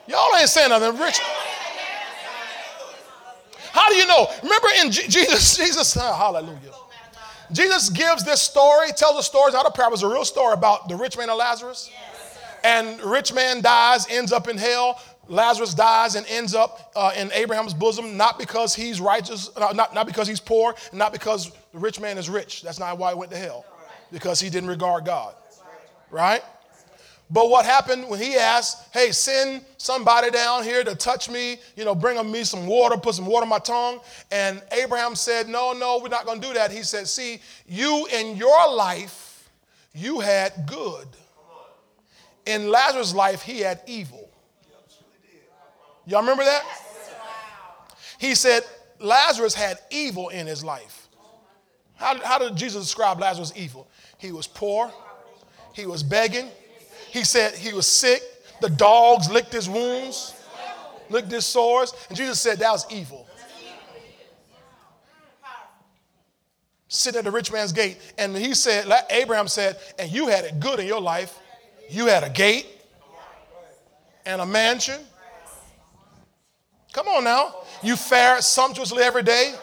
Y'all 0.08 0.36
ain't 0.40 0.50
saying 0.50 0.70
nothing. 0.70 1.00
Rich. 1.00 1.20
How 3.72 3.90
do 3.90 3.96
you 3.96 4.08
know? 4.08 4.28
Remember 4.42 4.68
in 4.82 4.92
G- 4.92 5.08
Jesus, 5.08 5.58
Jesus, 5.66 5.96
oh, 5.98 6.14
hallelujah. 6.14 6.74
Jesus 7.52 7.90
gives 7.90 8.24
this 8.24 8.42
story, 8.42 8.90
tells 8.96 9.18
the 9.18 9.22
story, 9.22 9.52
not 9.52 9.68
a 9.68 9.72
parable, 9.72 9.96
it's 9.96 10.04
a 10.04 10.08
real 10.08 10.26
story 10.26 10.54
about 10.54 10.88
the 10.88 10.96
rich 10.96 11.18
man 11.18 11.30
and 11.30 11.38
Lazarus. 11.38 11.90
Yes, 11.92 12.38
and 12.64 13.02
rich 13.02 13.34
man 13.34 13.62
dies, 13.62 14.08
ends 14.10 14.32
up 14.32 14.48
in 14.48 14.58
hell. 14.58 15.02
Lazarus 15.28 15.76
dies 15.76 16.16
and 16.16 16.26
ends 16.28 16.56
up 16.56 16.92
uh, 16.96 17.12
in 17.16 17.32
Abraham's 17.34 17.74
bosom, 17.74 18.18
not 18.18 18.40
because 18.40 18.74
he's 18.74 19.00
righteous, 19.00 19.50
not, 19.58 19.94
not 19.94 20.08
because 20.08 20.28
he's 20.28 20.40
poor, 20.40 20.76
not 20.92 21.12
because 21.12 21.52
the 21.72 21.80
rich 21.80 22.00
man 22.00 22.18
is 22.18 22.30
rich. 22.30 22.62
That's 22.62 22.80
not 22.80 22.98
why 22.98 23.12
he 23.12 23.18
went 23.18 23.32
to 23.32 23.38
hell, 23.38 23.66
because 24.12 24.40
he 24.40 24.50
didn't 24.50 24.70
regard 24.70 25.06
God. 25.06 25.36
Right? 26.12 26.42
But 27.32 27.52
what 27.52 27.64
happened 27.64 28.10
when 28.10 28.20
he 28.20 28.36
asked, 28.36 28.92
hey, 28.92 29.12
send 29.12 29.64
somebody 29.78 30.32
down 30.32 30.64
here 30.64 30.84
to 30.84 30.96
touch 30.96 31.30
me, 31.30 31.60
you 31.76 31.86
know, 31.86 31.94
bring 31.94 32.32
me 32.32 32.44
some 32.44 32.66
water, 32.66 32.98
put 32.98 33.14
some 33.14 33.28
water 33.28 33.44
on 33.44 33.50
my 33.50 33.60
tongue. 33.60 34.00
And 34.32 34.64
Abraham 34.72 35.14
said, 35.14 35.48
no, 35.48 35.74
no, 35.74 36.00
we're 36.02 36.10
not 36.10 36.26
going 36.26 36.42
to 36.42 36.48
do 36.48 36.56
that. 36.56 36.72
He 36.72 36.82
said, 36.82 37.08
see, 37.08 37.40
you 37.68 38.08
in 38.12 38.36
your 38.36 38.74
life, 38.74 39.48
you 39.94 40.20
had 40.20 40.66
good. 40.66 41.08
In 42.48 42.72
Lazarus' 42.72 43.14
life, 43.14 43.44
he 43.44 43.60
had 43.60 43.82
evil. 43.86 44.28
Y'all 46.08 46.22
remember 46.22 46.44
that? 46.44 46.64
He 48.18 48.34
said 48.34 48.64
Lazarus 49.00 49.54
had 49.54 49.78
evil 49.92 50.30
in 50.30 50.48
his 50.48 50.64
life. 50.64 50.99
How, 52.00 52.18
how 52.24 52.40
did 52.40 52.56
Jesus 52.56 52.84
describe 52.84 53.20
Lazarus 53.20 53.54
evil? 53.56 53.88
He 54.18 54.32
was 54.32 54.48
poor, 54.48 54.92
he 55.74 55.86
was 55.86 56.02
begging, 56.02 56.48
he 57.12 57.24
said 57.24 57.54
he 57.56 57.74
was 57.74 57.86
sick, 57.86 58.22
the 58.62 58.70
dogs 58.70 59.30
licked 59.30 59.54
his 59.54 59.70
wounds, 59.70 60.34
licked 61.10 61.32
his 61.32 61.46
sores, 61.46 61.94
and 62.08 62.18
Jesus 62.18 62.40
said 62.40 62.60
that 62.60 62.72
was 62.72 62.86
evil. 62.90 63.28
Sitting 66.88 67.20
at 67.20 67.26
the 67.26 67.32
rich 67.32 67.52
man's 67.52 67.72
gate, 67.72 68.00
and 68.18 68.36
he 68.36 68.56
said, 68.56 68.92
Abraham 69.12 69.48
said, 69.48 69.78
and 70.00 70.12
you 70.12 70.28
had 70.28 70.46
it 70.46 70.60
good 70.60 70.80
in 70.80 70.88
your 70.88 71.02
life. 71.02 71.38
You 71.88 72.08
had 72.08 72.24
a 72.24 72.30
gate 72.30 72.66
and 74.26 74.42
a 74.42 74.46
mansion 74.46 75.00
Come 76.94 77.08
on 77.08 77.24
now. 77.24 77.56
You 77.84 77.96
fare 77.96 78.42
sumptuously 78.42 79.04
every 79.04 79.24
day, 79.24 79.54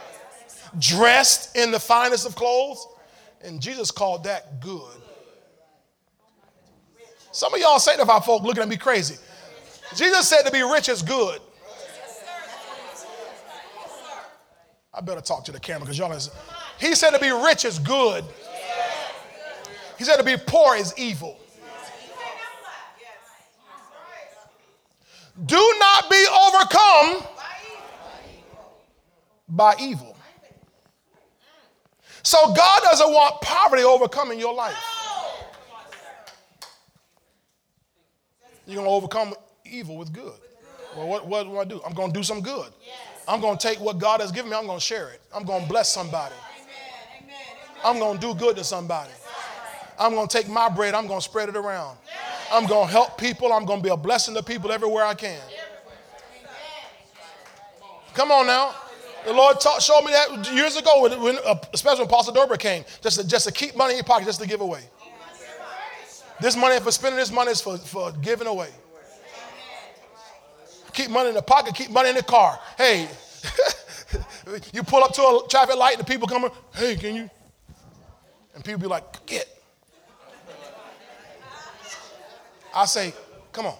dressed 0.78 1.56
in 1.56 1.70
the 1.70 1.80
finest 1.80 2.26
of 2.26 2.34
clothes. 2.34 2.86
And 3.42 3.60
Jesus 3.60 3.90
called 3.90 4.24
that 4.24 4.60
good. 4.60 4.96
Some 7.32 7.52
of 7.54 7.60
y'all 7.60 7.78
sanctified 7.78 8.24
folk 8.24 8.42
looking 8.42 8.62
at 8.62 8.68
me 8.68 8.76
crazy. 8.76 9.16
Jesus 9.94 10.28
said 10.28 10.42
to 10.42 10.50
be 10.50 10.62
rich 10.62 10.88
is 10.88 11.02
good. 11.02 11.40
I 14.92 15.02
better 15.02 15.20
talk 15.20 15.44
to 15.44 15.52
the 15.52 15.60
camera 15.60 15.82
because 15.82 15.98
y'all 15.98 16.12
is. 16.12 16.30
He 16.80 16.94
said 16.94 17.10
to 17.10 17.18
be 17.18 17.30
rich 17.30 17.66
is 17.66 17.78
good. 17.78 18.24
He 19.98 20.04
said 20.04 20.16
to 20.16 20.24
be 20.24 20.36
poor 20.46 20.76
is 20.76 20.94
evil. 20.96 21.38
Do 25.44 25.74
not 25.78 26.10
be 26.10 26.26
overcome 26.32 27.28
by 29.50 29.74
evil. 29.78 30.15
So 32.26 32.52
God 32.52 32.82
doesn't 32.82 33.12
want 33.12 33.40
poverty 33.40 33.84
overcoming 33.84 34.40
your 34.40 34.52
life. 34.52 34.74
You're 38.66 38.82
going 38.82 38.86
to 38.88 38.90
overcome 38.90 39.32
evil 39.64 39.96
with 39.96 40.12
good. 40.12 40.34
Well, 40.96 41.06
what, 41.06 41.28
what 41.28 41.44
do 41.44 41.56
I 41.56 41.64
do? 41.64 41.80
I'm 41.86 41.94
going 41.94 42.12
to 42.12 42.18
do 42.18 42.24
some 42.24 42.40
good. 42.40 42.72
I'm 43.28 43.40
going 43.40 43.56
to 43.56 43.68
take 43.68 43.78
what 43.78 44.00
God 44.00 44.20
has 44.20 44.32
given 44.32 44.50
me, 44.50 44.56
I'm 44.56 44.66
going 44.66 44.80
to 44.80 44.84
share 44.84 45.10
it. 45.10 45.20
I'm 45.32 45.44
going 45.44 45.62
to 45.62 45.68
bless 45.68 45.94
somebody. 45.94 46.34
I'm 47.84 48.00
going 48.00 48.18
to 48.18 48.20
do 48.20 48.34
good 48.34 48.56
to 48.56 48.64
somebody. 48.64 49.12
I'm 49.96 50.10
going 50.10 50.26
to 50.26 50.36
take 50.36 50.48
my 50.48 50.68
bread, 50.68 50.94
I'm 50.94 51.06
going 51.06 51.20
to 51.20 51.24
spread 51.24 51.48
it 51.48 51.56
around. 51.56 51.96
I'm 52.50 52.66
going 52.66 52.88
to 52.88 52.92
help 52.92 53.18
people, 53.18 53.52
I'm 53.52 53.64
going 53.64 53.78
to 53.78 53.84
be 53.84 53.90
a 53.90 53.96
blessing 53.96 54.34
to 54.34 54.42
people 54.42 54.72
everywhere 54.72 55.04
I 55.04 55.14
can. 55.14 55.40
Come 58.14 58.32
on 58.32 58.48
now. 58.48 58.74
The 59.26 59.32
Lord 59.32 59.58
taught, 59.58 59.82
showed 59.82 60.02
me 60.02 60.12
that 60.12 60.54
years 60.54 60.76
ago, 60.76 61.02
when, 61.02 61.20
when, 61.20 61.36
uh, 61.44 61.56
especially 61.74 62.04
when 62.04 62.08
Pastor 62.08 62.30
Dorber 62.30 62.56
came, 62.56 62.84
just 63.02 63.18
to, 63.18 63.26
just 63.26 63.44
to 63.48 63.52
keep 63.52 63.74
money 63.76 63.94
in 63.94 63.96
your 63.96 64.04
pocket, 64.04 64.24
just 64.24 64.40
to 64.40 64.46
give 64.46 64.60
away. 64.60 64.82
This 66.40 66.56
money 66.56 66.78
for 66.78 66.92
spending 66.92 67.18
this 67.18 67.32
money 67.32 67.50
is 67.50 67.60
for, 67.60 67.76
for 67.76 68.12
giving 68.12 68.46
away. 68.46 68.68
Keep 70.92 71.10
money 71.10 71.30
in 71.30 71.34
the 71.34 71.42
pocket, 71.42 71.74
keep 71.74 71.90
money 71.90 72.10
in 72.10 72.14
the 72.14 72.22
car. 72.22 72.56
Hey, 72.78 73.08
you 74.72 74.84
pull 74.84 75.02
up 75.02 75.12
to 75.14 75.22
a 75.22 75.40
traffic 75.50 75.74
light 75.74 75.98
and 75.98 76.06
the 76.06 76.10
people 76.10 76.28
come, 76.28 76.48
hey, 76.74 76.94
can 76.94 77.16
you? 77.16 77.30
And 78.54 78.64
people 78.64 78.80
be 78.80 78.86
like, 78.86 79.26
get. 79.26 79.48
I 82.72 82.84
say, 82.84 83.12
come 83.52 83.66
on. 83.66 83.74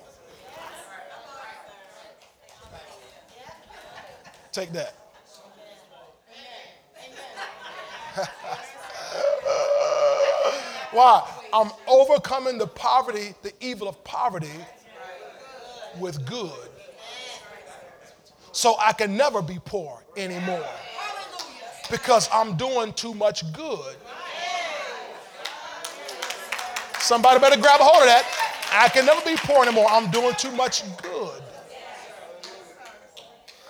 Take 4.51 4.73
that. 4.73 5.06
Why? 10.93 11.29
I'm 11.53 11.71
overcoming 11.87 12.59
the 12.59 12.67
poverty, 12.67 13.35
the 13.43 13.53
evil 13.61 13.89
of 13.89 14.03
poverty 14.05 14.49
with 15.99 16.25
good. 16.27 16.71
So 18.53 18.77
I 18.79 18.93
can 18.93 19.17
never 19.17 19.43
be 19.43 19.59
poor 19.65 20.03
anymore. 20.17 20.67
Because 21.91 22.29
I'm 22.33 22.57
doing 22.57 22.93
too 22.95 23.15
much 23.15 23.53
good. 23.53 23.97
Somebody 26.99 27.39
better 27.39 27.61
grab 27.61 27.81
a 27.81 27.85
hold 27.85 28.03
of 28.03 28.09
that. 28.09 28.25
I 28.73 28.89
can 28.89 29.07
never 29.07 29.21
be 29.25 29.37
poor 29.37 29.63
anymore. 29.65 29.87
I'm 29.91 30.11
doing 30.11 30.35
too 30.35 30.51
much 30.53 30.83
good. 31.03 31.43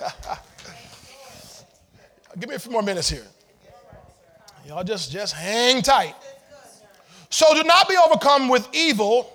Give 2.38 2.48
me 2.48 2.54
a 2.54 2.58
few 2.58 2.72
more 2.72 2.82
minutes 2.82 3.10
here. 3.10 3.26
Y'all 4.66 4.82
just, 4.82 5.12
just 5.12 5.32
hang 5.32 5.80
tight. 5.80 6.14
So 7.30 7.54
do 7.54 7.62
not 7.62 7.88
be 7.88 7.96
overcome 7.96 8.48
with 8.48 8.68
evil, 8.72 9.32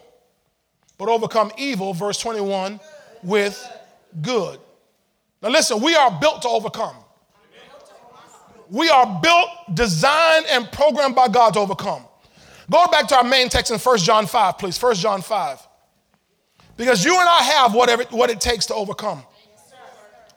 but 0.97 1.07
overcome 1.07 1.53
evil, 1.57 1.93
verse 1.93 2.19
21, 2.19 2.81
with 3.23 3.65
good. 4.21 4.59
Now 5.41 5.49
listen, 5.49 5.81
we 5.81 5.95
are 5.95 6.11
built 6.19 6.41
to 6.41 6.49
overcome. 6.49 6.97
We 8.69 8.89
are 8.89 9.19
built, 9.21 9.49
designed, 9.73 10.47
and 10.49 10.69
programmed 10.71 11.15
by 11.15 11.29
God 11.29 11.53
to 11.53 11.59
overcome. 11.59 12.03
Go 12.69 12.87
back 12.87 13.07
to 13.07 13.17
our 13.17 13.23
main 13.23 13.47
text 13.47 13.71
in 13.71 13.79
1 13.79 13.97
John 13.99 14.27
5, 14.27 14.57
please. 14.57 14.81
1 14.81 14.95
John 14.95 15.21
5. 15.21 15.67
Because 16.75 17.05
you 17.05 17.17
and 17.17 17.27
I 17.27 17.43
have 17.43 17.73
whatever, 17.73 18.03
what 18.11 18.29
it 18.29 18.41
takes 18.41 18.65
to 18.67 18.75
overcome 18.75 19.23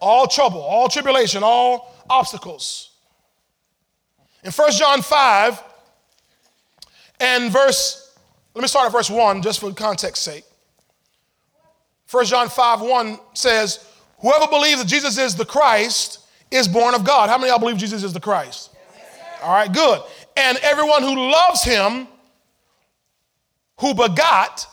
all 0.00 0.26
trouble, 0.28 0.60
all 0.60 0.88
tribulation, 0.88 1.42
all 1.42 1.94
obstacles. 2.10 2.93
In 4.44 4.52
1 4.52 4.72
John 4.72 5.00
5 5.02 5.62
and 7.18 7.50
verse, 7.50 8.16
let 8.54 8.62
me 8.62 8.68
start 8.68 8.86
at 8.86 8.92
verse 8.92 9.10
1 9.10 9.42
just 9.42 9.58
for 9.58 9.72
context 9.72 10.22
sake. 10.22 10.44
1 12.10 12.26
John 12.26 12.48
5 12.48 12.82
1 12.82 13.18
says, 13.32 13.86
Whoever 14.18 14.46
believes 14.46 14.82
that 14.82 14.86
Jesus 14.86 15.18
is 15.18 15.34
the 15.34 15.44
Christ 15.44 16.20
is 16.50 16.68
born 16.68 16.94
of 16.94 17.04
God. 17.04 17.30
How 17.30 17.38
many 17.38 17.50
of 17.50 17.54
y'all 17.54 17.58
believe 17.58 17.78
Jesus 17.78 18.04
is 18.04 18.12
the 18.12 18.20
Christ? 18.20 18.70
All 19.42 19.52
right, 19.52 19.72
good. 19.72 20.00
And 20.36 20.58
everyone 20.58 21.02
who 21.02 21.30
loves 21.30 21.64
him, 21.64 22.06
who 23.80 23.94
begot, 23.94 24.66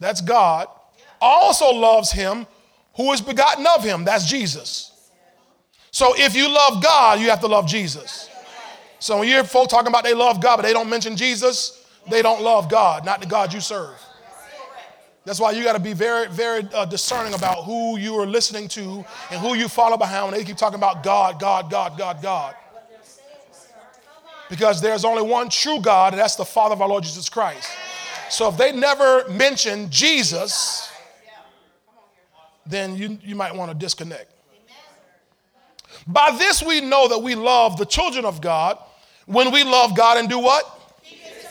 that's 0.00 0.20
God, 0.20 0.66
also 1.20 1.70
loves 1.70 2.10
him 2.10 2.46
who 2.96 3.12
is 3.12 3.20
begotten 3.20 3.66
of 3.76 3.84
him, 3.84 4.04
that's 4.04 4.26
Jesus. 4.26 4.90
So 5.90 6.14
if 6.16 6.34
you 6.34 6.48
love 6.48 6.82
God, 6.82 7.20
you 7.20 7.30
have 7.30 7.40
to 7.40 7.46
love 7.46 7.66
Jesus. 7.66 8.28
So 9.02 9.18
when 9.18 9.26
you 9.26 9.34
hear 9.34 9.42
folk 9.42 9.68
talking 9.68 9.88
about 9.88 10.04
they 10.04 10.14
love 10.14 10.40
God, 10.40 10.58
but 10.58 10.62
they 10.62 10.72
don't 10.72 10.88
mention 10.88 11.16
Jesus, 11.16 11.84
they 12.08 12.22
don't 12.22 12.40
love 12.40 12.70
God, 12.70 13.04
not 13.04 13.20
the 13.20 13.26
God 13.26 13.52
you 13.52 13.60
serve. 13.60 14.00
That's 15.24 15.40
why 15.40 15.50
you 15.50 15.64
got 15.64 15.72
to 15.72 15.80
be 15.80 15.92
very, 15.92 16.28
very 16.28 16.68
uh, 16.72 16.84
discerning 16.84 17.34
about 17.34 17.64
who 17.64 17.98
you 17.98 18.14
are 18.20 18.28
listening 18.28 18.68
to 18.68 19.04
and 19.32 19.40
who 19.40 19.56
you 19.56 19.66
follow 19.66 19.96
behind 19.96 20.26
when 20.30 20.38
they 20.38 20.44
keep 20.44 20.56
talking 20.56 20.78
about 20.78 21.02
God, 21.02 21.40
God, 21.40 21.68
God, 21.68 21.98
God, 21.98 22.22
God. 22.22 22.54
Because 24.48 24.80
there's 24.80 25.04
only 25.04 25.22
one 25.22 25.48
true 25.48 25.80
God, 25.80 26.12
and 26.12 26.20
that's 26.20 26.36
the 26.36 26.44
Father 26.44 26.74
of 26.74 26.80
our 26.80 26.88
Lord 26.88 27.02
Jesus 27.02 27.28
Christ. 27.28 27.68
So 28.30 28.48
if 28.50 28.56
they 28.56 28.70
never 28.70 29.28
mention 29.30 29.90
Jesus, 29.90 30.92
then 32.64 32.94
you, 32.94 33.18
you 33.20 33.34
might 33.34 33.52
want 33.52 33.72
to 33.72 33.76
disconnect. 33.76 34.32
By 36.06 36.36
this 36.38 36.62
we 36.62 36.80
know 36.80 37.08
that 37.08 37.18
we 37.18 37.34
love 37.34 37.78
the 37.78 37.84
children 37.84 38.24
of 38.24 38.40
God 38.40 38.78
when 39.26 39.50
we 39.50 39.64
love 39.64 39.96
God 39.96 40.18
and 40.18 40.28
do 40.28 40.38
what? 40.38 40.78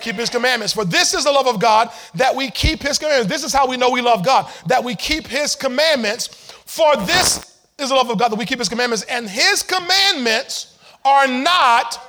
Keep 0.02 0.16
his 0.16 0.30
commandments. 0.30 0.74
For 0.74 0.84
this 0.84 1.14
is 1.14 1.26
the 1.26 1.32
love 1.32 1.48
of 1.48 1.60
God 1.60 1.90
that 2.16 2.36
we 2.36 2.50
keep 2.50 2.82
his 2.82 2.98
commandments. 2.98 3.30
This 3.30 3.44
is 3.44 3.54
how 3.54 3.68
we 3.68 3.78
know 3.78 3.92
we 3.92 4.02
love 4.02 4.26
God, 4.26 4.52
that 4.66 4.84
we 4.84 4.96
keep 4.96 5.28
his 5.28 5.56
commandments. 5.56 6.28
For 6.66 6.96
this 6.96 7.60
is 7.78 7.90
the 7.90 7.96
love 7.96 8.10
of 8.10 8.18
God 8.18 8.30
that 8.30 8.40
we 8.40 8.46
keep 8.46 8.60
his 8.60 8.70
commandments, 8.70 9.04
and 9.04 9.30
his 9.30 9.64
commandments 9.64 10.78
are 11.04 11.28
not, 11.28 12.00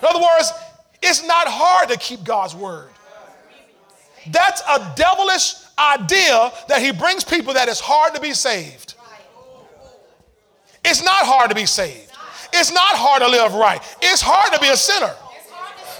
in 0.00 0.08
other 0.08 0.20
words, 0.20 0.52
it's 1.02 1.26
not 1.26 1.46
hard 1.48 1.88
to 1.88 1.96
keep 1.96 2.24
God's 2.24 2.54
word. 2.54 2.88
That's 4.28 4.62
a 4.68 4.92
devilish 4.96 5.54
idea 5.78 6.52
that 6.68 6.80
he 6.80 6.92
brings 6.92 7.24
people 7.24 7.54
that 7.54 7.68
it's 7.68 7.80
hard 7.80 8.14
to 8.14 8.20
be 8.20 8.32
saved. 8.32 8.94
It's 10.84 11.04
not 11.04 11.24
hard 11.26 11.50
to 11.50 11.56
be 11.56 11.66
saved. 11.66 12.11
It's 12.52 12.70
not 12.70 12.94
hard 12.94 13.22
to 13.22 13.28
live 13.28 13.54
right. 13.54 13.80
It's 14.02 14.20
hard 14.20 14.52
to 14.52 14.60
be 14.60 14.68
a 14.68 14.76
sinner. 14.76 15.14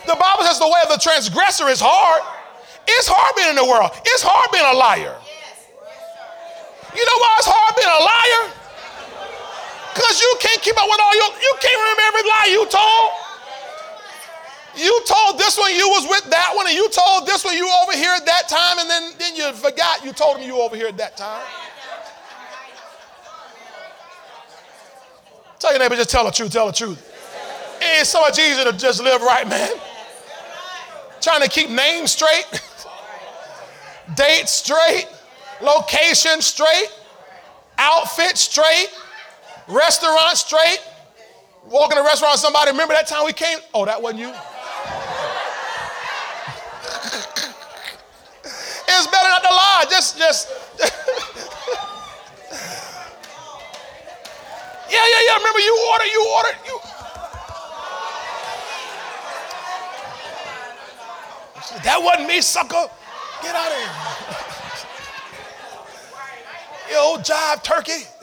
The 0.06 0.16
Bible 0.18 0.44
says 0.44 0.58
the 0.58 0.68
way 0.68 0.80
of 0.82 0.90
the 0.90 0.98
transgressor 0.98 1.68
is 1.68 1.80
hard. 1.80 2.20
It's 2.86 3.06
hard 3.06 3.32
being 3.38 3.50
in 3.50 3.56
the 3.56 3.64
world. 3.64 3.90
It's 4.04 4.22
hard 4.22 4.50
being 4.50 4.66
a 4.66 4.76
liar. 4.76 5.14
You 6.92 7.04
know 7.08 7.18
why 7.22 7.32
it's 7.40 7.48
hard 7.48 7.72
being 7.78 7.88
a 7.88 8.02
liar? 8.04 8.42
Because 9.94 10.20
you 10.20 10.30
can't 10.40 10.60
keep 10.60 10.76
up 10.76 10.88
with 10.88 11.00
all 11.00 11.14
your, 11.14 11.30
you 11.40 11.54
can't 11.60 11.78
remember 11.78 12.02
every 12.12 12.24
lie 12.28 12.48
you 12.52 12.64
told. 12.68 13.08
You 14.74 14.92
told 15.04 15.38
this 15.38 15.56
one 15.58 15.72
you 15.76 15.88
was 15.88 16.08
with 16.08 16.24
that 16.32 16.52
one, 16.56 16.66
and 16.66 16.74
you 16.74 16.88
told 16.88 17.26
this 17.26 17.44
one 17.44 17.56
you 17.56 17.68
over 17.84 17.92
here 17.92 18.12
at 18.12 18.24
that 18.24 18.48
time, 18.48 18.80
and 18.80 18.88
then, 18.88 19.12
then 19.18 19.36
you 19.36 19.52
forgot 19.52 20.04
you 20.04 20.12
told 20.12 20.38
him 20.38 20.48
you 20.48 20.60
over 20.60 20.76
here 20.76 20.88
at 20.88 20.96
that 20.96 21.16
time. 21.16 21.44
Tell 25.62 25.70
your 25.70 25.78
neighbor, 25.78 25.94
just 25.94 26.10
tell 26.10 26.24
the 26.24 26.32
truth, 26.32 26.50
tell 26.50 26.66
the 26.66 26.72
truth. 26.72 27.08
It's 27.80 28.10
so 28.10 28.20
much 28.20 28.36
easier 28.36 28.64
to 28.64 28.72
just 28.72 29.00
live 29.00 29.22
right, 29.22 29.48
man. 29.48 29.70
Trying 31.20 31.42
to 31.42 31.48
keep 31.48 31.70
names 31.70 32.10
straight, 32.10 32.46
date 34.16 34.48
straight, 34.48 35.06
location 35.60 36.40
straight, 36.40 36.88
outfit 37.78 38.36
straight, 38.36 38.88
restaurant 39.68 40.36
straight. 40.36 40.80
Walk 41.70 41.92
in 41.92 41.98
a 41.98 42.02
restaurant, 42.02 42.40
somebody, 42.40 42.72
remember 42.72 42.94
that 42.94 43.06
time 43.06 43.24
we 43.24 43.32
came? 43.32 43.58
Oh, 43.72 43.84
that 43.84 44.02
wasn't 44.02 44.18
you? 44.18 44.30
it's 48.42 49.06
better 49.06 49.28
not 49.28 49.44
to 49.44 49.48
lie. 49.48 49.84
Just, 49.88 50.18
just. 50.18 50.61
Yeah, 55.02 55.08
yeah, 55.08 55.22
yeah. 55.26 55.36
Remember, 55.38 55.58
you 55.58 55.74
ordered, 55.90 56.10
you 56.12 56.26
ordered, 56.36 56.58
you. 56.64 56.78
That 61.82 62.00
wasn't 62.00 62.28
me, 62.28 62.40
sucker. 62.40 62.86
Get 63.42 63.54
out 63.56 63.72
of 63.72 63.78
here. 63.78 63.90
you 66.90 66.98
old 66.98 67.20
jive 67.20 67.64
turkey. 67.64 68.06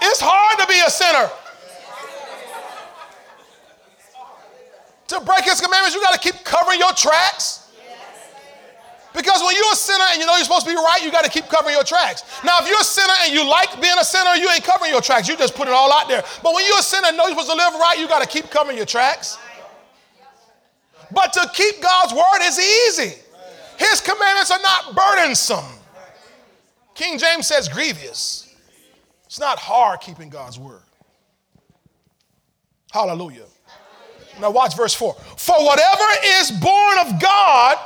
it's 0.00 0.20
hard 0.20 0.58
to 0.60 0.66
be 0.66 0.80
a 0.86 0.90
sinner. 0.90 1.30
To 5.08 5.20
break 5.20 5.44
his 5.44 5.60
commandments, 5.60 5.94
you 5.94 6.00
got 6.00 6.14
to 6.14 6.20
keep 6.20 6.42
covering 6.44 6.78
your 6.78 6.92
tracks. 6.92 7.57
Because 9.14 9.42
when 9.42 9.54
you're 9.54 9.72
a 9.72 9.76
sinner 9.76 10.04
and 10.12 10.20
you 10.20 10.26
know 10.26 10.36
you're 10.36 10.44
supposed 10.44 10.66
to 10.66 10.72
be 10.72 10.76
right, 10.76 11.00
you 11.02 11.10
got 11.10 11.24
to 11.24 11.30
keep 11.30 11.48
covering 11.48 11.74
your 11.74 11.84
tracks. 11.84 12.22
Now, 12.44 12.58
if 12.60 12.68
you're 12.68 12.80
a 12.80 12.84
sinner 12.84 13.14
and 13.24 13.32
you 13.32 13.48
like 13.48 13.80
being 13.80 13.96
a 13.98 14.04
sinner, 14.04 14.34
you 14.34 14.48
ain't 14.50 14.64
covering 14.64 14.92
your 14.92 15.00
tracks. 15.00 15.28
You 15.28 15.36
just 15.36 15.54
put 15.54 15.66
it 15.66 15.74
all 15.74 15.92
out 15.92 16.08
there. 16.08 16.22
But 16.42 16.54
when 16.54 16.64
you're 16.66 16.78
a 16.78 16.82
sinner 16.82 17.08
and 17.08 17.16
know 17.16 17.24
you're 17.24 17.32
supposed 17.32 17.50
to 17.50 17.56
live 17.56 17.74
right, 17.74 17.96
you 17.98 18.06
got 18.06 18.22
to 18.22 18.28
keep 18.28 18.50
covering 18.50 18.76
your 18.76 18.86
tracks. 18.86 19.38
But 21.10 21.32
to 21.32 21.50
keep 21.54 21.80
God's 21.80 22.12
word 22.12 22.40
is 22.42 22.58
easy. 22.58 23.18
His 23.78 24.00
commandments 24.00 24.50
are 24.50 24.60
not 24.60 24.94
burdensome. 24.94 25.64
King 26.94 27.18
James 27.18 27.46
says 27.46 27.68
grievous. 27.68 28.54
It's 29.24 29.40
not 29.40 29.58
hard 29.58 30.00
keeping 30.00 30.28
God's 30.28 30.58
word. 30.58 30.82
Hallelujah. 32.92 33.44
Now 34.40 34.50
watch 34.50 34.76
verse 34.76 34.94
4. 34.94 35.14
For 35.14 35.64
whatever 35.64 36.04
is 36.24 36.50
born 36.50 36.98
of 36.98 37.20
God 37.20 37.78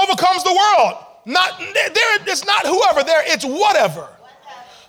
overcomes 0.00 0.44
the 0.44 0.52
world. 0.52 1.04
Not 1.24 1.58
there, 1.58 2.18
it's 2.26 2.44
not 2.44 2.66
whoever 2.66 3.04
there, 3.04 3.22
it's 3.26 3.44
whatever. 3.44 4.08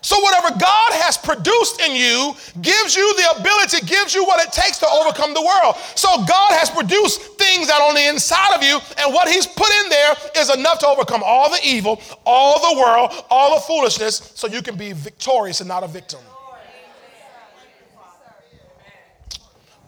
So, 0.04 0.20
whatever 0.20 0.50
God 0.60 0.92
has 1.00 1.18
produced 1.18 1.80
in 1.80 1.96
you 1.96 2.36
gives 2.62 2.94
you 2.94 3.16
the 3.16 3.40
ability, 3.40 3.86
gives 3.86 4.14
you 4.14 4.26
what 4.26 4.46
it 4.46 4.52
takes 4.52 4.78
to 4.80 4.88
overcome 4.88 5.34
the 5.34 5.42
world. 5.42 5.78
So, 5.96 6.18
God 6.26 6.52
has 6.60 6.70
produced 6.70 7.22
things 7.40 7.68
that 7.68 7.80
on 7.80 7.96
the 7.96 8.10
inside 8.10 8.54
of 8.54 8.62
you, 8.62 8.80
and 8.98 9.14
what 9.14 9.30
He's 9.30 9.48
put 9.48 9.70
in 9.72 9.90
there 9.90 10.14
is 10.36 10.54
enough 10.54 10.80
to 10.80 10.88
overcome 10.88 11.24
all 11.24 11.50
the 11.50 11.60
evil, 11.64 12.02
all 12.26 12.74
the 12.74 12.82
world, 12.82 13.14
all 13.30 13.56
the 13.56 13.62
foolishness, 13.62 14.34
so 14.36 14.46
you 14.46 14.62
can 14.62 14.76
be 14.76 14.92
victorious 14.92 15.62
and 15.62 15.70
not 15.70 15.84
a 15.84 15.88
victim. 15.88 16.20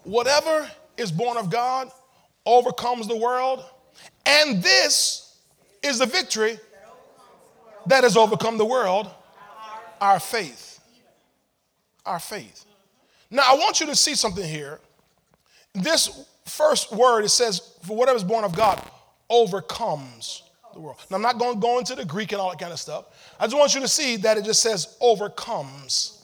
Whatever 0.04 0.72
is 0.98 1.12
born 1.12 1.36
of 1.36 1.50
God 1.50 1.92
overcomes 2.46 3.10
the 3.10 3.18
world, 3.18 3.66
and 4.26 4.62
this 4.62 5.38
is 5.84 6.00
the 6.00 6.06
victory 6.06 6.60
that 7.88 8.04
has 8.04 8.18
overcome 8.18 8.58
the 8.58 8.66
world 8.66 9.10
our 10.02 10.20
faith. 10.20 10.80
Our 12.06 12.20
faith. 12.20 12.66
Now, 13.32 13.44
I 13.48 13.56
want 13.56 13.80
you 13.80 13.86
to 13.88 13.96
see 13.96 14.16
something 14.16 14.44
here. 14.44 14.80
This 15.74 16.26
first 16.46 16.92
word, 16.94 17.26
it 17.26 17.30
says, 17.30 17.78
for 17.84 17.96
whatever 17.96 18.18
is 18.18 18.24
born 18.24 18.44
of 18.44 18.56
God 18.56 18.82
overcomes 19.30 20.44
the 20.74 20.80
world. 20.80 20.98
Now, 21.10 21.16
I'm 21.16 21.22
not 21.22 21.40
going 21.40 21.56
to 21.56 21.60
go 21.60 21.80
into 21.80 21.96
the 21.96 22.06
Greek 22.06 22.32
and 22.32 22.42
all 22.42 22.50
that 22.52 22.60
kind 22.60 22.72
of 22.72 22.80
stuff. 22.80 23.06
I 23.40 23.46
just 23.46 23.58
want 23.58 23.74
you 23.74 23.82
to 23.82 23.88
see 23.88 24.18
that 24.18 24.38
it 24.38 24.46
just 24.46 24.62
says 24.62 24.96
overcomes. 25.02 26.24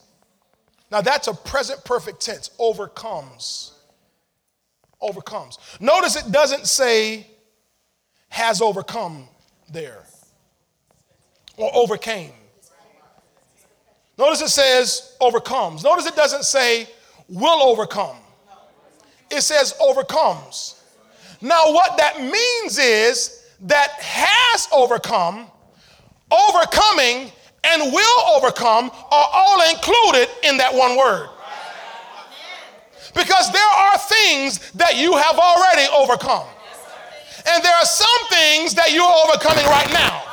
Now, 0.91 1.01
that's 1.01 1.27
a 1.27 1.33
present 1.33 1.83
perfect 1.85 2.21
tense, 2.21 2.51
overcomes. 2.59 3.73
Overcomes. 4.99 5.57
Notice 5.79 6.15
it 6.15 6.31
doesn't 6.31 6.67
say 6.67 7.25
has 8.31 8.61
overcome 8.61 9.27
there 9.71 10.03
or 11.57 11.69
overcame. 11.75 12.31
Notice 14.17 14.41
it 14.41 14.49
says 14.49 15.15
overcomes. 15.19 15.83
Notice 15.83 16.05
it 16.05 16.15
doesn't 16.15 16.45
say 16.45 16.87
will 17.27 17.61
overcome, 17.61 18.15
it 19.29 19.41
says 19.41 19.75
overcomes. 19.81 20.81
Now, 21.41 21.73
what 21.73 21.97
that 21.97 22.21
means 22.21 22.77
is 22.77 23.47
that 23.61 23.91
has 23.99 24.67
overcome, 24.71 25.47
overcoming, 26.31 27.31
and 27.63 27.91
will 27.91 28.35
overcome 28.35 28.91
are 29.11 29.29
all 29.33 29.69
included 29.69 30.29
in 30.43 30.57
that 30.57 30.73
one 30.73 30.95
word. 30.95 31.29
Because 33.13 33.51
there 33.51 33.61
are 33.61 33.97
things 33.97 34.71
that 34.71 34.97
you 34.97 35.17
have 35.17 35.37
already 35.37 35.87
overcome. 35.93 36.47
And 37.47 37.63
there 37.63 37.75
are 37.75 37.85
some 37.85 38.21
things 38.29 38.73
that 38.75 38.91
you 38.91 39.01
are 39.03 39.15
overcoming 39.25 39.65
right 39.65 39.89
now. 39.91 40.23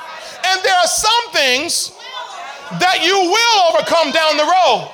And 0.45 0.63
there 0.65 0.77
are 0.77 0.87
some 0.87 1.33
things 1.33 1.93
that 2.81 3.01
you 3.05 3.17
will 3.17 3.57
overcome 3.73 4.13
down 4.13 4.37
the 4.37 4.45
road. 4.45 4.93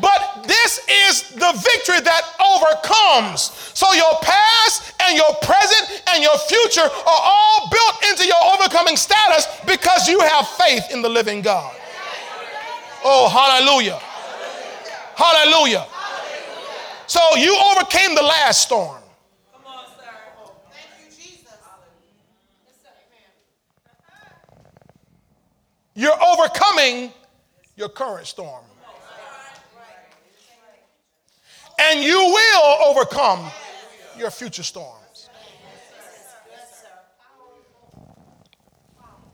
But 0.00 0.44
this 0.46 0.80
is 0.88 1.30
the 1.30 1.52
victory 1.54 2.00
that 2.00 2.22
overcomes. 2.42 3.54
So 3.74 3.92
your 3.94 4.18
past 4.22 4.92
and 5.00 5.16
your 5.16 5.32
present 5.40 6.02
and 6.12 6.22
your 6.22 6.36
future 6.50 6.82
are 6.82 7.22
all 7.22 7.70
built 7.70 8.10
into 8.10 8.26
your 8.26 8.42
overcoming 8.54 8.96
status 8.96 9.46
because 9.66 10.08
you 10.08 10.20
have 10.20 10.48
faith 10.48 10.90
in 10.90 11.00
the 11.00 11.08
living 11.08 11.42
God. 11.42 11.74
Oh, 13.04 13.28
hallelujah. 13.28 14.00
Hallelujah. 15.14 15.86
So 17.06 17.20
you 17.36 17.56
overcame 17.72 18.14
the 18.14 18.22
last 18.22 18.62
storm. 18.62 19.03
You're 25.94 26.20
overcoming 26.22 27.12
your 27.76 27.88
current 27.88 28.26
storm. 28.26 28.64
And 31.78 32.02
you 32.02 32.18
will 32.18 32.86
overcome 32.86 33.50
your 34.16 34.30
future 34.30 34.62
storms. 34.62 35.28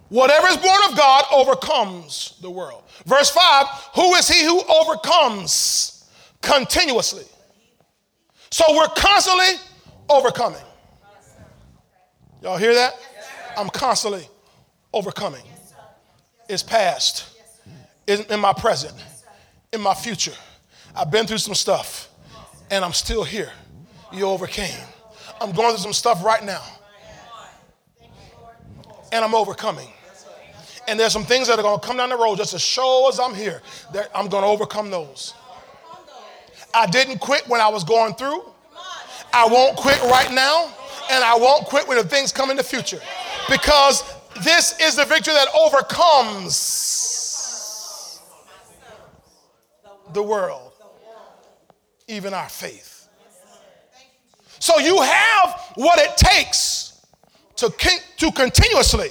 Whatever 0.08 0.48
is 0.48 0.56
born 0.56 0.80
of 0.90 0.96
God 0.96 1.24
overcomes 1.32 2.36
the 2.42 2.50
world. 2.50 2.82
Verse 3.06 3.30
5 3.30 3.66
Who 3.94 4.14
is 4.14 4.28
he 4.28 4.44
who 4.44 4.62
overcomes 4.62 6.10
continuously? 6.42 7.24
So 8.50 8.64
we're 8.70 8.88
constantly 8.88 9.54
overcoming. 10.08 10.62
Y'all 12.42 12.56
hear 12.56 12.74
that? 12.74 12.94
I'm 13.56 13.68
constantly 13.68 14.26
overcoming 14.92 15.42
is 16.50 16.62
past, 16.62 17.26
in 18.06 18.40
my 18.40 18.52
present, 18.52 18.94
in 19.72 19.80
my 19.80 19.94
future. 19.94 20.34
I've 20.94 21.10
been 21.10 21.26
through 21.26 21.38
some 21.38 21.54
stuff 21.54 22.08
and 22.70 22.84
I'm 22.84 22.92
still 22.92 23.22
here. 23.22 23.52
You 24.12 24.26
overcame. 24.26 24.84
I'm 25.40 25.52
going 25.52 25.70
through 25.70 25.82
some 25.82 25.92
stuff 25.92 26.24
right 26.24 26.44
now 26.44 26.62
and 29.12 29.24
I'm 29.24 29.34
overcoming. 29.34 29.88
And 30.88 30.98
there's 30.98 31.12
some 31.12 31.24
things 31.24 31.46
that 31.46 31.58
are 31.58 31.62
going 31.62 31.78
to 31.78 31.86
come 31.86 31.96
down 31.96 32.08
the 32.08 32.16
road 32.16 32.38
just 32.38 32.54
as 32.54 32.62
sure 32.62 33.08
as 33.08 33.20
I'm 33.20 33.34
here 33.34 33.62
that 33.92 34.10
I'm 34.14 34.28
going 34.28 34.42
to 34.42 34.48
overcome 34.48 34.90
those. 34.90 35.34
I 36.74 36.86
didn't 36.86 37.18
quit 37.18 37.46
when 37.48 37.60
I 37.60 37.68
was 37.68 37.84
going 37.84 38.14
through. 38.14 38.42
I 39.32 39.46
won't 39.46 39.76
quit 39.76 40.00
right 40.02 40.32
now, 40.32 40.72
and 41.10 41.22
I 41.22 41.36
won't 41.36 41.66
quit 41.66 41.86
when 41.86 41.96
the 41.96 42.04
things 42.04 42.32
come 42.32 42.50
in 42.50 42.56
the 42.56 42.64
future 42.64 43.00
because 43.48 44.02
this 44.42 44.78
is 44.80 44.96
the 44.96 45.04
victory 45.04 45.34
that 45.34 45.48
overcomes 45.54 46.90
the 50.12 50.22
world, 50.22 50.72
even 52.08 52.34
our 52.34 52.48
faith. 52.48 53.08
So 54.58 54.78
you 54.78 55.00
have 55.00 55.72
what 55.76 55.98
it 55.98 56.16
takes 56.16 57.06
to, 57.56 57.72
to 58.18 58.32
continuously 58.32 59.08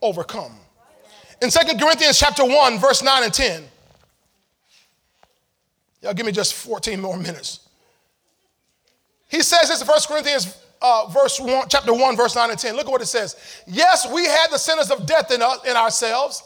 overcome. 0.00 0.52
In 1.42 1.50
Second 1.50 1.80
Corinthians 1.80 2.18
chapter 2.18 2.44
1, 2.44 2.78
verse 2.78 3.02
9 3.02 3.24
and 3.24 3.34
10, 3.34 3.64
y'all 6.02 6.14
give 6.14 6.26
me 6.26 6.32
just 6.32 6.54
14 6.54 7.00
more 7.00 7.16
minutes. 7.16 7.60
He 9.28 9.42
says 9.42 9.68
this 9.68 9.80
in 9.80 9.86
1 9.86 9.98
Corinthians 10.06 10.63
uh, 10.84 11.06
verse 11.08 11.40
one, 11.40 11.66
chapter 11.70 11.94
1, 11.94 12.14
verse 12.14 12.36
9 12.36 12.50
and 12.50 12.58
10. 12.58 12.76
Look 12.76 12.84
at 12.86 12.92
what 12.92 13.00
it 13.00 13.06
says. 13.06 13.36
Yes, 13.66 14.06
we 14.12 14.26
had 14.26 14.48
the 14.50 14.58
sentence 14.58 14.90
of 14.90 15.06
death 15.06 15.32
in, 15.32 15.40
uh, 15.40 15.56
in 15.66 15.76
ourselves, 15.76 16.42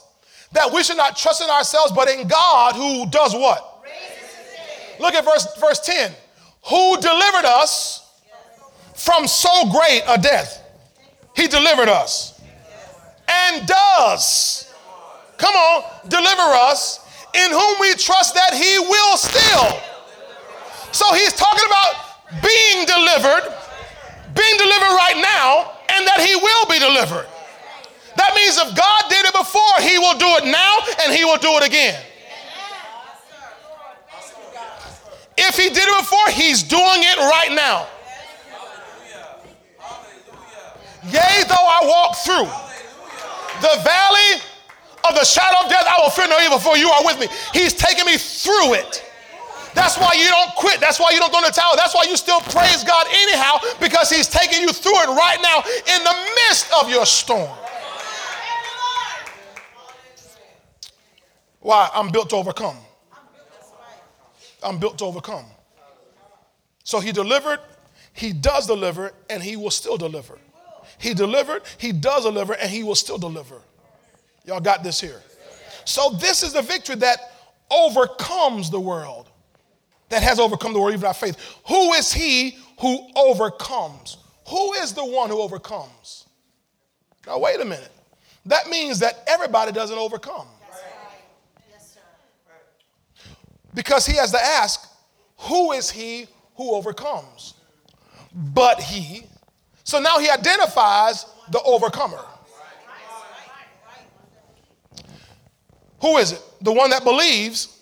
that 0.52 0.72
we 0.72 0.84
should 0.84 0.96
not 0.96 1.16
trust 1.16 1.42
in 1.42 1.50
ourselves, 1.50 1.92
but 1.92 2.08
in 2.08 2.28
God 2.28 2.76
who 2.76 3.10
does 3.10 3.34
what? 3.34 3.84
Look 5.00 5.14
at 5.14 5.24
verse, 5.24 5.46
verse 5.58 5.80
10. 5.80 6.12
Who 6.68 6.96
delivered 7.00 7.46
us 7.46 8.08
from 8.94 9.26
so 9.26 9.70
great 9.70 10.02
a 10.06 10.18
death? 10.18 10.62
He 11.34 11.48
delivered 11.48 11.88
us 11.88 12.40
and 13.28 13.66
does, 13.66 14.72
come 15.36 15.54
on, 15.54 15.84
deliver 16.08 16.42
us, 16.42 17.04
in 17.34 17.50
whom 17.50 17.80
we 17.80 17.94
trust 17.94 18.34
that 18.34 18.54
He 18.54 18.78
will 18.78 19.16
still. 19.16 19.80
So 20.92 21.12
he's 21.14 21.34
talking 21.34 21.64
about 21.66 22.42
being 22.42 22.86
delivered 22.86 23.57
being 24.38 24.56
delivered 24.56 24.94
right 24.94 25.18
now 25.18 25.74
and 25.90 26.06
that 26.06 26.22
he 26.22 26.38
will 26.38 26.64
be 26.70 26.78
delivered. 26.78 27.26
That 28.16 28.34
means 28.34 28.54
if 28.56 28.70
God 28.74 29.02
did 29.10 29.26
it 29.26 29.34
before, 29.34 29.74
he 29.82 29.98
will 29.98 30.18
do 30.18 30.30
it 30.38 30.46
now 30.46 30.78
and 31.02 31.12
he 31.12 31.24
will 31.24 31.38
do 31.38 31.50
it 31.58 31.66
again. 31.66 31.98
If 35.36 35.56
he 35.56 35.70
did 35.70 35.86
it 35.86 35.98
before, 35.98 36.28
he's 36.30 36.62
doing 36.62 37.02
it 37.02 37.18
right 37.18 37.52
now. 37.54 37.86
Yea, 41.06 41.44
though 41.48 41.54
I 41.54 41.80
walk 41.84 42.16
through 42.16 42.50
the 43.62 43.82
valley 43.82 44.42
of 45.08 45.14
the 45.14 45.24
shadow 45.24 45.64
of 45.64 45.70
death, 45.70 45.86
I 45.86 46.02
will 46.02 46.10
fear 46.10 46.28
no 46.28 46.38
evil, 46.40 46.58
for 46.58 46.76
you 46.76 46.90
are 46.90 47.04
with 47.04 47.18
me. 47.18 47.28
He's 47.54 47.72
taking 47.72 48.04
me 48.04 48.18
through 48.18 48.74
it. 48.74 49.07
That's 49.78 49.96
why 49.96 50.12
you 50.14 50.28
don't 50.28 50.54
quit. 50.56 50.80
That's 50.80 50.98
why 50.98 51.10
you 51.12 51.20
don't 51.20 51.30
throw 51.30 51.38
in 51.38 51.44
the 51.44 51.52
towel. 51.52 51.76
That's 51.76 51.94
why 51.94 52.04
you 52.08 52.16
still 52.16 52.40
praise 52.40 52.82
God 52.82 53.06
anyhow, 53.10 53.58
because 53.80 54.10
He's 54.10 54.28
taking 54.28 54.60
you 54.60 54.72
through 54.72 54.98
it 54.98 55.08
right 55.08 55.38
now 55.40 55.58
in 55.94 56.02
the 56.02 56.14
midst 56.34 56.70
of 56.82 56.90
your 56.90 57.06
storm. 57.06 57.56
Why? 61.60 61.88
I'm 61.94 62.10
built 62.10 62.30
to 62.30 62.36
overcome. 62.36 62.76
I'm 64.62 64.78
built 64.78 64.98
to 64.98 65.04
overcome. 65.04 65.44
So 66.82 66.98
He 66.98 67.12
delivered, 67.12 67.60
he 68.18 68.32
does 68.32 68.66
deliver, 68.66 69.12
and 69.30 69.40
he 69.40 69.54
will 69.54 69.70
still 69.70 69.96
deliver. 69.96 70.38
He 70.98 71.14
delivered, 71.14 71.62
he 71.78 71.92
does 71.92 72.24
deliver, 72.24 72.54
and 72.54 72.68
he 72.68 72.82
will 72.82 72.96
still 72.96 73.16
deliver. 73.16 73.60
Y'all 74.44 74.58
got 74.58 74.82
this 74.82 75.00
here. 75.00 75.22
So, 75.84 76.10
this 76.20 76.42
is 76.42 76.52
the 76.52 76.62
victory 76.62 76.96
that 76.96 77.20
overcomes 77.70 78.70
the 78.70 78.80
world, 78.80 79.30
that 80.08 80.22
has 80.22 80.38
overcome 80.38 80.72
the 80.72 80.80
world, 80.80 80.94
even 80.94 81.06
our 81.06 81.14
faith. 81.14 81.36
Who 81.66 81.92
is 81.92 82.12
he 82.12 82.58
who 82.80 83.08
overcomes? 83.16 84.18
Who 84.48 84.72
is 84.74 84.94
the 84.94 85.04
one 85.04 85.30
who 85.30 85.40
overcomes? 85.40 86.26
Now, 87.26 87.38
wait 87.38 87.60
a 87.60 87.64
minute. 87.64 87.92
That 88.46 88.68
means 88.68 89.00
that 89.00 89.22
everybody 89.26 89.72
doesn't 89.72 89.98
overcome. 89.98 90.46
Because 93.74 94.06
he 94.06 94.16
has 94.16 94.30
to 94.32 94.42
ask, 94.42 94.88
who 95.36 95.72
is 95.72 95.90
he 95.90 96.26
who 96.56 96.74
overcomes? 96.74 97.54
But 98.34 98.80
he. 98.80 99.24
So 99.84 100.00
now 100.00 100.18
he 100.18 100.28
identifies 100.30 101.26
the 101.50 101.60
overcomer. 101.62 102.24
Who 106.00 106.16
is 106.16 106.32
it? 106.32 106.42
The 106.62 106.72
one 106.72 106.90
that 106.90 107.04
believes 107.04 107.80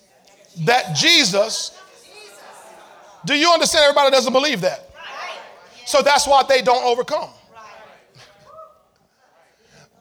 that 0.65 0.97
Jesus. 0.97 1.76
Do 3.27 3.35
you 3.35 3.51
understand 3.51 3.85
everybody 3.85 4.11
doesn't 4.11 4.33
believe 4.33 4.61
that? 4.61 4.89
So 5.85 6.01
that's 6.01 6.27
why 6.27 6.43
they 6.49 6.63
don't 6.63 6.85
overcome. 6.85 7.31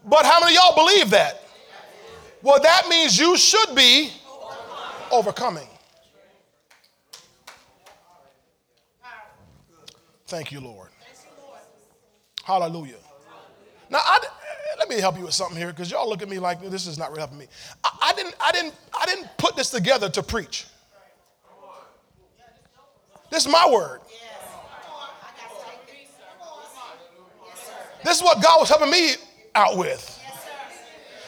But 0.05 0.25
how 0.25 0.39
many 0.39 0.53
y'all 0.53 0.75
believe 0.75 1.09
that? 1.09 1.41
Well, 2.43 2.59
that 2.61 2.87
means 2.87 3.17
you 3.17 3.35
should 3.35 3.75
be 3.75 4.11
overcoming. 5.11 5.67
Thank 10.27 10.51
you, 10.51 10.59
Lord. 10.59 10.89
Hallelujah. 12.43 12.95
Now, 13.89 13.99
I, 14.03 14.19
let 14.77 14.89
me 14.89 14.99
help 14.99 15.17
you 15.17 15.25
with 15.25 15.33
something 15.33 15.57
here 15.57 15.69
because 15.69 15.89
y'all 15.89 16.07
look 16.07 16.21
at 16.21 16.29
me 16.29 16.37
like 16.37 16.61
this 16.69 16.85
is 16.85 16.97
not 16.99 17.09
really 17.09 17.21
helping 17.21 17.39
me. 17.39 17.47
I, 17.83 17.89
I, 18.03 18.13
didn't, 18.13 18.35
I, 18.39 18.51
didn't, 18.51 18.75
I 18.99 19.05
didn't 19.07 19.29
put 19.37 19.55
this 19.55 19.71
together 19.71 20.09
to 20.09 20.21
preach. 20.21 20.67
This 23.35 23.45
is 23.45 23.51
my 23.51 23.67
word. 23.69 23.99
This 28.01 28.15
is 28.15 28.23
what 28.23 28.41
God 28.41 28.61
was 28.61 28.69
helping 28.69 28.89
me 28.89 29.15
out 29.53 29.77
with. 29.77 30.23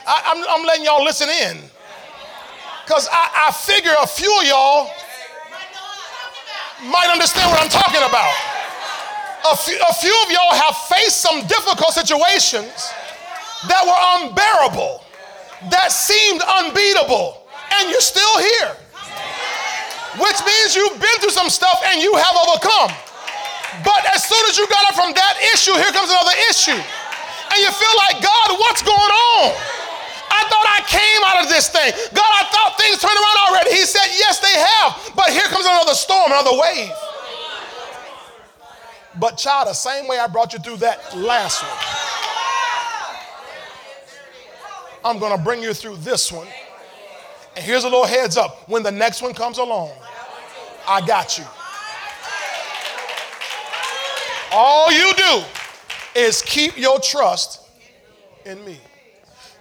I, 0.07 0.55
am 0.57 0.65
letting 0.65 0.85
y'all 0.85 1.03
listen 1.03 1.27
in. 1.27 1.57
Because 2.85 3.09
I, 3.11 3.49
I 3.49 3.51
figure 3.51 3.91
a 4.01 4.07
few 4.07 4.31
of 4.39 4.47
y'all 4.47 4.89
might 6.89 7.11
understand 7.11 7.51
what 7.51 7.61
I'm 7.61 7.67
talking 7.67 7.99
about 7.99 8.33
a 9.51 9.57
few, 9.57 9.75
a 9.75 9.93
few 9.95 10.15
of 10.25 10.31
y'all 10.31 10.55
have 10.55 10.77
faced 10.87 11.17
some 11.17 11.45
difficult 11.45 11.91
situations 11.91 12.89
that 13.67 13.83
were 13.83 13.99
unbearable, 14.23 15.03
that 15.71 15.91
seemed 15.91 16.41
unbeatable, 16.41 17.49
and 17.73 17.89
you're 17.89 17.99
still 17.99 18.39
here. 18.39 18.86
Which 20.15 20.39
means 20.47 20.75
you've 20.75 20.95
been 20.95 21.17
through 21.19 21.35
some 21.35 21.51
stuff 21.51 21.83
and 21.91 21.99
you 22.01 22.15
have 22.15 22.35
overcome. 22.47 22.95
But 23.83 24.01
as 24.15 24.23
soon 24.23 24.41
as 24.47 24.57
you 24.57 24.65
got 24.71 24.87
up 24.87 24.95
from 24.95 25.11
that 25.13 25.35
issue, 25.53 25.75
here 25.75 25.91
comes 25.91 26.09
another 26.09 26.37
issue. 26.49 26.79
And 26.79 27.57
you 27.59 27.71
feel 27.75 27.95
like, 28.07 28.23
God, 28.23 28.47
what's 28.57 28.81
going 28.81 29.13
on? 29.35 29.51
I 30.31 30.41
thought 30.49 30.67
I 30.69 30.81
came 30.87 31.21
out 31.27 31.43
of 31.43 31.49
this 31.49 31.69
thing. 31.69 31.91
God, 32.13 32.31
I 32.31 32.43
thought 32.49 32.77
things 32.79 32.99
turned 33.01 33.17
around 33.17 33.37
already. 33.49 33.71
He 33.75 33.85
said, 33.85 34.07
Yes, 34.17 34.39
they 34.39 34.53
have. 34.53 35.15
But 35.15 35.29
here 35.29 35.45
comes 35.51 35.65
another 35.65 35.93
storm, 35.93 36.31
another 36.31 36.57
wave. 36.57 36.91
But, 39.19 39.37
child, 39.37 39.67
the 39.67 39.73
same 39.73 40.07
way 40.07 40.19
I 40.19 40.27
brought 40.27 40.53
you 40.53 40.59
through 40.59 40.77
that 40.77 41.15
last 41.17 41.63
one, 41.63 41.71
I'm 45.03 45.19
going 45.19 45.35
to 45.35 45.43
bring 45.43 45.63
you 45.63 45.73
through 45.73 45.97
this 45.97 46.31
one. 46.31 46.47
And 47.57 47.65
here's 47.65 47.85
a 47.85 47.89
little 47.89 48.05
heads 48.05 48.37
up 48.37 48.69
when 48.69 48.83
the 48.83 48.91
next 48.91 49.23
one 49.23 49.33
comes 49.33 49.57
along, 49.57 49.91
I 50.87 51.03
got 51.07 51.39
you. 51.39 51.43
All 54.51 54.91
you 54.91 55.11
do 55.15 55.43
is 56.15 56.43
keep 56.43 56.77
your 56.77 56.99
trust 56.99 57.67
in 58.45 58.63
me. 58.63 58.77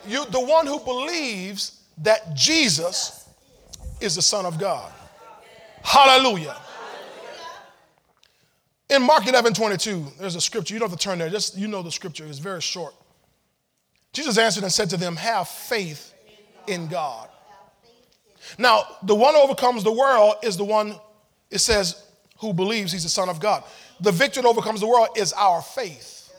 You, 0.06 0.26
the 0.26 0.44
one 0.44 0.66
who 0.66 0.78
believes 0.80 1.80
that 2.02 2.34
Jesus 2.34 3.30
is 4.02 4.16
the 4.16 4.22
Son 4.22 4.44
of 4.44 4.58
God. 4.58 4.92
Hallelujah. 5.82 6.54
In 8.90 9.02
Mark 9.04 9.26
11 9.26 9.54
22, 9.54 10.06
there's 10.20 10.36
a 10.36 10.40
scripture. 10.42 10.74
You 10.74 10.80
don't 10.80 10.90
have 10.90 10.98
to 10.98 11.02
turn 11.02 11.18
there, 11.18 11.30
just 11.30 11.56
you 11.56 11.66
know 11.66 11.82
the 11.82 11.90
scripture. 11.90 12.26
It's 12.26 12.40
very 12.40 12.60
short. 12.60 12.94
Jesus 14.12 14.36
answered 14.36 14.64
and 14.64 14.72
said 14.72 14.90
to 14.90 14.98
them, 14.98 15.16
Have 15.16 15.48
faith 15.48 16.12
in 16.66 16.88
God. 16.88 17.30
Now, 18.58 18.84
the 19.02 19.14
one 19.14 19.34
who 19.34 19.40
overcomes 19.40 19.84
the 19.84 19.92
world 19.92 20.36
is 20.42 20.56
the 20.56 20.64
one, 20.64 20.94
it 21.50 21.58
says, 21.58 22.02
who 22.38 22.52
believes 22.52 22.92
he's 22.92 23.02
the 23.02 23.08
Son 23.08 23.28
of 23.28 23.40
God. 23.40 23.64
The 24.00 24.12
victor 24.12 24.42
that 24.42 24.48
overcomes 24.48 24.80
the 24.80 24.86
world 24.86 25.08
is 25.16 25.32
our 25.32 25.62
faith. 25.62 26.30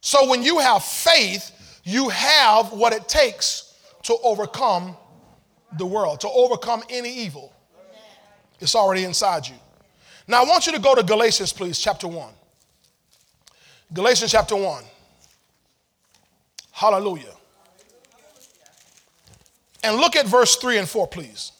So 0.00 0.28
when 0.28 0.42
you 0.42 0.58
have 0.58 0.82
faith, 0.82 1.80
you 1.84 2.08
have 2.08 2.72
what 2.72 2.92
it 2.92 3.08
takes 3.08 3.74
to 4.04 4.16
overcome 4.22 4.96
the 5.78 5.86
world, 5.86 6.20
to 6.20 6.28
overcome 6.28 6.82
any 6.88 7.12
evil. 7.12 7.52
It's 8.60 8.74
already 8.74 9.04
inside 9.04 9.46
you. 9.46 9.56
Now, 10.26 10.42
I 10.42 10.44
want 10.46 10.66
you 10.66 10.72
to 10.72 10.78
go 10.78 10.94
to 10.94 11.02
Galatians, 11.02 11.52
please, 11.52 11.78
chapter 11.78 12.06
1. 12.06 12.32
Galatians 13.92 14.30
chapter 14.30 14.56
1. 14.56 14.84
Hallelujah. 16.70 17.34
And 19.82 19.96
look 19.96 20.16
at 20.16 20.26
verse 20.26 20.56
3 20.56 20.78
and 20.78 20.88
4, 20.88 21.06
please. 21.06 21.52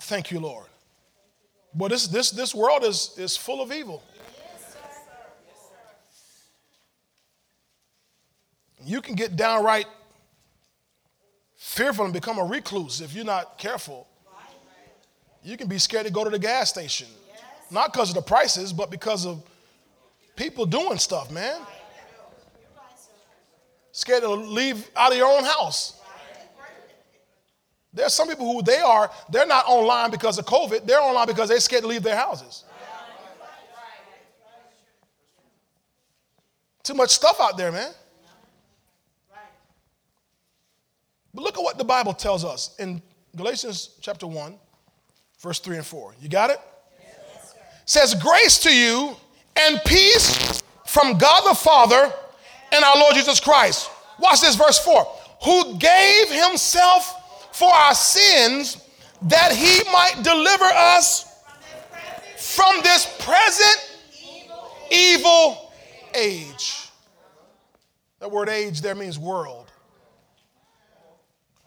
Thank 0.00 0.30
you, 0.30 0.40
Lord. 0.40 0.66
But 1.74 1.88
this, 1.88 2.06
this, 2.06 2.30
this 2.30 2.54
world 2.54 2.84
is, 2.84 3.14
is 3.16 3.36
full 3.36 3.62
of 3.62 3.72
evil. 3.72 4.02
You 8.84 9.00
can 9.00 9.14
get 9.14 9.34
downright 9.34 9.86
fearful 11.56 12.04
and 12.04 12.12
become 12.12 12.38
a 12.38 12.44
recluse 12.44 13.00
if 13.00 13.14
you're 13.14 13.24
not 13.24 13.58
careful. 13.58 14.06
You 15.42 15.56
can 15.56 15.68
be 15.68 15.78
scared 15.78 16.06
to 16.06 16.12
go 16.12 16.22
to 16.22 16.30
the 16.30 16.38
gas 16.38 16.68
station. 16.68 17.08
Not 17.70 17.92
because 17.92 18.10
of 18.10 18.14
the 18.14 18.22
prices, 18.22 18.72
but 18.72 18.90
because 18.90 19.24
of 19.26 19.42
people 20.36 20.66
doing 20.66 20.98
stuff, 20.98 21.30
man. 21.30 21.60
Scared 23.94 24.24
to 24.24 24.28
leave 24.28 24.90
out 24.96 25.12
of 25.12 25.18
your 25.18 25.28
own 25.28 25.44
house. 25.44 26.00
There's 27.92 28.12
some 28.12 28.26
people 28.26 28.52
who 28.52 28.60
they 28.60 28.80
are, 28.80 29.08
they're 29.30 29.46
not 29.46 29.66
online 29.68 30.10
because 30.10 30.36
of 30.36 30.46
COVID, 30.46 30.84
they're 30.84 31.00
online 31.00 31.28
because 31.28 31.48
they're 31.48 31.60
scared 31.60 31.82
to 31.82 31.88
leave 31.88 32.02
their 32.02 32.16
houses. 32.16 32.64
Too 36.82 36.94
much 36.94 37.10
stuff 37.10 37.40
out 37.40 37.56
there, 37.56 37.70
man. 37.70 37.92
But 41.32 41.44
look 41.44 41.56
at 41.56 41.62
what 41.62 41.78
the 41.78 41.84
Bible 41.84 42.14
tells 42.14 42.44
us 42.44 42.74
in 42.80 43.00
Galatians 43.36 43.90
chapter 44.00 44.26
1, 44.26 44.56
verse 45.38 45.60
3 45.60 45.76
and 45.76 45.86
4. 45.86 46.16
You 46.20 46.28
got 46.28 46.50
it? 46.50 46.58
Yes, 47.00 47.54
says, 47.86 48.14
Grace 48.20 48.58
to 48.64 48.76
you 48.76 49.14
and 49.54 49.80
peace 49.86 50.60
from 50.84 51.16
God 51.16 51.48
the 51.48 51.54
Father 51.54 52.12
and 52.74 52.84
our 52.84 52.96
Lord 52.96 53.14
Jesus 53.14 53.40
Christ. 53.40 53.90
Watch 54.18 54.40
this, 54.40 54.56
verse 54.56 54.78
4. 54.78 55.06
Who 55.44 55.78
gave 55.78 56.30
himself 56.30 57.56
for 57.56 57.72
our 57.72 57.94
sins 57.94 58.84
that 59.22 59.52
he 59.52 59.82
might 59.90 60.22
deliver 60.22 60.64
us 60.64 61.42
from 62.36 62.82
this 62.82 63.06
present 63.20 63.98
evil 64.90 65.72
age. 66.14 66.88
That 68.20 68.30
word 68.30 68.48
age 68.48 68.80
there 68.80 68.94
means 68.94 69.18
world 69.18 69.70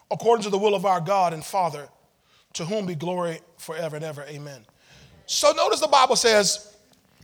according 0.09 0.43
to 0.43 0.49
the 0.49 0.57
will 0.57 0.75
of 0.75 0.85
our 0.85 1.01
God 1.01 1.33
and 1.33 1.43
Father, 1.43 1.89
to 2.53 2.65
whom 2.65 2.85
be 2.85 2.95
glory 2.95 3.39
forever 3.57 3.97
and 3.97 4.05
ever. 4.05 4.23
Amen. 4.23 4.65
So 5.25 5.51
notice 5.51 5.81
the 5.81 5.87
Bible 5.87 6.15
says, 6.15 6.75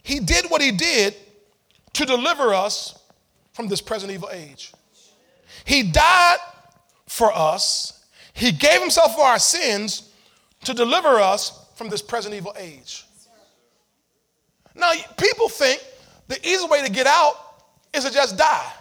He 0.03 0.19
did 0.19 0.45
what 0.49 0.61
He 0.61 0.71
did 0.71 1.15
to 1.93 2.05
deliver 2.05 2.53
us 2.53 2.99
from 3.53 3.67
this 3.67 3.81
present 3.81 4.11
evil 4.11 4.29
age. 4.31 4.73
He 5.65 5.83
died 5.83 6.37
for 7.07 7.31
us, 7.33 8.03
He 8.33 8.51
gave 8.51 8.81
Himself 8.81 9.15
for 9.15 9.23
our 9.23 9.39
sins 9.39 10.09
to 10.65 10.73
deliver 10.73 11.19
us 11.19 11.67
from 11.75 11.89
this 11.89 12.01
present 12.01 12.33
evil 12.33 12.53
age. 12.57 13.05
Now, 14.75 14.91
people 15.17 15.49
think 15.49 15.83
the 16.27 16.39
easy 16.47 16.65
way 16.67 16.83
to 16.83 16.91
get 16.91 17.05
out 17.05 17.35
is 17.93 18.05
to 18.05 18.11
just 18.11 18.37
die. 18.37 18.73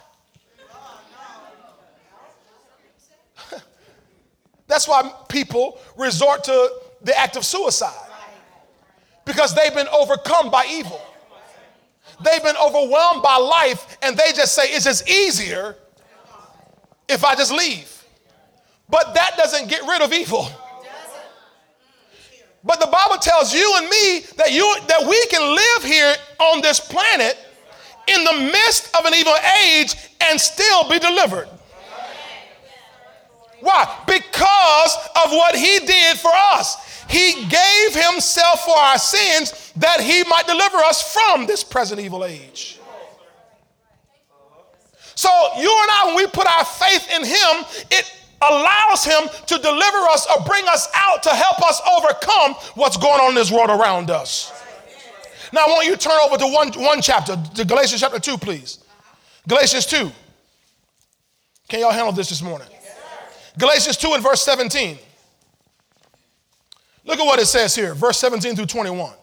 That's 4.67 4.87
why 4.87 5.13
people 5.29 5.79
resort 5.95 6.43
to 6.45 6.73
the 7.03 7.17
act 7.17 7.35
of 7.35 7.45
suicide 7.45 7.93
because 9.25 9.53
they've 9.53 9.73
been 9.73 9.87
overcome 9.89 10.49
by 10.49 10.65
evil. 10.69 11.01
They've 12.21 12.43
been 12.43 12.55
overwhelmed 12.57 13.21
by 13.23 13.37
life, 13.37 13.97
and 14.01 14.17
they 14.17 14.31
just 14.33 14.53
say, 14.53 14.63
It's 14.65 14.85
just 14.85 15.09
easier 15.09 15.75
if 17.07 17.23
I 17.23 17.35
just 17.35 17.51
leave. 17.51 17.89
But 18.89 19.13
that 19.15 19.37
doesn't 19.37 19.69
get 19.69 19.81
rid 19.83 20.01
of 20.01 20.13
evil. 20.13 20.47
But 22.63 22.79
the 22.79 22.87
Bible 22.87 23.17
tells 23.17 23.53
you 23.53 23.73
and 23.77 23.89
me 23.89 24.19
that 24.37 24.51
you 24.51 24.75
that 24.87 25.05
we 25.07 25.25
can 25.27 25.55
live 25.55 25.83
here 25.83 26.15
on 26.39 26.61
this 26.61 26.79
planet 26.79 27.37
in 28.07 28.23
the 28.23 28.51
midst 28.51 28.95
of 28.95 29.05
an 29.05 29.13
evil 29.13 29.35
age 29.65 29.95
and 30.21 30.39
still 30.39 30.89
be 30.89 30.99
delivered. 30.99 31.49
Why? 33.63 33.87
Because 34.05 34.97
of 35.23 35.31
what 35.31 35.55
he 35.55 35.79
did 35.79 36.17
for 36.17 36.31
us. 36.33 37.05
He 37.09 37.45
gave 37.47 37.95
himself 37.95 38.65
for 38.65 38.77
our 38.77 38.97
sins 38.97 39.71
that 39.77 40.01
he 40.01 40.23
might 40.25 40.45
deliver 40.47 40.77
us 40.77 41.13
from 41.13 41.45
this 41.45 41.63
present 41.63 42.01
evil 42.01 42.25
age. 42.25 42.79
So, 45.15 45.29
you 45.57 45.69
and 45.69 45.89
I, 45.91 46.03
when 46.07 46.15
we 46.17 46.27
put 46.27 46.45
our 46.45 46.65
faith 46.65 47.07
in 47.15 47.23
him, 47.23 47.65
it 47.89 48.11
allows 48.41 49.05
him 49.05 49.29
to 49.45 49.57
deliver 49.57 49.97
us 50.09 50.27
or 50.35 50.43
bring 50.43 50.67
us 50.67 50.89
out 50.93 51.23
to 51.23 51.29
help 51.29 51.61
us 51.61 51.81
overcome 51.89 52.55
what's 52.75 52.97
going 52.97 53.21
on 53.21 53.29
in 53.29 53.35
this 53.35 53.51
world 53.51 53.69
around 53.69 54.09
us. 54.09 54.51
Now, 55.53 55.65
I 55.65 55.69
want 55.69 55.85
you 55.85 55.91
to 55.91 55.97
turn 55.97 56.19
over 56.25 56.35
to 56.37 56.47
one, 56.47 56.73
one 56.73 57.01
chapter, 57.01 57.41
to 57.55 57.63
Galatians 57.63 58.01
chapter 58.01 58.19
2, 58.19 58.37
please. 58.37 58.79
Galatians 59.47 59.85
2. 59.85 60.11
Can 61.69 61.79
y'all 61.79 61.91
handle 61.91 62.11
this 62.11 62.27
this 62.27 62.41
morning? 62.41 62.67
Galatians 63.57 63.97
2 63.97 64.13
and 64.13 64.23
verse 64.23 64.41
17. 64.41 64.97
Look 67.05 67.19
at 67.19 67.25
what 67.25 67.39
it 67.39 67.45
says 67.47 67.75
here, 67.75 67.93
verse 67.93 68.17
17 68.19 68.55
through 68.55 68.65
21. 68.65 69.13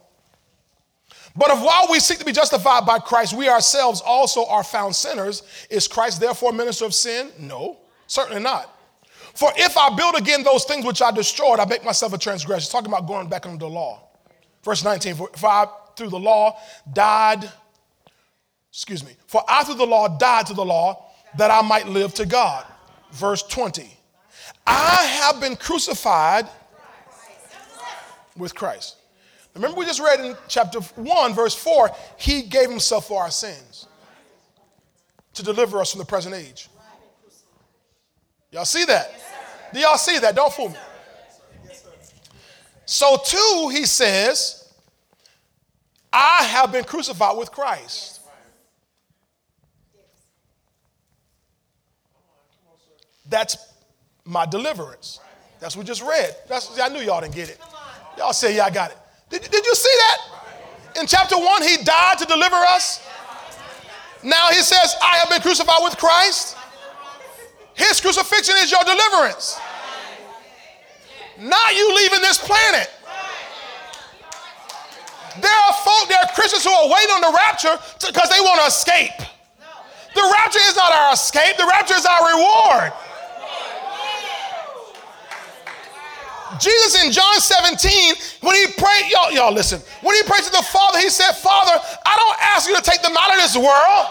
But 1.36 1.50
if 1.50 1.62
while 1.62 1.86
we 1.90 2.00
seek 2.00 2.18
to 2.18 2.24
be 2.24 2.32
justified 2.32 2.84
by 2.84 2.98
Christ, 2.98 3.34
we 3.34 3.48
ourselves 3.48 4.02
also 4.04 4.46
are 4.46 4.64
found 4.64 4.94
sinners, 4.94 5.42
is 5.70 5.86
Christ 5.86 6.20
therefore 6.20 6.50
a 6.50 6.54
minister 6.54 6.84
of 6.84 6.94
sin? 6.94 7.30
No, 7.38 7.78
certainly 8.06 8.42
not. 8.42 8.76
For 9.34 9.52
if 9.56 9.76
I 9.76 9.94
build 9.94 10.16
again 10.16 10.42
those 10.42 10.64
things 10.64 10.84
which 10.84 11.00
I 11.00 11.12
destroyed, 11.12 11.60
I 11.60 11.64
make 11.64 11.84
myself 11.84 12.12
a 12.12 12.18
transgressor. 12.18 12.70
Talking 12.70 12.88
about 12.88 13.06
going 13.06 13.28
back 13.28 13.46
under 13.46 13.58
the 13.58 13.68
law. 13.68 14.08
Verse 14.64 14.84
19, 14.84 15.14
for 15.14 15.30
I 15.44 15.66
through 15.96 16.10
the 16.10 16.18
law 16.18 16.58
died, 16.92 17.50
excuse 18.70 19.04
me, 19.04 19.12
for 19.26 19.42
I 19.48 19.64
through 19.64 19.76
the 19.76 19.86
law 19.86 20.08
died 20.18 20.46
to 20.46 20.54
the 20.54 20.64
law 20.64 21.10
that 21.38 21.50
I 21.50 21.62
might 21.62 21.86
live 21.86 22.12
to 22.14 22.26
God. 22.26 22.66
Verse 23.12 23.42
20, 23.44 23.88
I 24.66 25.22
have 25.22 25.40
been 25.40 25.56
crucified 25.56 26.48
with 28.36 28.54
Christ. 28.54 28.96
Remember, 29.54 29.76
we 29.76 29.84
just 29.84 30.00
read 30.00 30.20
in 30.20 30.36
chapter 30.48 30.80
1, 30.80 31.34
verse 31.34 31.54
4, 31.54 31.90
he 32.16 32.42
gave 32.42 32.70
himself 32.70 33.08
for 33.08 33.22
our 33.22 33.30
sins 33.30 33.86
to 35.34 35.42
deliver 35.42 35.80
us 35.80 35.90
from 35.90 35.98
the 35.98 36.04
present 36.04 36.34
age. 36.34 36.68
Y'all 38.52 38.64
see 38.64 38.84
that? 38.84 39.12
Do 39.72 39.80
y'all 39.80 39.98
see 39.98 40.18
that? 40.18 40.34
Don't 40.34 40.52
fool 40.52 40.70
me. 40.70 40.76
So, 42.84 43.16
too, 43.24 43.70
he 43.72 43.84
says, 43.84 44.72
I 46.12 46.42
have 46.42 46.72
been 46.72 46.84
crucified 46.84 47.36
with 47.36 47.52
Christ. 47.52 48.20
That's 53.28 53.56
my 54.24 54.46
deliverance. 54.46 55.20
That's 55.60 55.76
what 55.76 55.84
we 55.84 55.86
just 55.86 56.02
read. 56.02 56.34
That's, 56.48 56.78
I 56.78 56.88
knew 56.88 57.00
y'all 57.00 57.20
didn't 57.20 57.34
get 57.34 57.50
it. 57.50 57.58
Y'all 58.16 58.32
say, 58.32 58.56
yeah, 58.56 58.64
I 58.64 58.70
got 58.70 58.90
it. 58.90 58.96
Did, 59.28 59.42
did 59.42 59.64
you 59.64 59.74
see 59.74 59.94
that? 59.98 61.00
In 61.00 61.06
chapter 61.06 61.36
one, 61.36 61.62
he 61.62 61.76
died 61.84 62.18
to 62.18 62.24
deliver 62.24 62.56
us. 62.56 63.06
Now 64.22 64.48
he 64.48 64.60
says, 64.60 64.96
I 65.02 65.16
have 65.18 65.30
been 65.30 65.40
crucified 65.40 65.80
with 65.82 65.96
Christ. 65.96 66.56
His 67.74 68.00
crucifixion 68.00 68.54
is 68.58 68.70
your 68.70 68.84
deliverance. 68.84 69.58
Not 71.38 71.74
you 71.74 71.94
leaving 71.96 72.20
this 72.20 72.38
planet. 72.38 72.90
There 75.40 75.50
are 75.50 75.72
folk, 75.72 76.08
there 76.08 76.18
are 76.18 76.28
Christians 76.34 76.64
who 76.64 76.70
are 76.70 76.88
waiting 76.90 77.10
on 77.14 77.20
the 77.22 77.32
rapture 77.32 77.78
because 78.04 78.28
they 78.28 78.40
want 78.40 78.60
to 78.60 78.66
escape. 78.66 79.16
The 80.14 80.34
rapture 80.42 80.58
is 80.68 80.76
not 80.76 80.92
our 80.92 81.14
escape, 81.14 81.56
the 81.56 81.66
rapture 81.70 81.94
is 81.94 82.04
our 82.04 82.36
reward. 82.36 82.92
Jesus 86.59 87.05
in 87.05 87.12
John 87.12 87.38
17, 87.38 88.42
when 88.42 88.57
he 88.57 88.66
prayed, 88.74 89.07
y'all, 89.12 89.30
y'all 89.30 89.55
listen, 89.55 89.78
when 90.03 90.16
he 90.16 90.22
prayed 90.26 90.42
to 90.42 90.51
the 90.51 90.66
Father, 90.66 90.98
he 90.98 91.09
said, 91.09 91.30
Father, 91.38 91.78
I 91.78 92.14
don't 92.18 92.38
ask 92.57 92.66
you 92.66 92.74
to 92.74 92.82
take 92.82 93.03
them 93.03 93.14
out 93.14 93.30
of 93.30 93.38
this 93.38 93.55
world, 93.55 94.05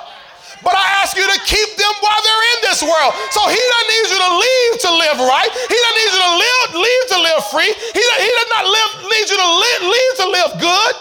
but 0.64 0.72
I 0.72 1.04
ask 1.04 1.20
you 1.20 1.28
to 1.28 1.40
keep 1.44 1.70
them 1.76 1.94
while 2.00 2.22
they're 2.24 2.46
in 2.56 2.60
this 2.72 2.80
world. 2.80 3.12
So 3.36 3.44
he 3.48 3.60
doesn't 3.60 3.90
need 3.92 4.06
you 4.08 4.20
to 4.24 4.32
leave 4.40 4.72
to 4.88 4.92
live 4.96 5.18
right. 5.28 5.52
He 5.52 5.78
doesn't 5.84 5.98
need 6.00 6.12
you 6.16 6.22
to 6.24 6.34
live, 6.40 6.68
leave 6.80 7.06
to 7.12 7.20
live 7.20 7.42
free. 7.52 7.72
He, 7.92 8.04
he 8.04 8.30
does 8.32 8.50
not 8.56 8.64
live, 8.68 8.90
need 9.04 9.26
you 9.28 9.40
to 9.40 9.50
live, 9.60 9.82
leave 9.84 10.14
to 10.24 10.28
live 10.32 10.52
good. 10.64 10.96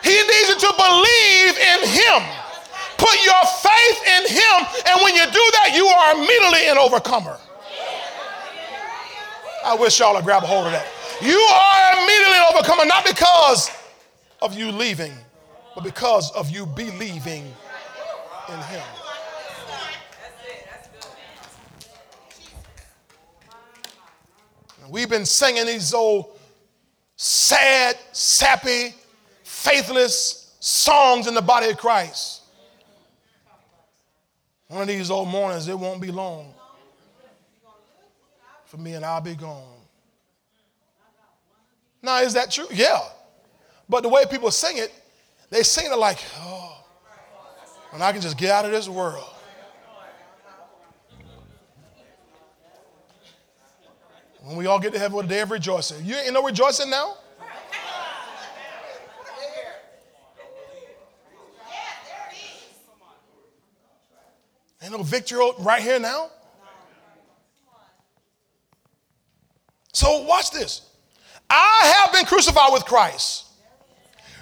He 0.00 0.16
needs 0.16 0.48
you 0.48 0.58
to 0.64 0.72
believe 0.78 1.54
in 1.60 1.80
him. 1.92 2.20
Put 2.96 3.14
your 3.24 3.44
faith 3.62 3.98
in 4.16 4.22
him, 4.32 4.58
and 4.90 4.96
when 5.04 5.14
you 5.14 5.24
do 5.28 5.44
that, 5.60 5.70
you 5.76 5.86
are 5.86 6.16
immediately 6.16 6.66
an 6.68 6.78
overcomer. 6.78 7.38
I 9.68 9.74
wish 9.74 10.00
y'all 10.00 10.14
would 10.14 10.24
grab 10.24 10.42
a 10.44 10.46
hold 10.46 10.64
of 10.64 10.72
that. 10.72 10.86
You 11.20 11.38
are 11.38 12.02
immediately 12.02 12.38
overcomer, 12.50 12.86
not 12.86 13.04
because 13.04 13.70
of 14.40 14.58
you 14.58 14.72
leaving, 14.72 15.12
but 15.74 15.84
because 15.84 16.30
of 16.30 16.48
you 16.48 16.64
believing 16.64 17.54
in 18.48 18.58
Him. 18.62 18.82
We've 24.88 25.10
been 25.10 25.26
singing 25.26 25.66
these 25.66 25.92
old 25.92 26.38
sad, 27.16 27.98
sappy, 28.12 28.94
faithless 29.42 30.56
songs 30.60 31.26
in 31.26 31.34
the 31.34 31.42
body 31.42 31.68
of 31.68 31.76
Christ. 31.76 32.40
One 34.68 34.80
of 34.80 34.88
these 34.88 35.10
old 35.10 35.28
mornings, 35.28 35.68
it 35.68 35.78
won't 35.78 36.00
be 36.00 36.10
long 36.10 36.54
for 38.68 38.76
me 38.76 38.92
and 38.92 39.04
I'll 39.04 39.20
be 39.22 39.34
gone. 39.34 39.80
Now, 42.02 42.20
is 42.20 42.34
that 42.34 42.50
true? 42.50 42.66
Yeah. 42.70 43.00
But 43.88 44.02
the 44.02 44.08
way 44.08 44.24
people 44.30 44.50
sing 44.50 44.76
it, 44.76 44.92
they 45.50 45.62
sing 45.62 45.90
it 45.90 45.96
like, 45.96 46.18
oh, 46.38 46.84
and 47.92 48.02
I 48.02 48.12
can 48.12 48.20
just 48.20 48.36
get 48.36 48.50
out 48.50 48.66
of 48.66 48.70
this 48.70 48.88
world. 48.88 49.24
When 54.42 54.56
we 54.56 54.66
all 54.66 54.78
get 54.78 54.92
to 54.92 54.98
heaven 54.98 55.16
with 55.16 55.26
a 55.26 55.28
day 55.28 55.40
of 55.40 55.50
rejoicing. 55.50 56.04
You 56.04 56.16
ain't 56.16 56.32
no 56.32 56.42
rejoicing 56.42 56.90
now? 56.90 57.16
Ain't 64.82 64.92
no 64.92 65.02
victory 65.02 65.50
right 65.58 65.82
here 65.82 65.98
now? 65.98 66.30
So 69.92 70.22
watch 70.22 70.50
this. 70.50 70.82
I 71.50 71.94
have 71.96 72.12
been 72.12 72.24
crucified 72.24 72.72
with 72.72 72.84
Christ. 72.84 73.46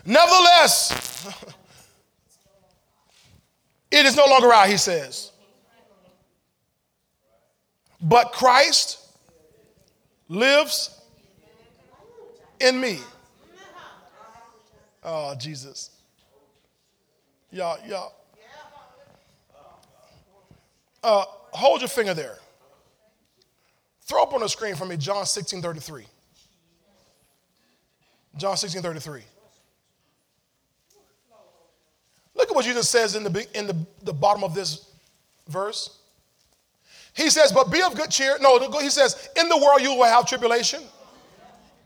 Nevertheless, 0.05 1.29
it 3.91 4.07
is 4.07 4.17
no 4.17 4.27
longer 4.27 4.53
I, 4.53 4.69
he 4.69 4.77
says. 4.77 5.33
But 8.01 8.33
Christ 8.33 9.01
lives 10.29 11.01
in 12.61 12.81
me. 12.81 12.99
Oh, 15.03 15.35
Jesus. 15.37 15.91
Y'all, 17.51 17.79
y'all. 17.87 18.13
Uh, 21.03 21.25
hold 21.53 21.81
your 21.81 21.89
finger 21.89 22.13
there. 22.13 22.39
Throw 24.07 24.23
up 24.23 24.33
on 24.33 24.41
the 24.41 24.49
screen 24.49 24.77
for 24.77 24.87
me 24.87 24.97
John 24.97 25.27
16 25.27 25.61
33. 25.61 26.05
John 28.37 28.57
16 28.57 28.83
33. 28.83 29.23
Look 32.35 32.51
at 32.51 32.55
what 32.55 32.65
Jesus 32.65 32.89
says 32.89 33.17
in 33.17 33.25
the, 33.25 33.47
in 33.55 33.67
the, 33.67 33.77
the 34.03 34.13
bottom 34.13 34.45
of 34.45 34.55
this 34.55 34.91
verse. 35.49 35.99
He 37.15 37.31
says, 37.31 37.51
But 37.51 37.71
be 37.71 37.83
of 37.83 37.97
good 37.97 38.11
cheer. 38.11 38.37
No, 38.41 38.59
he 38.79 38.91
says, 38.91 39.31
In 39.41 39.49
the 39.49 39.57
world 39.57 39.81
you 39.81 39.95
will 39.95 40.05
have 40.05 40.27
tribulation. 40.27 40.83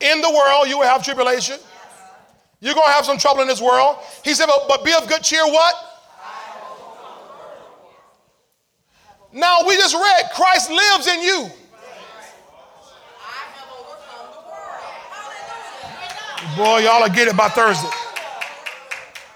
In 0.01 0.21
the 0.21 0.31
world 0.31 0.69
you 0.69 0.79
will 0.79 0.87
have 0.87 1.05
tribulation. 1.05 1.59
You're 2.61 2.75
going 2.75 2.89
to 2.89 2.93
have 2.93 3.07
some 3.07 3.17
trouble 3.17 3.41
in 3.41 3.49
this 3.49 3.61
world. 3.61 3.99
He 4.25 4.35
said, 4.35 4.47
But, 4.47 4.67
but 4.69 4.85
be 4.85 4.93
of 4.93 5.09
good 5.09 5.23
cheer, 5.23 5.47
what? 5.47 5.75
Now 9.33 9.59
we 9.67 9.77
just 9.77 9.95
read, 9.95 10.25
Christ 10.35 10.71
lives 10.71 11.07
in 11.07 11.23
you. 11.23 11.49
Boy, 16.57 16.89
y'all 16.89 17.05
will 17.05 17.13
get 17.13 17.29
it 17.29 17.37
by 17.37 17.49
Thursday. 17.53 17.93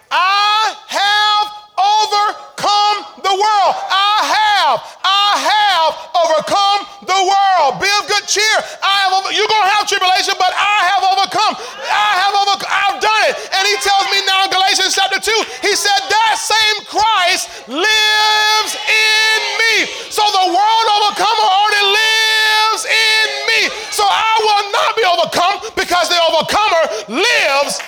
I 0.09 0.73
have 0.89 1.47
overcome 1.77 2.97
the 3.21 3.35
world. 3.37 3.75
I 3.93 4.15
have, 4.25 4.81
I 5.05 5.29
have 5.37 5.93
overcome 6.17 6.81
the 7.05 7.21
world. 7.29 7.77
Be 7.77 7.93
of 8.01 8.09
good 8.09 8.25
cheer. 8.25 8.57
I 8.81 9.05
have 9.05 9.13
over, 9.21 9.37
you're 9.37 9.53
gonna 9.53 9.69
have 9.77 9.85
tribulation, 9.85 10.33
but 10.41 10.49
I 10.57 10.77
have 10.97 11.03
overcome. 11.13 11.53
I 11.93 12.11
have 12.25 12.33
overcome, 12.41 12.73
I've 12.73 12.99
done 13.05 13.23
it. 13.29 13.37
And 13.53 13.63
he 13.69 13.77
tells 13.85 14.09
me 14.09 14.25
now 14.25 14.49
in 14.49 14.51
Galatians 14.55 14.97
chapter 14.97 15.21
2, 15.21 15.29
he 15.61 15.77
said, 15.77 16.01
That 16.09 16.41
same 16.41 16.89
Christ 16.89 17.69
lives 17.69 18.73
in 18.81 19.39
me. 19.61 19.93
So 20.09 20.25
the 20.25 20.47
world 20.57 20.87
overcomer 20.89 21.47
already 21.53 21.85
lives 21.85 22.83
in 22.89 23.27
me. 23.45 23.61
So 23.93 24.09
I 24.09 24.35
will 24.41 24.65
not 24.73 24.91
be 24.97 25.05
overcome 25.05 25.57
because 25.77 26.09
the 26.09 26.21
overcomer 26.33 26.83
lives 27.09 27.81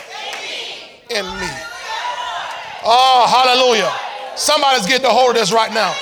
in 1.16 1.24
me. 1.40 1.48
Oh, 2.84 3.24
hallelujah. 3.24 3.90
Somebody's 4.36 4.86
getting 4.86 5.06
a 5.06 5.10
hold 5.10 5.30
of 5.30 5.40
this 5.40 5.50
right 5.50 5.72
now. 5.72 5.96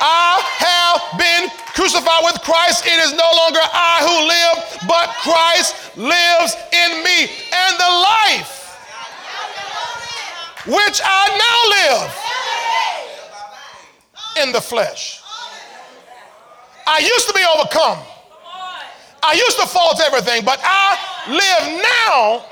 I 0.00 0.40
have 0.64 1.18
been 1.20 1.50
crucified 1.76 2.24
with 2.24 2.40
Christ. 2.40 2.86
It 2.86 2.98
is 3.04 3.12
no 3.12 3.28
longer 3.36 3.60
I 3.60 4.00
who 4.08 4.26
live, 4.26 4.56
but 4.88 5.12
Christ 5.20 5.76
lives 5.96 6.56
in 6.72 7.04
me. 7.04 7.28
And 7.52 7.76
the 7.76 7.92
life 8.08 8.56
which 10.66 11.00
I 11.04 11.28
now 11.36 11.60
live 11.76 12.08
in 14.44 14.52
the 14.52 14.60
flesh. 14.60 15.20
I 16.86 17.00
used 17.00 17.28
to 17.28 17.34
be 17.34 17.44
overcome. 17.54 17.98
I 19.22 19.34
used 19.34 19.58
to 19.60 19.66
fall 19.66 19.94
to 19.94 20.02
everything, 20.04 20.44
but 20.44 20.58
I 20.62 20.96
live 21.28 21.82
now 21.82 22.46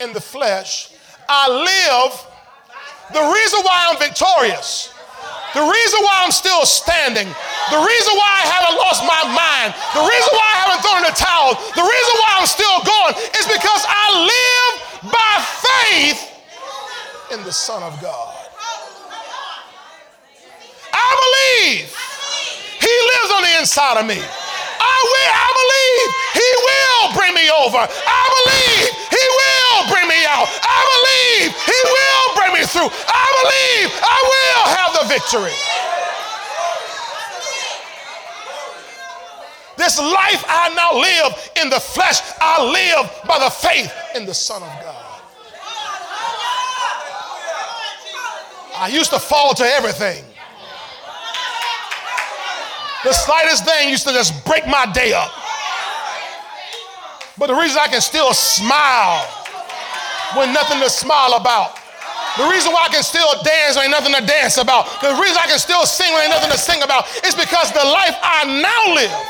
in 0.00 0.12
the 0.12 0.20
flesh 0.20 0.92
I 1.28 1.44
live, 1.44 2.12
the 3.12 3.20
reason 3.20 3.60
why 3.60 3.92
I'm 3.92 3.98
victorious, 4.00 4.94
the 5.52 5.60
reason 5.60 6.00
why 6.00 6.24
I'm 6.24 6.32
still 6.32 6.64
standing, 6.64 7.28
the 7.68 7.80
reason 7.84 8.12
why 8.16 8.30
I 8.32 8.44
haven't 8.48 8.76
lost 8.80 9.04
my 9.04 9.22
mind, 9.28 9.76
the 9.92 10.04
reason 10.08 10.32
why 10.32 10.48
I 10.48 10.56
haven't 10.64 10.80
thrown 10.80 10.98
in 11.04 11.08
the 11.12 11.18
towel, 11.20 11.52
the 11.76 11.84
reason 11.84 12.14
why 12.16 12.30
I'm 12.40 12.48
still 12.48 12.78
going 12.80 13.14
is 13.36 13.44
because 13.44 13.84
I 13.84 14.04
live 14.24 14.72
by 15.12 15.32
faith 15.60 16.20
in 17.32 17.44
the 17.44 17.52
Son 17.52 17.82
of 17.82 17.92
God. 18.00 18.34
I 20.92 21.08
believe 21.12 21.92
He 22.80 22.94
lives 23.12 23.30
on 23.36 23.42
the 23.44 23.54
inside 23.60 24.00
of 24.00 24.06
me. 24.08 24.16
I 24.16 24.96
will, 25.12 25.32
I 25.36 25.48
believe 25.60 26.08
He 26.40 26.48
will 26.64 27.04
bring 27.20 27.34
me 27.36 27.46
over. 27.52 27.84
I 27.84 28.22
believe 28.32 28.96
He 29.12 29.24
will 29.28 29.92
bring 29.92 30.08
me 30.08 30.17
out. 30.28 30.46
I 30.62 30.80
believe 30.92 31.56
He 31.64 31.78
will 31.88 32.26
bring 32.36 32.52
me 32.60 32.64
through. 32.68 32.90
I 32.92 33.26
believe 33.40 33.88
I 34.04 34.18
will 34.28 34.62
have 34.76 34.90
the 35.00 35.04
victory. 35.08 35.56
This 39.78 39.98
life 39.98 40.44
I 40.48 40.74
now 40.74 40.98
live 41.00 41.50
in 41.62 41.70
the 41.70 41.78
flesh, 41.78 42.20
I 42.40 42.62
live 42.62 43.10
by 43.26 43.38
the 43.38 43.48
faith 43.48 43.92
in 44.16 44.26
the 44.26 44.34
Son 44.34 44.62
of 44.62 44.68
God. 44.82 45.20
I 48.76 48.88
used 48.88 49.10
to 49.10 49.18
fall 49.18 49.54
to 49.54 49.64
everything. 49.64 50.24
The 53.04 53.12
slightest 53.12 53.64
thing 53.64 53.88
used 53.88 54.06
to 54.06 54.12
just 54.12 54.44
break 54.44 54.66
my 54.66 54.90
day 54.92 55.12
up. 55.12 55.30
But 57.38 57.46
the 57.46 57.54
reason 57.54 57.78
I 57.80 57.86
can 57.86 58.00
still 58.00 58.34
smile 58.34 59.26
when 60.36 60.52
nothing 60.52 60.80
to 60.80 60.90
smile 60.90 61.34
about. 61.34 61.78
The 62.36 62.44
reason 62.44 62.72
why 62.72 62.86
I 62.88 62.88
can 62.88 63.02
still 63.02 63.30
dance 63.42 63.76
ain't 63.76 63.90
nothing 63.90 64.14
to 64.14 64.24
dance 64.24 64.58
about. 64.58 64.86
The 65.00 65.10
reason 65.20 65.36
I 65.38 65.46
can 65.46 65.58
still 65.58 65.84
sing 65.86 66.12
ain't 66.14 66.30
nothing 66.30 66.50
to 66.50 66.58
sing 66.58 66.82
about 66.82 67.06
is 67.24 67.34
because 67.34 67.72
the 67.72 67.84
life 67.84 68.16
I 68.22 68.44
now 68.62 68.94
live, 68.94 69.26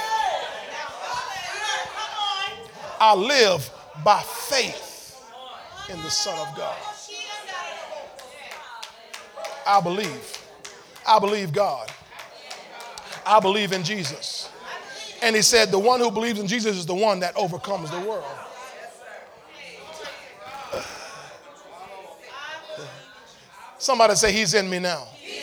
I 3.01 3.15
live 3.15 3.71
by 4.05 4.21
faith 4.21 5.25
in 5.89 6.01
the 6.03 6.11
Son 6.11 6.39
of 6.47 6.57
God. 6.57 6.77
I 9.67 9.81
believe. 9.81 10.39
I 11.07 11.19
believe 11.19 11.53
God. 11.53 11.91
I 13.25 13.41
believe 13.41 13.73
in 13.73 13.85
Jesus. 13.85 14.51
And 15.23 15.35
he 15.35 15.43
said, 15.43 15.71
The 15.71 15.79
one 15.79 16.01
who 16.01 16.11
believes 16.11 16.41
in 16.41 16.47
Jesus 16.47 16.77
is 16.77 16.87
the 16.87 16.95
one 16.95 17.21
that 17.21 17.37
overcomes 17.37 17.91
the 17.91 18.01
world. 18.01 18.25
Somebody 23.79 24.17
say, 24.17 24.33
He's 24.33 24.55
in 24.55 24.69
me 24.69 24.81
now. 24.81 25.07
In 25.23 25.29
me 25.31 25.41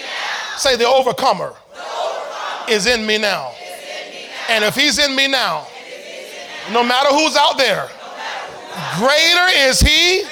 now. 0.00 0.56
Say, 0.56 0.76
the 0.76 0.88
overcomer, 0.88 1.52
the 1.74 1.80
overcomer 1.80 2.70
is 2.70 2.86
in 2.86 3.04
me 3.06 3.18
now. 3.18 3.52
In 3.52 4.10
me 4.10 4.26
now. 4.48 4.54
And 4.54 4.64
if 4.64 4.74
He's 4.74 4.98
in 4.98 5.14
me 5.14 5.28
now, 5.28 5.66
no 6.72 6.82
matter 6.82 7.10
who's 7.10 7.36
out 7.36 7.58
there, 7.58 7.88
greater 8.96 9.48
is 9.68 9.80
He. 9.80 10.24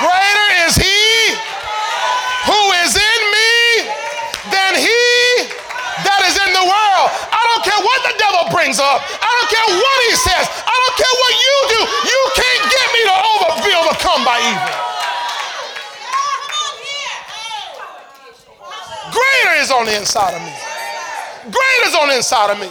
Greater 0.00 0.48
is 0.64 0.74
He 0.76 1.34
who 2.48 2.62
is 2.80 2.96
in 2.96 3.20
me 3.28 3.92
than 4.48 4.72
He 4.78 5.04
that 6.06 6.22
is 6.24 6.38
in 6.38 6.52
the 6.54 6.64
world. 6.64 7.08
I 7.28 7.40
don't 7.44 7.64
care 7.78 7.86
what 7.86 8.00
the 8.02 8.14
devil 8.18 8.50
brings 8.50 8.78
up. 8.78 9.02
I 9.02 9.30
don't 9.38 9.50
care 9.50 9.68
what 9.70 9.98
he 10.10 10.14
says. 10.16 10.44
I 10.50 10.74
don't 10.74 10.96
care 10.98 11.14
what 11.14 11.34
you 11.38 11.56
do. 11.68 11.80
You 12.10 12.20
can't 12.34 12.64
get 12.66 12.86
me 12.92 13.00
to 13.06 13.14
over, 13.14 13.48
be 13.62 13.72
overcome 13.74 14.24
by 14.24 14.38
evil. 14.42 14.74
Greater 19.12 19.54
is 19.62 19.70
on 19.70 19.86
the 19.86 19.96
inside 19.96 20.34
of 20.34 20.42
me. 20.42 20.52
Greater 21.44 21.86
is 21.86 21.94
on 21.94 22.08
the 22.08 22.16
inside 22.16 22.50
of 22.50 22.58
me. 22.60 22.68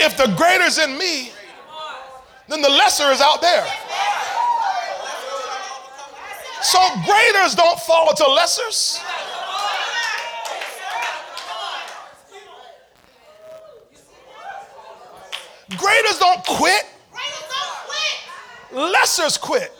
If 0.00 0.16
the 0.16 0.32
greater 0.36 0.64
is 0.64 0.78
in 0.78 0.96
me, 0.96 1.32
then 2.46 2.62
the 2.62 2.68
lesser 2.68 3.10
is 3.10 3.20
out 3.20 3.42
there. 3.42 3.66
So 6.62 6.78
graders 7.04 7.54
don't 7.54 7.78
fall 7.80 8.12
to 8.14 8.24
lessers. 8.24 9.00
Greaters 15.76 16.18
don't 16.18 16.44
quit. 16.44 16.84
Lessers 18.72 19.40
quit. 19.40 19.72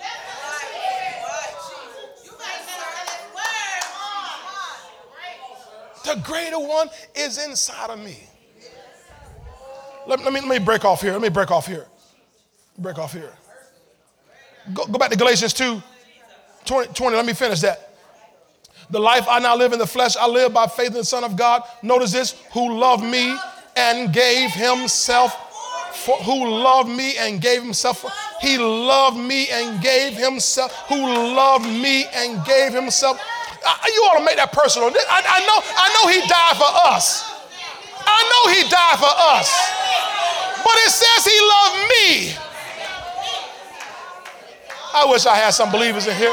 The 6.05 6.15
greater 6.25 6.59
one 6.59 6.89
is 7.15 7.45
inside 7.45 7.91
of 7.91 7.99
me. 7.99 8.17
Let, 10.07 10.21
let, 10.25 10.33
me, 10.33 10.41
let 10.41 10.49
me 10.49 10.59
break 10.59 10.85
off 10.85 11.03
here. 11.03 11.13
Let 11.13 11.21
me 11.21 11.29
break 11.29 11.51
off 11.51 11.67
here. 11.67 11.87
Break 12.79 12.99
off 12.99 13.13
here. 13.13 13.35
Go, 14.73 14.87
go 14.87 14.99
back 14.99 15.11
to 15.11 15.19
Galatians 15.19 15.53
2 15.53 15.83
20, 16.69 16.93
20. 16.93 17.17
Let 17.17 17.27
me 17.27 17.33
finish 17.33 17.61
that. 17.63 17.95
The 18.91 19.01
life 19.01 19.27
I 19.29 19.39
now 19.39 19.57
live 19.57 19.73
in 19.73 19.79
the 19.79 19.87
flesh, 19.87 20.17
I 20.17 20.27
live 20.27 20.53
by 20.53 20.67
faith 20.67 20.89
in 20.89 20.95
the 20.95 21.05
Son 21.05 21.25
of 21.25 21.37
God. 21.37 21.63
Notice 21.83 22.13
this, 22.13 22.43
who 22.53 22.79
loved 22.79 23.05
me 23.05 23.37
and 23.77 24.13
gave 24.13 24.51
himself 24.51 25.33
for, 26.05 26.17
who 26.19 26.49
loved 26.49 26.89
me 26.89 27.17
and 27.19 27.41
gave 27.41 27.63
himself 27.63 28.01
for, 28.01 28.11
he 28.41 28.57
loved 28.57 29.17
me 29.17 29.49
and 29.51 29.83
gave 29.83 30.15
himself, 30.15 30.73
who 30.89 30.97
loved 30.97 31.67
me 31.67 32.05
and 32.15 32.45
gave 32.47 32.73
himself. 32.73 33.21
I, 33.65 33.91
you 33.93 34.01
ought 34.03 34.19
to 34.19 34.25
make 34.25 34.37
that 34.37 34.53
personal. 34.53 34.89
I, 34.89 35.21
I 35.25 35.41
know, 35.45 35.61
I 35.65 35.89
know 35.97 36.09
he 36.13 36.21
died 36.29 36.57
for 36.57 36.93
us. 36.93 37.25
I 38.05 38.21
know 38.31 38.53
he 38.53 38.63
died 38.69 38.99
for 38.99 39.13
us. 39.37 39.49
But 40.65 40.75
it 40.85 40.91
says 40.91 41.25
he 41.25 41.39
loved 41.41 41.81
me. 41.93 42.49
I 44.95 45.05
wish 45.11 45.27
I 45.27 45.37
had 45.37 45.51
some 45.51 45.71
believers 45.71 46.07
in 46.07 46.17
here. 46.17 46.33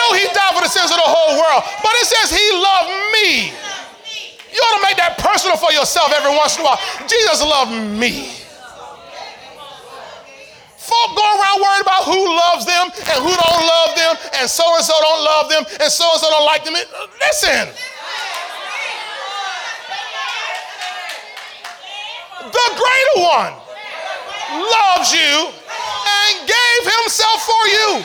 Know 0.00 0.16
he 0.16 0.24
died 0.32 0.56
for 0.56 0.64
the 0.64 0.72
sins 0.72 0.88
of 0.88 0.96
the 0.96 1.04
whole 1.04 1.36
world, 1.36 1.60
but 1.84 1.92
it 2.00 2.08
says 2.08 2.32
he 2.32 2.46
loved 2.56 2.88
me. 3.12 3.52
You 4.48 4.58
ought 4.64 4.76
to 4.80 4.84
make 4.88 4.96
that 4.96 5.20
personal 5.20 5.60
for 5.60 5.70
yourself 5.76 6.08
every 6.16 6.32
once 6.32 6.56
in 6.56 6.64
a 6.64 6.72
while. 6.72 6.80
Jesus 7.04 7.44
loved 7.44 7.76
me. 8.00 8.32
Folk 10.80 11.10
go 11.14 11.22
around 11.22 11.60
worried 11.60 11.84
about 11.84 12.02
who 12.08 12.18
loves 12.18 12.64
them 12.66 12.88
and 12.90 13.18
who 13.22 13.30
don't 13.30 13.62
love 13.62 13.92
them, 13.94 14.16
and 14.40 14.48
so 14.48 14.64
and 14.74 14.82
so 14.82 14.96
don't 14.98 15.22
love 15.22 15.46
them, 15.52 15.62
and 15.84 15.90
so 15.92 16.08
and 16.08 16.18
so 16.18 16.26
don't 16.32 16.48
like 16.48 16.64
them. 16.64 16.74
Listen. 16.74 17.68
The 22.40 22.66
greater 22.72 23.16
one 23.20 23.52
loves 24.50 25.12
you 25.12 25.52
and 25.52 26.32
gave 26.48 26.82
himself 26.88 27.38
for 27.44 27.62
you. 27.68 28.02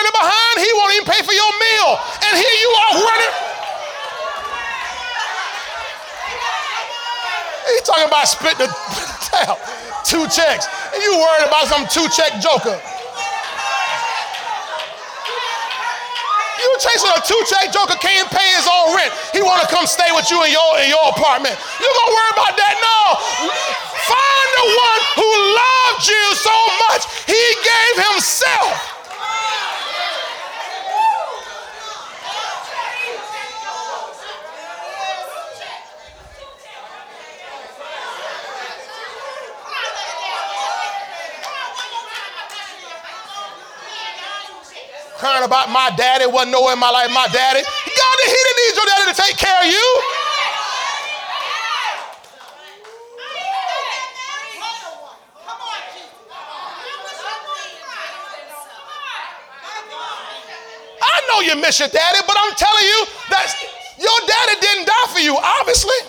Running 0.00 0.16
behind, 0.16 0.54
he 0.58 0.70
won't 0.74 0.92
even 0.94 1.06
pay 1.06 1.22
for 1.22 1.34
your 1.34 1.52
meal. 1.60 1.90
And 2.24 2.32
here 2.34 2.56
you 2.62 2.70
are 2.70 2.92
running. 3.04 3.32
He 7.70 7.76
talking 7.86 8.08
about 8.08 8.26
split 8.26 8.58
the 8.58 8.66
two 10.04 10.26
checks. 10.26 10.66
And 10.94 11.02
you 11.02 11.14
worried 11.14 11.46
about 11.46 11.70
some 11.70 11.86
two-check 11.86 12.42
joker. 12.42 12.74
You 16.60 16.68
chasing 16.82 17.12
a 17.14 17.20
two-check 17.24 17.72
joker 17.72 17.96
can't 18.02 18.28
pay 18.28 18.48
his 18.58 18.66
own 18.68 18.96
rent. 18.96 19.12
He 19.32 19.40
want 19.40 19.62
to 19.62 19.68
come 19.68 19.86
stay 19.86 20.10
with 20.12 20.28
you 20.30 20.42
in 20.44 20.52
your 20.52 20.70
in 20.82 20.90
your 20.90 21.08
apartment. 21.08 21.56
You 21.80 21.88
gonna 21.88 22.12
worry 22.12 22.32
about 22.36 22.54
that? 22.58 22.74
No. 22.84 23.00
Find 24.04 24.48
the 24.60 24.66
one 24.76 25.00
who 25.16 25.28
loved 25.56 26.04
you 26.04 26.24
so 26.36 26.56
much 26.84 27.02
he 27.24 27.42
gave 27.64 27.94
himself. 28.12 28.99
Crying 45.20 45.44
about 45.44 45.68
my 45.68 45.92
daddy 46.00 46.24
wasn't 46.24 46.52
nowhere 46.52 46.72
in 46.72 46.80
my 46.80 46.88
life, 46.88 47.12
my 47.12 47.28
daddy. 47.28 47.60
God, 47.60 48.16
he 48.24 48.32
didn't 48.32 48.56
need 48.56 48.72
your 48.72 48.88
daddy 48.88 49.12
to 49.12 49.16
take 49.20 49.36
care 49.36 49.60
of 49.60 49.68
you. 49.68 49.86
I 61.04 61.16
know 61.28 61.40
you 61.44 61.60
miss 61.60 61.78
your 61.78 61.88
daddy, 61.92 62.20
but 62.26 62.36
I'm 62.40 62.54
telling 62.56 62.84
you 62.88 63.04
that 63.28 63.52
your 64.00 64.18
daddy 64.24 64.56
didn't 64.60 64.86
die 64.88 65.08
for 65.12 65.20
you, 65.20 65.36
obviously. 65.36 66.00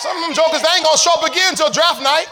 Some 0.00 0.16
of 0.16 0.22
them 0.24 0.32
jokers, 0.32 0.62
they 0.62 0.69
ain't 0.80 0.86
gonna 0.86 0.98
show 0.98 1.12
up 1.12 1.30
again 1.30 1.50
until 1.50 1.70
draft 1.70 2.02
night. 2.02 2.26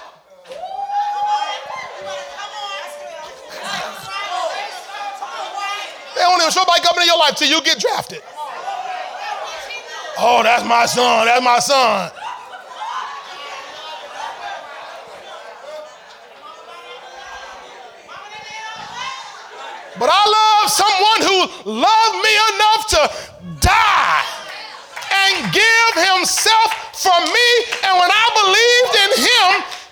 They 6.15 6.23
don't 6.23 6.41
even 6.41 6.51
show 6.51 6.63
up 6.63 6.83
coming 6.83 7.03
in 7.03 7.09
your 7.09 7.19
life 7.19 7.37
till 7.37 7.49
you 7.49 7.61
get 7.63 7.79
drafted. 7.79 8.23
Oh, 10.21 10.41
that's 10.43 10.65
my 10.65 10.87
son, 10.87 11.27
that's 11.27 11.45
my 11.45 11.59
son. 11.59 12.11
But 19.99 20.11
I 20.13 20.23
love 20.39 20.71
someone 20.71 21.21
who 21.27 21.71
loved 21.73 22.17
me 22.23 22.35
enough 22.55 22.87
to 22.89 23.59
die 23.61 24.38
and 25.29 25.53
give 25.53 25.93
himself 26.01 26.70
for 26.97 27.18
me. 27.20 27.49
And 27.85 27.95
when 28.01 28.11
I 28.11 28.26
believed 28.41 28.95
in 29.05 29.11
him, 29.29 29.49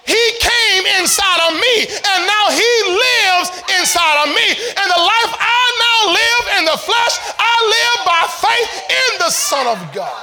he 0.07 0.25
came 0.41 0.85
inside 1.01 1.41
of 1.51 1.53
me. 1.61 1.75
And 1.93 2.21
now 2.25 2.45
he 2.51 2.73
lives 2.89 3.49
inside 3.77 4.17
of 4.25 4.29
me. 4.33 4.49
And 4.57 4.89
the 4.89 5.03
life 5.03 5.33
I 5.37 5.63
now 5.85 5.99
live 6.17 6.45
in 6.59 6.65
the 6.65 6.79
flesh, 6.79 7.15
I 7.37 7.55
live 7.69 7.99
by 8.07 8.23
faith 8.49 8.71
in 8.89 9.11
the 9.19 9.31
Son 9.31 9.67
of 9.67 9.79
God. 9.93 10.23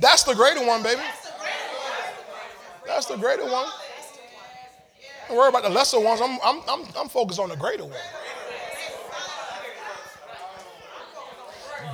That's 0.00 0.22
the 0.22 0.34
greater 0.34 0.64
one, 0.64 0.82
baby. 0.82 1.02
That's 2.86 3.06
the 3.06 3.16
greater 3.16 3.44
one. 3.44 3.66
Don't 5.28 5.36
worry 5.36 5.48
about 5.48 5.62
the 5.62 5.68
lesser 5.68 6.00
ones. 6.00 6.20
I'm, 6.20 6.38
I'm, 6.42 6.60
I'm, 6.68 6.84
I'm 6.96 7.08
focused 7.08 7.38
on 7.38 7.50
the 7.50 7.56
greater 7.56 7.84
one. 7.84 8.00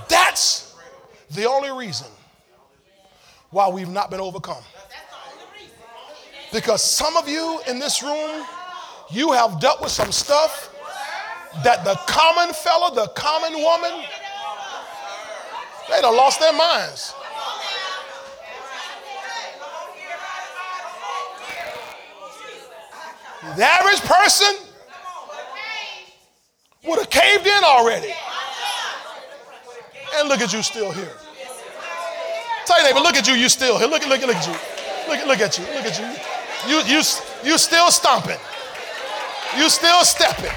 That's 0.08 0.74
the 1.30 1.48
only 1.48 1.70
reason 1.70 2.08
why 3.50 3.68
we've 3.68 3.88
not 3.88 4.10
been 4.10 4.20
overcome. 4.20 4.62
Because 6.52 6.82
some 6.82 7.16
of 7.16 7.28
you 7.28 7.60
in 7.68 7.78
this 7.78 8.02
room, 8.02 8.44
you 9.10 9.32
have 9.32 9.60
dealt 9.60 9.80
with 9.80 9.90
some 9.90 10.12
stuff 10.12 10.72
that 11.64 11.84
the 11.84 11.94
common 12.06 12.54
fella, 12.54 12.94
the 12.94 13.08
common 13.14 13.54
woman, 13.54 14.04
they'd 15.88 16.04
have 16.04 16.14
lost 16.14 16.40
their 16.40 16.52
minds. 16.52 17.14
The 23.56 23.64
average 23.64 24.00
person 24.00 24.54
would 26.84 26.98
have 26.98 27.10
caved 27.10 27.46
in 27.46 27.64
already. 27.64 28.12
And 30.14 30.28
look 30.28 30.40
at 30.40 30.52
you 30.52 30.62
still 30.62 30.92
here. 30.92 31.12
Tell 32.66 32.78
your 32.82 32.88
neighbor, 32.90 33.00
look 33.00 33.16
at 33.16 33.26
you, 33.26 33.34
you 33.34 33.48
still 33.48 33.78
here. 33.78 33.88
Look, 33.88 34.02
at, 34.02 34.08
look, 34.08 34.22
at, 34.22 34.26
look 34.26 34.36
at 34.36 34.46
you. 34.46 34.56
Look, 35.06 35.18
at, 35.18 35.26
look 35.26 35.40
at 35.40 35.58
you. 35.58 35.64
Look 35.74 35.86
at 35.86 35.98
you. 35.98 36.06
You, 36.66 36.78
you, 36.86 37.00
you 37.46 37.58
still 37.58 37.90
stomping. 37.90 38.38
You 39.54 39.70
still 39.70 40.02
stepping. 40.02 40.54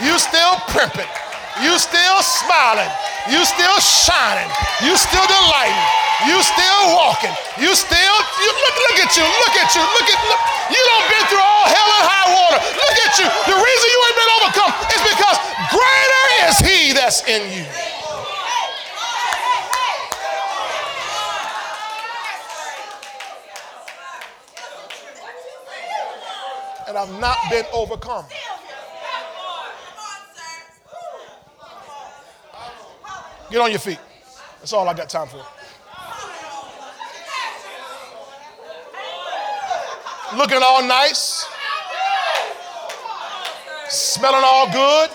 You 0.00 0.18
still 0.18 0.56
primping. 0.72 1.10
You 1.60 1.76
still 1.78 2.18
smiling. 2.24 2.90
You 3.28 3.44
still 3.44 3.78
shining. 3.80 4.48
You 4.82 4.96
still 4.96 5.26
delighting. 5.28 5.84
You 6.26 6.40
still 6.40 6.82
walking. 6.96 7.34
You 7.60 7.76
still, 7.76 8.16
you, 8.40 8.50
look, 8.50 8.76
look 8.88 8.98
at 9.04 9.12
you. 9.12 9.24
Look 9.24 9.54
at 9.60 9.68
you. 9.76 9.82
Look 9.84 10.08
at, 10.08 10.20
look. 10.24 10.42
You 10.72 10.80
don't 10.80 11.06
been 11.12 11.24
through 11.28 11.44
all 11.44 11.66
hell 11.68 11.90
and 12.00 12.04
high 12.08 12.28
water. 12.32 12.60
Look 12.72 12.98
at 13.04 13.12
you. 13.20 13.28
The 13.52 13.56
reason 13.58 13.86
you 13.92 14.00
ain't 14.00 14.18
been 14.18 14.32
overcome 14.40 14.72
is 14.96 15.02
because 15.12 15.36
greater 15.68 16.24
is 16.48 16.54
he 16.64 16.80
that's 16.96 17.20
in 17.28 17.42
you. 17.52 17.66
And 26.94 27.10
I've 27.10 27.20
not 27.20 27.36
been 27.50 27.64
overcome. 27.72 28.24
Get 33.50 33.60
on 33.60 33.70
your 33.70 33.80
feet. 33.80 33.98
That's 34.60 34.72
all 34.72 34.88
I 34.88 34.94
got 34.94 35.08
time 35.08 35.26
for. 35.26 35.44
Looking 40.36 40.58
all 40.62 40.82
nice, 40.86 41.46
smelling 43.88 44.42
all 44.44 44.70
good. 44.72 45.10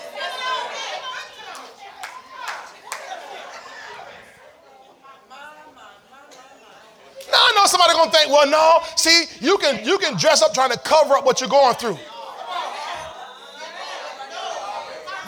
know 7.60 7.66
somebody 7.66 7.92
gonna 7.92 8.04
think, 8.04 8.18
well, 8.30 8.48
no, 8.48 8.78
see, 8.96 9.24
you 9.40 9.58
can 9.58 9.84
you 9.84 9.98
can 9.98 10.16
dress 10.16 10.42
up 10.42 10.54
trying 10.54 10.70
to 10.70 10.78
cover 10.78 11.14
up 11.14 11.24
what 11.24 11.40
you're 11.40 11.50
going 11.50 11.74
through. 11.74 11.98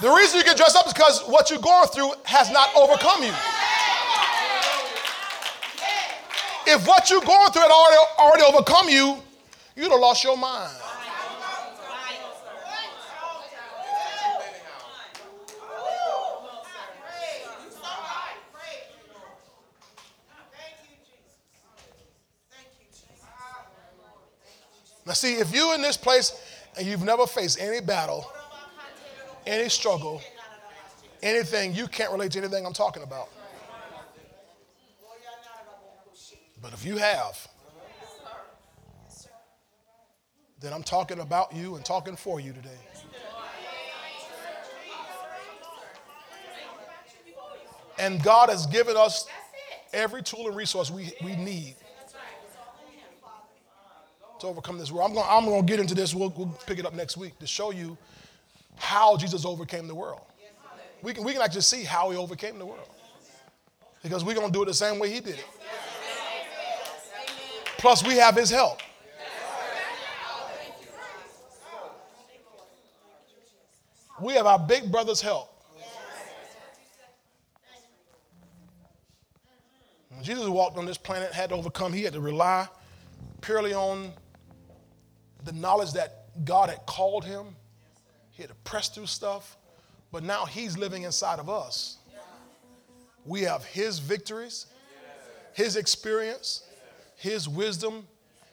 The 0.00 0.10
reason 0.10 0.38
you 0.38 0.44
can 0.44 0.56
dress 0.56 0.74
up 0.74 0.86
is 0.86 0.92
because 0.92 1.22
what 1.28 1.48
you're 1.48 1.60
going 1.60 1.86
through 1.88 2.12
has 2.24 2.50
not 2.50 2.70
overcome 2.74 3.22
you. 3.22 3.32
If 6.66 6.86
what 6.86 7.08
you're 7.10 7.20
going 7.20 7.52
through 7.52 7.62
had 7.62 7.70
already, 7.70 8.02
already 8.18 8.42
overcome 8.42 8.88
you, 8.88 9.16
you'd 9.76 9.90
have 9.90 10.00
lost 10.00 10.24
your 10.24 10.36
mind. 10.36 10.72
Now, 25.12 25.16
see, 25.16 25.34
if 25.34 25.55
you're 25.55 25.74
in 25.74 25.82
this 25.82 25.98
place 25.98 26.32
and 26.78 26.86
you've 26.86 27.05
never 27.05 27.26
faced 27.26 27.60
any 27.60 27.82
battle, 27.82 28.32
any 29.47 29.68
struggle, 29.68 30.22
anything, 31.22 31.74
you 31.74 31.86
can't 31.86 32.10
relate 32.10 32.32
to 32.32 32.39
anything 32.39 32.64
I'm 32.64 32.72
talking 32.72 33.02
about. 33.02 33.28
But 36.62 36.72
if 36.72 36.86
you 36.86 36.97
have, 36.97 37.47
then 40.59 40.72
I'm 40.72 40.82
talking 40.82 41.18
about 41.18 41.55
you 41.55 41.74
and 41.74 41.84
talking 41.84 42.16
for 42.16 42.40
you 42.40 42.55
today. 42.55 42.70
And 47.98 48.22
God 48.22 48.48
has 48.48 48.64
given 48.64 48.97
us 48.97 49.26
every 49.93 50.22
tool 50.22 50.47
and 50.47 50.56
resource 50.56 50.90
we, 50.90 51.12
we 51.22 51.36
need 51.36 51.74
to 54.43 54.48
overcome 54.48 54.78
this 54.78 54.93
world. 54.93 55.10
I'm 55.10 55.14
going 55.14 55.27
I'm 55.28 55.66
to 55.66 55.70
get 55.70 55.81
into 55.81 55.94
this. 55.94 56.14
We'll, 56.14 56.32
we'll 56.36 56.55
pick 56.66 56.78
it 56.78 56.86
up 56.86 56.94
next 56.94 57.16
week 57.16 57.39
to 57.39 57.47
show 57.47 57.70
you 57.70 57.97
how 58.77 59.16
Jesus 59.16 59.44
overcame 59.44 59.89
the 59.89 59.94
world. 59.94 60.20
We 61.02 61.14
can, 61.14 61.24
we 61.24 61.32
can 61.32 61.43
actually 61.43 61.62
see 61.62 61.82
how 61.82 62.10
he 62.10 62.16
overcame 62.16 62.59
the 62.59 62.66
world. 62.66 62.89
Because 64.02 64.24
we're 64.24 64.35
going 64.35 64.48
to 64.48 64.52
do 64.52 64.62
it 64.62 64.66
the 64.66 64.74
same 64.74 64.98
way 64.98 65.10
he 65.10 65.20
did 65.20 65.35
it. 65.35 65.47
Plus, 67.78 68.06
we 68.06 68.14
have 68.14 68.36
his 68.36 68.51
help. 68.51 68.81
We 74.20 74.35
have 74.35 74.47
our 74.47 74.59
big 74.59 74.90
brother's 74.93 75.20
help. 75.20 75.48
When 80.10 80.23
Jesus 80.23 80.47
walked 80.47 80.78
on 80.78 80.86
this 80.86 80.98
planet, 80.98 81.32
had 81.32 81.51
to 81.51 81.56
overcome, 81.56 81.93
he 81.93 82.05
had 82.05 82.12
to 82.12 82.20
rely 82.20 82.69
purely 83.40 83.74
on 83.74 84.12
the 85.44 85.52
knowledge 85.52 85.93
that 85.93 86.44
God 86.44 86.69
had 86.70 86.85
called 86.86 87.24
him. 87.24 87.56
He 88.31 88.43
had 88.43 88.51
to 88.51 88.56
press 88.56 88.89
through 88.89 89.06
stuff. 89.06 89.56
But 90.10 90.23
now 90.23 90.44
he's 90.44 90.77
living 90.77 91.02
inside 91.02 91.39
of 91.39 91.48
us. 91.48 91.98
We 93.24 93.43
have 93.43 93.64
his 93.64 93.98
victories, 93.98 94.66
his 95.55 95.77
experience, 95.77 96.64
his 97.16 97.48
wisdom, 97.48 98.06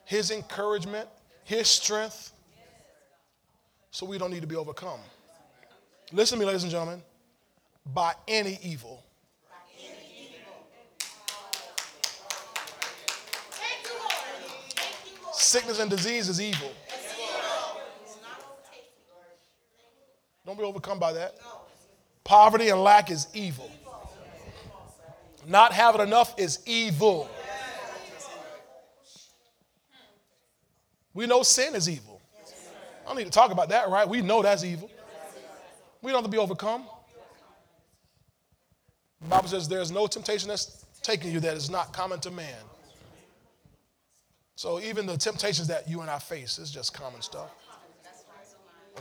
his 0.06 0.32
encouragement, 0.32 1.10
his 1.44 1.68
strength. 1.68 2.34
So 3.92 4.06
we 4.06 4.18
don't 4.18 4.32
need 4.32 4.42
to 4.42 4.48
be 4.48 4.56
overcome. 4.56 5.00
Listen 6.12 6.38
to 6.38 6.40
me, 6.40 6.46
ladies 6.46 6.64
and 6.64 6.72
gentlemen. 6.72 7.02
By 7.94 8.14
any 8.28 8.60
evil. 8.62 9.04
Sickness 15.50 15.80
and 15.80 15.90
disease 15.90 16.30
is 16.30 16.40
evil. 16.40 16.72
Don't 20.46 20.60
be 20.60 20.64
overcome 20.64 21.00
by 21.00 21.12
that. 21.14 21.40
Poverty 22.24 22.70
and 22.70 22.84
lack 22.84 23.10
is 23.10 23.26
evil. 23.34 23.72
Not 25.48 25.74
having 25.74 26.02
enough 26.02 26.36
is 26.38 26.60
evil. 26.68 27.28
We 31.16 31.26
know 31.26 31.42
sin 31.42 31.74
is 31.74 31.90
evil. 31.90 32.22
I 33.04 33.08
don't 33.08 33.18
need 33.18 33.24
to 33.24 33.32
talk 33.32 33.52
about 33.52 33.70
that, 33.70 33.90
right? 33.90 34.08
We 34.08 34.22
know 34.22 34.44
that's 34.44 34.64
evil. 34.64 34.92
We 36.04 36.12
don't 36.12 36.22
have 36.22 36.26
to 36.26 36.32
be 36.32 36.38
overcome. 36.38 36.86
The 39.22 39.30
Bible 39.30 39.48
says 39.48 39.68
there's 39.68 39.90
no 39.90 40.06
temptation 40.06 40.48
that's 40.48 40.86
taken 41.02 41.32
you 41.32 41.40
that 41.40 41.58
is 41.58 41.72
not 41.72 41.92
common 41.92 42.20
to 42.20 42.30
man. 42.30 42.54
So 44.60 44.82
even 44.82 45.06
the 45.06 45.16
temptations 45.16 45.70
that 45.70 45.88
you 45.88 46.02
and 46.02 46.10
I 46.10 46.20
face 46.20 46.60
is 46.60 46.70
just 46.70 46.94
common 46.94 47.22
stuff. 47.22 47.50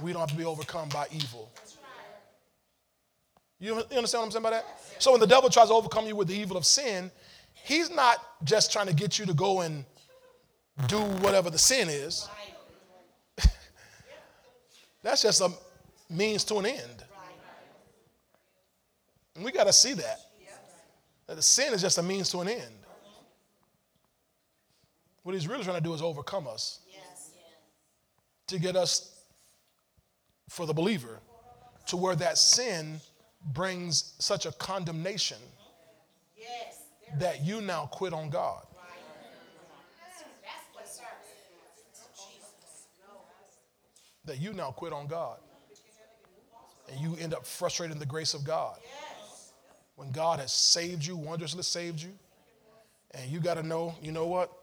We 0.00 0.12
don't 0.12 0.20
have 0.20 0.30
to 0.30 0.36
be 0.36 0.44
overcome 0.44 0.88
by 0.88 1.08
evil. 1.10 1.50
You 3.58 3.74
understand 3.74 4.20
what 4.20 4.26
I'm 4.26 4.30
saying 4.30 4.42
by 4.44 4.50
that? 4.50 4.64
So 5.00 5.10
when 5.10 5.18
the 5.18 5.26
devil 5.26 5.50
tries 5.50 5.66
to 5.66 5.74
overcome 5.74 6.06
you 6.06 6.14
with 6.14 6.28
the 6.28 6.36
evil 6.36 6.56
of 6.56 6.64
sin, 6.64 7.10
he's 7.54 7.90
not 7.90 8.18
just 8.44 8.72
trying 8.72 8.86
to 8.86 8.94
get 8.94 9.18
you 9.18 9.26
to 9.26 9.34
go 9.34 9.62
and 9.62 9.84
do 10.86 11.00
whatever 11.00 11.50
the 11.50 11.58
sin 11.58 11.88
is. 11.88 12.28
That's 15.02 15.22
just 15.22 15.40
a 15.40 15.50
means 16.08 16.44
to 16.44 16.58
an 16.58 16.66
end. 16.66 17.04
And 19.34 19.44
we 19.44 19.50
got 19.50 19.64
to 19.64 19.72
see 19.72 19.94
that. 19.94 20.20
That 21.26 21.34
the 21.34 21.42
sin 21.42 21.74
is 21.74 21.82
just 21.82 21.98
a 21.98 22.02
means 22.04 22.30
to 22.30 22.42
an 22.42 22.48
end. 22.48 22.77
What 25.28 25.34
he's 25.34 25.46
really 25.46 25.62
trying 25.62 25.76
to 25.76 25.82
do 25.82 25.92
is 25.92 26.00
overcome 26.00 26.48
us 26.48 26.80
to 28.46 28.58
get 28.58 28.76
us, 28.76 29.14
for 30.48 30.64
the 30.64 30.72
believer, 30.72 31.20
to 31.88 31.98
where 31.98 32.16
that 32.16 32.38
sin 32.38 32.98
brings 33.52 34.14
such 34.18 34.46
a 34.46 34.52
condemnation 34.52 35.36
that 37.18 37.44
you 37.44 37.60
now 37.60 37.84
quit 37.92 38.14
on 38.14 38.30
God. 38.30 38.64
That 44.24 44.40
you 44.40 44.54
now 44.54 44.70
quit 44.70 44.94
on 44.94 45.08
God. 45.08 45.40
And 46.90 46.98
you 47.02 47.18
end 47.20 47.34
up 47.34 47.44
frustrating 47.44 47.98
the 47.98 48.06
grace 48.06 48.32
of 48.32 48.44
God. 48.44 48.78
When 49.94 50.10
God 50.10 50.40
has 50.40 50.52
saved 50.52 51.04
you, 51.04 51.16
wondrously 51.16 51.64
saved 51.64 52.00
you, 52.00 52.12
and 53.10 53.30
you 53.30 53.40
got 53.40 53.58
to 53.58 53.62
know, 53.62 53.94
you 54.00 54.10
know 54.10 54.26
what? 54.26 54.57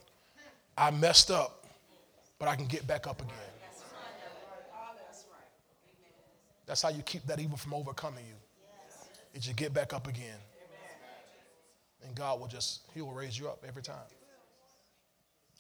I 0.78 0.92
messed 0.92 1.32
up, 1.32 1.66
but 2.38 2.48
I 2.48 2.56
can 2.56 2.66
get 2.66 2.86
back 2.86 3.08
up 3.08 3.22
again. 3.22 3.36
That's 6.66 6.82
how 6.82 6.90
you 6.90 7.02
keep 7.04 7.26
that 7.28 7.40
evil 7.40 7.58
from 7.58 7.74
overcoming 7.74 8.26
you 8.26 8.36
is 9.34 9.48
you 9.48 9.54
get 9.54 9.74
back 9.74 9.94
up 9.94 10.08
again. 10.08 10.38
And 12.06 12.16
God 12.16 12.40
will 12.40 12.48
just, 12.48 12.82
He 12.94 13.02
will 13.02 13.14
raise 13.14 13.38
you 13.38 13.48
up 13.48 13.64
every 13.68 13.82
time. 13.82 13.96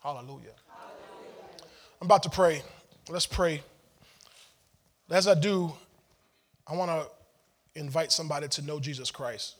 Hallelujah. 0.01 0.53
I'm 2.01 2.05
about 2.05 2.23
to 2.23 2.29
pray. 2.29 2.61
Let's 3.09 3.25
pray. 3.25 3.61
As 5.09 5.27
I 5.27 5.35
do, 5.35 5.73
I 6.67 6.75
want 6.75 6.91
to 6.91 7.79
invite 7.79 8.11
somebody 8.11 8.47
to 8.47 8.61
know 8.61 8.79
Jesus 8.79 9.11
Christ 9.11 9.55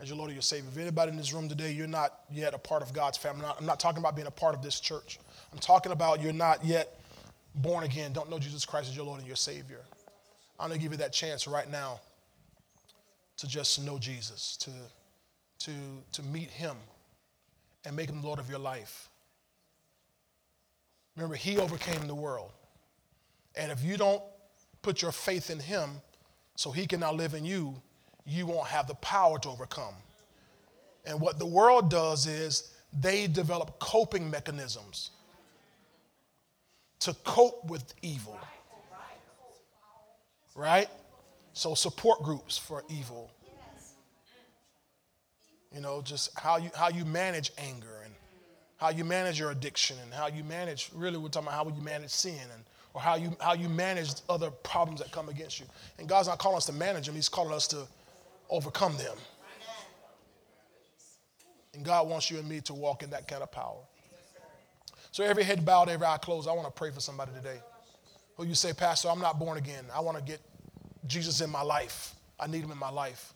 as 0.00 0.08
your 0.08 0.16
Lord 0.16 0.28
and 0.28 0.36
your 0.36 0.42
Savior. 0.42 0.68
If 0.70 0.78
anybody 0.78 1.10
in 1.10 1.16
this 1.16 1.32
room 1.32 1.48
today, 1.48 1.72
you're 1.72 1.86
not 1.86 2.20
yet 2.30 2.54
a 2.54 2.58
part 2.58 2.82
of 2.82 2.92
God's 2.92 3.16
family, 3.16 3.40
I'm 3.40 3.46
not, 3.46 3.60
I'm 3.60 3.66
not 3.66 3.80
talking 3.80 3.98
about 3.98 4.14
being 4.14 4.28
a 4.28 4.32
part 4.32 4.54
of 4.54 4.62
this 4.62 4.80
church. 4.80 5.18
I'm 5.52 5.58
talking 5.58 5.92
about 5.92 6.20
you're 6.20 6.32
not 6.32 6.64
yet 6.64 7.00
born 7.54 7.84
again, 7.84 8.12
don't 8.12 8.28
know 8.28 8.38
Jesus 8.38 8.64
Christ 8.64 8.88
as 8.88 8.96
your 8.96 9.06
Lord 9.06 9.18
and 9.18 9.26
your 9.26 9.36
Savior. 9.36 9.80
I'm 10.58 10.68
going 10.68 10.78
to 10.78 10.82
give 10.82 10.92
you 10.92 10.98
that 10.98 11.12
chance 11.12 11.46
right 11.46 11.70
now 11.70 12.00
to 13.38 13.46
just 13.46 13.82
know 13.82 13.98
Jesus, 13.98 14.56
to, 14.58 14.70
to, 15.60 15.72
to 16.12 16.22
meet 16.22 16.50
him 16.50 16.76
and 17.84 17.94
make 17.94 18.08
him 18.08 18.22
Lord 18.22 18.38
of 18.38 18.48
your 18.48 18.58
life. 18.58 19.08
Remember, 21.14 21.34
he 21.34 21.58
overcame 21.58 22.06
the 22.06 22.14
world. 22.14 22.50
And 23.54 23.72
if 23.72 23.82
you 23.82 23.96
don't 23.96 24.22
put 24.82 25.00
your 25.00 25.12
faith 25.12 25.50
in 25.50 25.58
him 25.58 26.02
so 26.56 26.70
he 26.70 26.86
can 26.86 27.00
now 27.00 27.12
live 27.12 27.34
in 27.34 27.44
you, 27.44 27.80
you 28.26 28.46
won't 28.46 28.66
have 28.68 28.86
the 28.86 28.94
power 28.96 29.38
to 29.38 29.48
overcome. 29.48 29.94
And 31.04 31.20
what 31.20 31.38
the 31.38 31.46
world 31.46 31.88
does 31.88 32.26
is 32.26 32.72
they 33.00 33.26
develop 33.26 33.78
coping 33.78 34.28
mechanisms 34.28 35.10
to 37.00 37.14
cope 37.24 37.64
with 37.70 37.94
evil. 38.02 38.38
Right? 40.54 40.88
So 41.52 41.74
support 41.74 42.22
groups 42.22 42.58
for 42.58 42.82
evil. 42.88 43.30
You 45.72 45.80
know, 45.80 46.00
just 46.02 46.38
how 46.38 46.56
you 46.56 46.70
how 46.74 46.88
you 46.88 47.04
manage 47.04 47.52
anger 47.58 48.00
and 48.04 48.14
how 48.78 48.88
you 48.88 49.04
manage 49.04 49.38
your 49.38 49.50
addiction 49.50 49.96
and 50.02 50.12
how 50.12 50.28
you 50.28 50.42
manage 50.42 50.90
really 50.94 51.18
we're 51.18 51.28
talking 51.28 51.48
about 51.48 51.66
how 51.66 51.76
you 51.76 51.82
manage 51.82 52.10
sin 52.10 52.38
and 52.52 52.64
or 52.94 53.00
how 53.00 53.14
you 53.14 53.36
how 53.40 53.52
you 53.52 53.68
manage 53.68 54.10
other 54.28 54.50
problems 54.50 55.00
that 55.00 55.12
come 55.12 55.28
against 55.28 55.60
you. 55.60 55.66
And 55.98 56.08
God's 56.08 56.28
not 56.28 56.38
calling 56.38 56.56
us 56.56 56.66
to 56.66 56.72
manage 56.72 57.06
them, 57.06 57.14
He's 57.14 57.28
calling 57.28 57.52
us 57.52 57.66
to 57.68 57.86
overcome 58.50 58.96
them. 58.96 59.16
And 61.74 61.84
God 61.84 62.08
wants 62.08 62.30
you 62.30 62.38
and 62.38 62.48
me 62.48 62.60
to 62.62 62.74
walk 62.74 63.02
in 63.02 63.10
that 63.10 63.28
kind 63.28 63.42
of 63.42 63.52
power. 63.52 63.80
So 65.12 65.24
every 65.24 65.44
head 65.44 65.64
bowed, 65.64 65.88
every 65.88 66.06
eye 66.06 66.18
closed, 66.18 66.48
I 66.48 66.52
want 66.52 66.66
to 66.66 66.72
pray 66.72 66.90
for 66.90 67.00
somebody 67.00 67.32
today. 67.32 67.58
Who 68.36 68.44
you 68.44 68.54
say, 68.54 68.72
Pastor, 68.72 69.08
I'm 69.08 69.20
not 69.20 69.38
born 69.38 69.56
again. 69.56 69.84
I 69.94 70.00
want 70.00 70.18
to 70.18 70.22
get 70.22 70.40
Jesus 71.06 71.40
in 71.40 71.50
my 71.50 71.62
life. 71.62 72.14
I 72.38 72.46
need 72.46 72.62
him 72.62 72.70
in 72.70 72.78
my 72.78 72.90
life. 72.90 73.32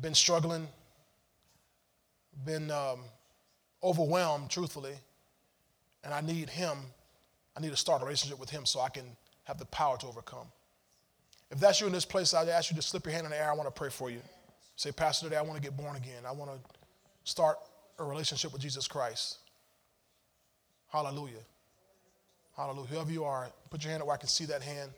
Been 0.00 0.14
struggling, 0.14 0.66
been 2.44 2.70
um, 2.70 3.00
overwhelmed, 3.82 4.50
truthfully, 4.50 4.94
and 6.02 6.12
I 6.12 6.20
need 6.20 6.48
him. 6.48 6.78
I 7.56 7.60
need 7.60 7.70
to 7.70 7.76
start 7.76 8.02
a 8.02 8.04
relationship 8.04 8.40
with 8.40 8.50
him 8.50 8.64
so 8.64 8.80
I 8.80 8.88
can 8.88 9.04
have 9.44 9.58
the 9.58 9.66
power 9.66 9.96
to 9.98 10.06
overcome. 10.06 10.46
If 11.52 11.60
that's 11.60 11.82
you 11.82 11.86
in 11.86 11.92
this 11.92 12.06
place, 12.06 12.32
I'd 12.32 12.48
ask 12.48 12.70
you 12.70 12.76
to 12.76 12.82
slip 12.82 13.04
your 13.04 13.12
hand 13.12 13.26
in 13.26 13.30
the 13.30 13.38
air. 13.38 13.50
I 13.50 13.54
want 13.54 13.66
to 13.68 13.78
pray 13.78 13.90
for 13.90 14.10
you. 14.10 14.22
Say, 14.76 14.90
Pastor, 14.90 15.26
today 15.26 15.36
I 15.36 15.42
want 15.42 15.56
to 15.56 15.62
get 15.62 15.76
born 15.76 15.96
again. 15.96 16.24
I 16.26 16.32
want 16.32 16.50
to 16.50 16.58
start 17.24 17.58
a 17.98 18.04
relationship 18.04 18.54
with 18.54 18.62
Jesus 18.62 18.88
Christ. 18.88 19.36
Hallelujah. 20.88 21.44
Hallelujah. 22.56 22.86
Whoever 22.88 23.12
you 23.12 23.24
are, 23.24 23.50
put 23.68 23.84
your 23.84 23.90
hand 23.90 24.00
up 24.00 24.08
where 24.08 24.14
I 24.14 24.18
can 24.18 24.28
see 24.28 24.46
that 24.46 24.62
hand 24.62 24.90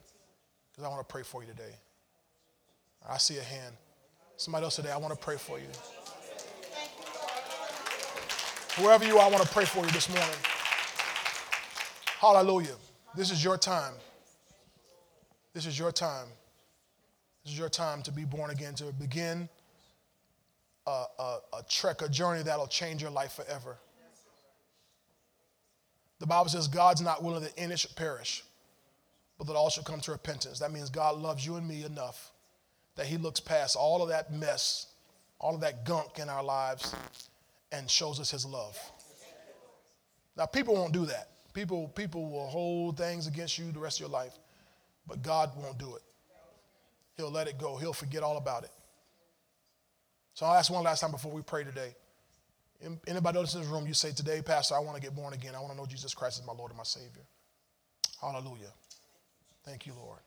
because 0.71 0.85
I 0.85 0.89
want 0.89 1.07
to 1.07 1.13
pray 1.13 1.25
for 1.25 1.43
you 1.43 1.49
today. 1.49 1.75
I 3.09 3.19
see 3.19 3.37
a 3.39 3.43
hand. 3.43 3.75
Somebody 4.37 4.65
else 4.65 4.77
today, 4.77 4.93
I 4.93 4.97
want 4.97 5.13
to 5.13 5.19
pray 5.19 5.37
for 5.37 5.59
you. 5.59 5.67
Whoever 8.77 9.05
you 9.05 9.19
are, 9.19 9.27
I 9.27 9.29
want 9.29 9.43
to 9.43 9.53
pray 9.53 9.65
for 9.65 9.85
you 9.85 9.91
this 9.91 10.09
morning. 10.09 10.37
Hallelujah. 12.21 12.77
This 13.17 13.33
is 13.33 13.43
your 13.43 13.59
time. 13.59 13.95
This 15.53 15.67
is 15.67 15.77
your 15.77 15.91
time. 15.91 16.29
This 17.45 17.53
is 17.53 17.59
your 17.59 17.69
time 17.69 18.03
to 18.03 18.12
be 18.12 18.25
born 18.25 18.51
again, 18.51 18.75
to 18.77 18.93
begin 18.93 19.49
a, 20.87 21.05
a, 21.19 21.39
a 21.55 21.62
trek, 21.69 22.03
a 22.03 22.09
journey 22.09 22.43
that'll 22.43 22.66
change 22.66 23.03
your 23.03 23.11
life 23.11 23.33
forever. 23.33 23.77
The 26.21 26.27
Bible 26.27 26.49
says 26.49 26.69
God's 26.69 27.03
not 27.03 27.23
willing 27.23 27.43
that 27.43 27.53
any 27.59 27.77
should 27.77 27.95
perish, 27.97 28.45
but 29.37 29.47
that 29.47 29.55
all 29.55 29.69
should 29.69 29.85
come 29.85 30.01
to 30.01 30.12
repentance. 30.12 30.59
That 30.59 30.73
means 30.73 30.89
God 30.89 31.19
loves 31.19 31.45
you 31.45 31.57
and 31.57 31.66
me 31.69 31.85
enough 31.85 32.33
that 32.97 33.07
He 33.07 33.19
looks 33.19 33.41
past 33.41 33.77
all 33.77 34.03
of 34.03 34.09
that 34.09 34.33
mess 34.33 34.87
all 35.45 35.55
of 35.55 35.61
that 35.61 35.85
gunk 35.85 36.19
in 36.19 36.31
our 36.31 36.43
lives 36.43 36.95
and 37.71 37.91
shows 37.91 38.19
us 38.19 38.31
his 38.31 38.47
love. 38.47 38.79
Now, 40.37 40.47
people 40.47 40.75
won't 40.75 40.93
do 40.93 41.05
that. 41.07 41.29
People, 41.53 41.89
people 41.89 42.31
will 42.31 42.47
hold 42.47 42.97
things 42.97 43.27
against 43.27 43.59
you 43.59 43.71
the 43.71 43.79
rest 43.79 43.99
of 43.99 44.01
your 44.01 44.09
life, 44.09 44.33
but 45.07 45.23
God 45.23 45.51
won't 45.57 45.79
do 45.79 45.95
it. 45.97 46.03
He'll 47.16 47.31
let 47.31 47.49
it 47.49 47.59
go, 47.59 47.77
He'll 47.77 47.93
forget 47.93 48.23
all 48.23 48.36
about 48.36 48.65
it. 48.65 48.70
So 50.35 50.47
I'll 50.47 50.55
ask 50.55 50.73
one 50.73 50.82
last 50.82 51.01
time 51.01 51.12
before 51.12 51.32
we 51.32 51.43
pray 51.43 51.65
today. 51.65 51.95
Anybody 53.07 53.39
else 53.39 53.55
in 53.55 53.62
this 53.62 53.70
room, 53.70 53.86
you 53.86 53.95
say, 53.95 54.12
Today, 54.12 54.43
Pastor, 54.43 54.74
I 54.74 54.81
want 54.81 54.97
to 54.97 55.03
get 55.03 55.15
born 55.15 55.32
again. 55.32 55.55
I 55.55 55.61
want 55.61 55.73
to 55.73 55.77
know 55.77 55.86
Jesus 55.86 56.12
Christ 56.12 56.41
as 56.41 56.47
my 56.47 56.53
Lord 56.53 56.70
and 56.70 56.77
my 56.77 56.85
Savior. 56.85 57.23
Hallelujah. 58.20 58.73
Thank 59.65 59.86
you, 59.86 59.95
Lord. 59.95 60.19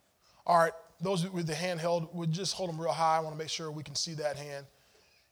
All 0.46 0.58
right, 0.58 0.72
those 1.02 1.30
with 1.30 1.46
the 1.46 1.54
hand 1.54 1.80
held, 1.80 2.08
we 2.16 2.26
just 2.26 2.54
hold 2.54 2.70
them 2.70 2.80
real 2.80 2.92
high. 2.92 3.18
I 3.18 3.20
want 3.20 3.36
to 3.36 3.38
make 3.38 3.50
sure 3.50 3.70
we 3.70 3.84
can 3.84 3.96
see 3.96 4.14
that 4.16 4.38
hand. 4.38 4.66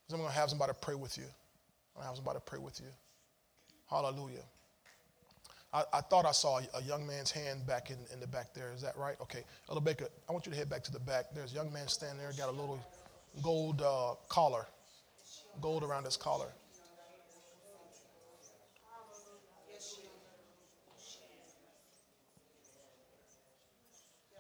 Because 0.03 0.13
I'm 0.13 0.19
going 0.19 0.31
to 0.31 0.37
have 0.37 0.49
somebody 0.49 0.73
pray 0.81 0.93
with 0.93 1.17
you. 1.17 1.23
I'm 1.23 2.01
going 2.01 2.03
to 2.03 2.07
have 2.07 2.15
somebody 2.17 2.39
pray 2.45 2.59
with 2.59 2.79
you. 2.79 2.87
Hallelujah. 3.89 4.43
I, 5.75 5.83
I 5.91 5.99
thought 5.99 6.25
I 6.25 6.31
saw 6.31 6.61
a 6.73 6.81
young 6.83 7.05
man's 7.05 7.31
hand 7.31 7.67
back 7.67 7.89
in, 7.89 7.97
in 8.13 8.21
the 8.21 8.27
back 8.27 8.53
there. 8.53 8.71
Is 8.73 8.81
that 8.81 8.97
right? 8.97 9.17
Okay. 9.19 9.43
Elder 9.67 9.81
Baker, 9.81 10.07
I 10.29 10.31
want 10.31 10.45
you 10.45 10.51
to 10.53 10.57
head 10.57 10.69
back 10.69 10.83
to 10.85 10.91
the 10.91 11.01
back. 11.01 11.25
There's 11.35 11.51
a 11.51 11.55
young 11.55 11.73
man 11.73 11.89
standing 11.89 12.17
there, 12.17 12.31
got 12.37 12.47
a 12.47 12.57
little 12.57 12.79
gold 13.43 13.81
uh, 13.81 14.13
collar, 14.29 14.67
gold 15.59 15.83
around 15.83 16.05
his 16.05 16.15
collar. 16.15 16.47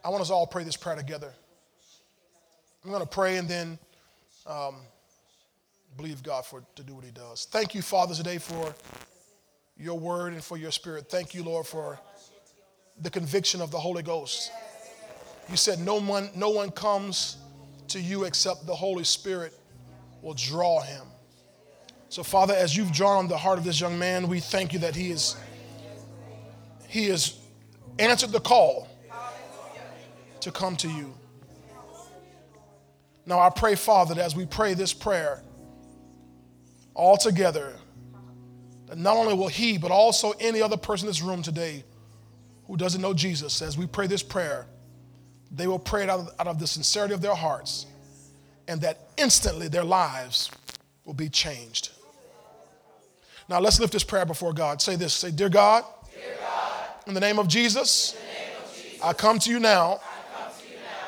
I 0.05 0.09
want 0.09 0.21
us 0.21 0.29
all 0.29 0.45
to 0.45 0.51
pray 0.51 0.63
this 0.63 0.77
prayer 0.77 0.95
together. 0.95 1.33
I'm 2.85 2.91
going 2.91 3.01
to 3.01 3.09
pray 3.09 3.37
and 3.37 3.49
then 3.49 3.77
um, 4.47 4.75
believe 5.97 6.23
God 6.23 6.45
for 6.45 6.63
to 6.75 6.83
do 6.83 6.93
what 6.93 7.03
He 7.03 7.11
does. 7.11 7.47
Thank 7.51 7.73
you, 7.73 7.81
Father, 7.81 8.13
today 8.13 8.37
for 8.37 8.73
your 9.77 9.99
word 9.99 10.33
and 10.33 10.43
for 10.43 10.57
your 10.57 10.71
spirit. 10.71 11.09
Thank 11.09 11.33
you, 11.33 11.43
Lord, 11.43 11.65
for 11.65 11.99
the 13.01 13.09
conviction 13.09 13.61
of 13.61 13.71
the 13.71 13.79
Holy 13.79 14.03
Ghost. 14.03 14.51
You 15.49 15.57
said 15.57 15.79
no 15.79 15.99
one, 15.99 16.29
no 16.35 16.49
one 16.49 16.71
comes 16.71 17.37
to 17.89 17.99
you 17.99 18.23
except 18.23 18.65
the 18.65 18.75
Holy 18.75 19.03
Spirit 19.03 19.53
will 20.21 20.33
draw 20.33 20.81
him. 20.81 21.03
So, 22.09 22.23
Father, 22.23 22.53
as 22.53 22.75
you've 22.75 22.91
drawn 22.91 23.27
the 23.27 23.37
heart 23.37 23.57
of 23.57 23.63
this 23.63 23.79
young 23.79 23.99
man, 23.99 24.27
we 24.27 24.39
thank 24.39 24.73
you 24.73 24.79
that 24.79 24.95
he 24.95 25.11
is 25.11 25.35
he 26.87 27.07
has 27.07 27.37
answered 27.99 28.31
the 28.31 28.39
call 28.39 28.87
to 30.39 30.51
come 30.51 30.77
to 30.77 30.87
you. 30.87 31.13
Now 33.25 33.39
I 33.39 33.49
pray, 33.49 33.75
Father, 33.75 34.13
that 34.15 34.21
as 34.23 34.35
we 34.35 34.45
pray 34.45 34.75
this 34.75 34.93
prayer 34.93 35.43
all 36.93 37.17
together, 37.17 37.75
that 38.87 38.97
not 38.97 39.17
only 39.17 39.33
will 39.33 39.47
he, 39.47 39.77
but 39.77 39.91
also 39.91 40.31
any 40.39 40.61
other 40.61 40.77
person 40.77 41.07
in 41.07 41.09
this 41.09 41.21
room 41.21 41.41
today 41.41 41.83
who 42.67 42.77
doesn't 42.77 43.01
know 43.01 43.13
Jesus, 43.13 43.61
as 43.61 43.77
we 43.77 43.85
pray 43.85 44.07
this 44.07 44.23
prayer, 44.23 44.65
they 45.51 45.67
will 45.67 45.79
pray 45.79 46.03
it 46.03 46.09
out 46.09 46.19
of, 46.19 46.29
out 46.39 46.47
of 46.47 46.59
the 46.59 46.67
sincerity 46.67 47.13
of 47.13 47.21
their 47.21 47.35
hearts, 47.35 47.85
and 48.67 48.81
that 48.81 49.09
instantly 49.17 49.67
their 49.67 49.83
lives 49.83 50.51
will 51.05 51.13
be 51.13 51.29
changed. 51.29 51.91
Now 53.47 53.59
let's 53.59 53.79
lift 53.79 53.93
this 53.93 54.03
prayer 54.03 54.25
before 54.25 54.53
God. 54.53 54.81
Say 54.81 54.95
this 54.95 55.13
say, 55.13 55.31
Dear 55.31 55.49
God, 55.49 55.83
Dear 56.13 56.35
God 56.39 56.83
in 57.07 57.13
the 57.13 57.19
name 57.19 57.37
of 57.37 57.47
Jesus, 57.47 58.17
I 59.03 59.13
come 59.13 59.37
to 59.39 59.51
you 59.51 59.59
now 59.59 59.99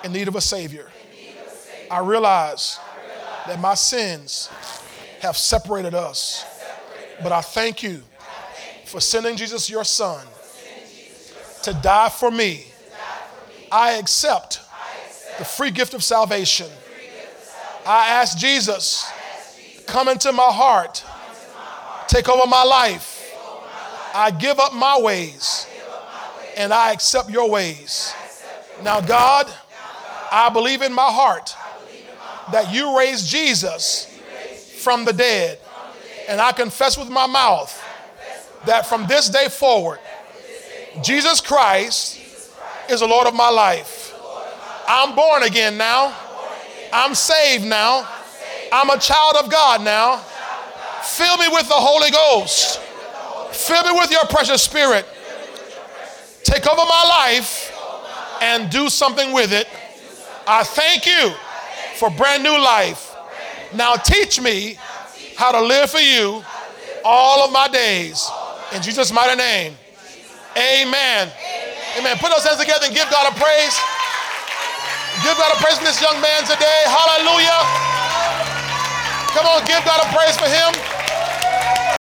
in 0.04 0.12
need 0.12 0.28
of 0.28 0.36
a 0.36 0.42
Savior. 0.42 0.90
I 1.90 2.00
realize 2.00 2.80
that 3.48 3.60
my 3.60 3.74
sins 3.74 4.50
have 5.22 5.36
separated 5.36 5.96
us. 5.96 6.46
But 7.24 7.32
I 7.32 7.42
thank 7.42 7.84
you 7.84 8.04
for 8.86 9.00
sending 9.00 9.36
Jesus, 9.36 9.70
your 9.70 9.84
Son, 9.84 10.26
to 11.64 11.74
die 11.74 12.10
for 12.10 12.32
me. 12.32 12.66
I 13.72 13.94
accept 13.94 14.62
the 15.38 15.46
free 15.46 15.72
gift 15.72 15.94
of 15.94 16.04
salvation. 16.04 16.68
I 17.86 18.10
ask 18.10 18.38
Jesus, 18.38 19.10
come 19.86 20.08
into 20.08 20.32
my 20.32 20.52
heart, 20.52 21.04
take 22.08 22.30
over 22.30 22.48
my 22.48 22.64
life. 22.64 23.14
I 24.14 24.32
give 24.32 24.60
up 24.60 24.74
my 24.74 25.00
ways 25.00 25.68
and 26.56 26.74
I 26.74 26.92
accept 26.92 27.30
your 27.30 27.50
ways. 27.50 28.14
Now, 28.84 29.00
God, 29.00 29.52
I 30.32 30.50
believe 30.50 30.82
in 30.82 30.94
my 30.94 31.10
heart 31.12 31.56
that 32.52 32.74
you 32.74 32.98
raised 32.98 33.28
Jesus 33.28 34.06
from 34.82 35.06
the 35.06 35.14
dead. 35.14 35.60
And 36.28 36.42
I 36.42 36.52
confess 36.52 36.98
with 36.98 37.10
my 37.10 37.26
mouth 37.26 37.84
that 38.66 38.86
from 38.86 39.08
this 39.08 39.30
day 39.30 39.48
forward, 39.48 40.00
Jesus 41.02 41.42
Christ 41.42 42.20
is 42.90 43.00
the 43.00 43.08
Lord 43.08 43.28
of 43.28 43.34
my 43.34 43.50
life. 43.50 44.14
I'm 44.88 45.16
born 45.16 45.44
again 45.44 45.78
now. 45.78 46.16
I'm 46.92 47.14
saved 47.16 47.66
now. 47.66 48.08
I'm 48.72 48.90
a 48.90 48.98
child 48.98 49.36
of 49.44 49.52
God 49.52 49.84
now. 49.84 50.18
Fill 51.04 51.38
me 51.38 51.48
with 51.50 51.68
the 51.68 51.76
Holy 51.76 52.12
Ghost. 52.12 52.80
Fill 53.52 53.84
me 53.84 54.00
with 54.00 54.12
your 54.12 54.26
precious 54.26 54.62
spirit. 54.62 55.06
Take 56.44 56.66
over 56.68 56.78
my 56.78 57.04
life 57.10 57.74
and 58.42 58.70
do 58.70 58.90
something 58.90 59.34
with 59.34 59.52
it. 59.52 59.68
I 60.48 60.64
thank 60.64 61.06
you 61.06 61.34
for 61.96 62.10
brand 62.10 62.44
new 62.44 62.58
life. 62.58 63.16
Now 63.74 63.96
teach 63.96 64.40
me 64.40 64.78
how 65.38 65.54
to 65.54 65.62
live 65.62 65.90
for 65.90 66.02
you 66.02 66.44
all 67.06 67.46
of 67.46 67.54
my 67.54 67.70
days. 67.70 68.26
In 68.74 68.82
Jesus' 68.82 69.14
mighty 69.14 69.38
name. 69.38 69.78
Amen. 70.58 71.30
Amen. 71.98 72.18
Put 72.18 72.34
those 72.34 72.44
hands 72.44 72.58
together 72.58 72.90
and 72.90 72.96
give 72.96 73.06
God 73.14 73.30
a 73.30 73.34
praise. 73.38 73.78
Give 75.22 75.38
God 75.38 75.54
a 75.54 75.58
praise 75.62 75.78
for 75.78 75.86
this 75.86 76.02
young 76.02 76.18
man 76.22 76.42
today. 76.42 76.82
Hallelujah. 76.90 77.62
Come 79.38 79.46
on, 79.46 79.62
give 79.70 79.86
God 79.86 80.02
a 80.02 80.10
praise 80.10 80.34
for 80.42 80.50
him. 80.50 80.74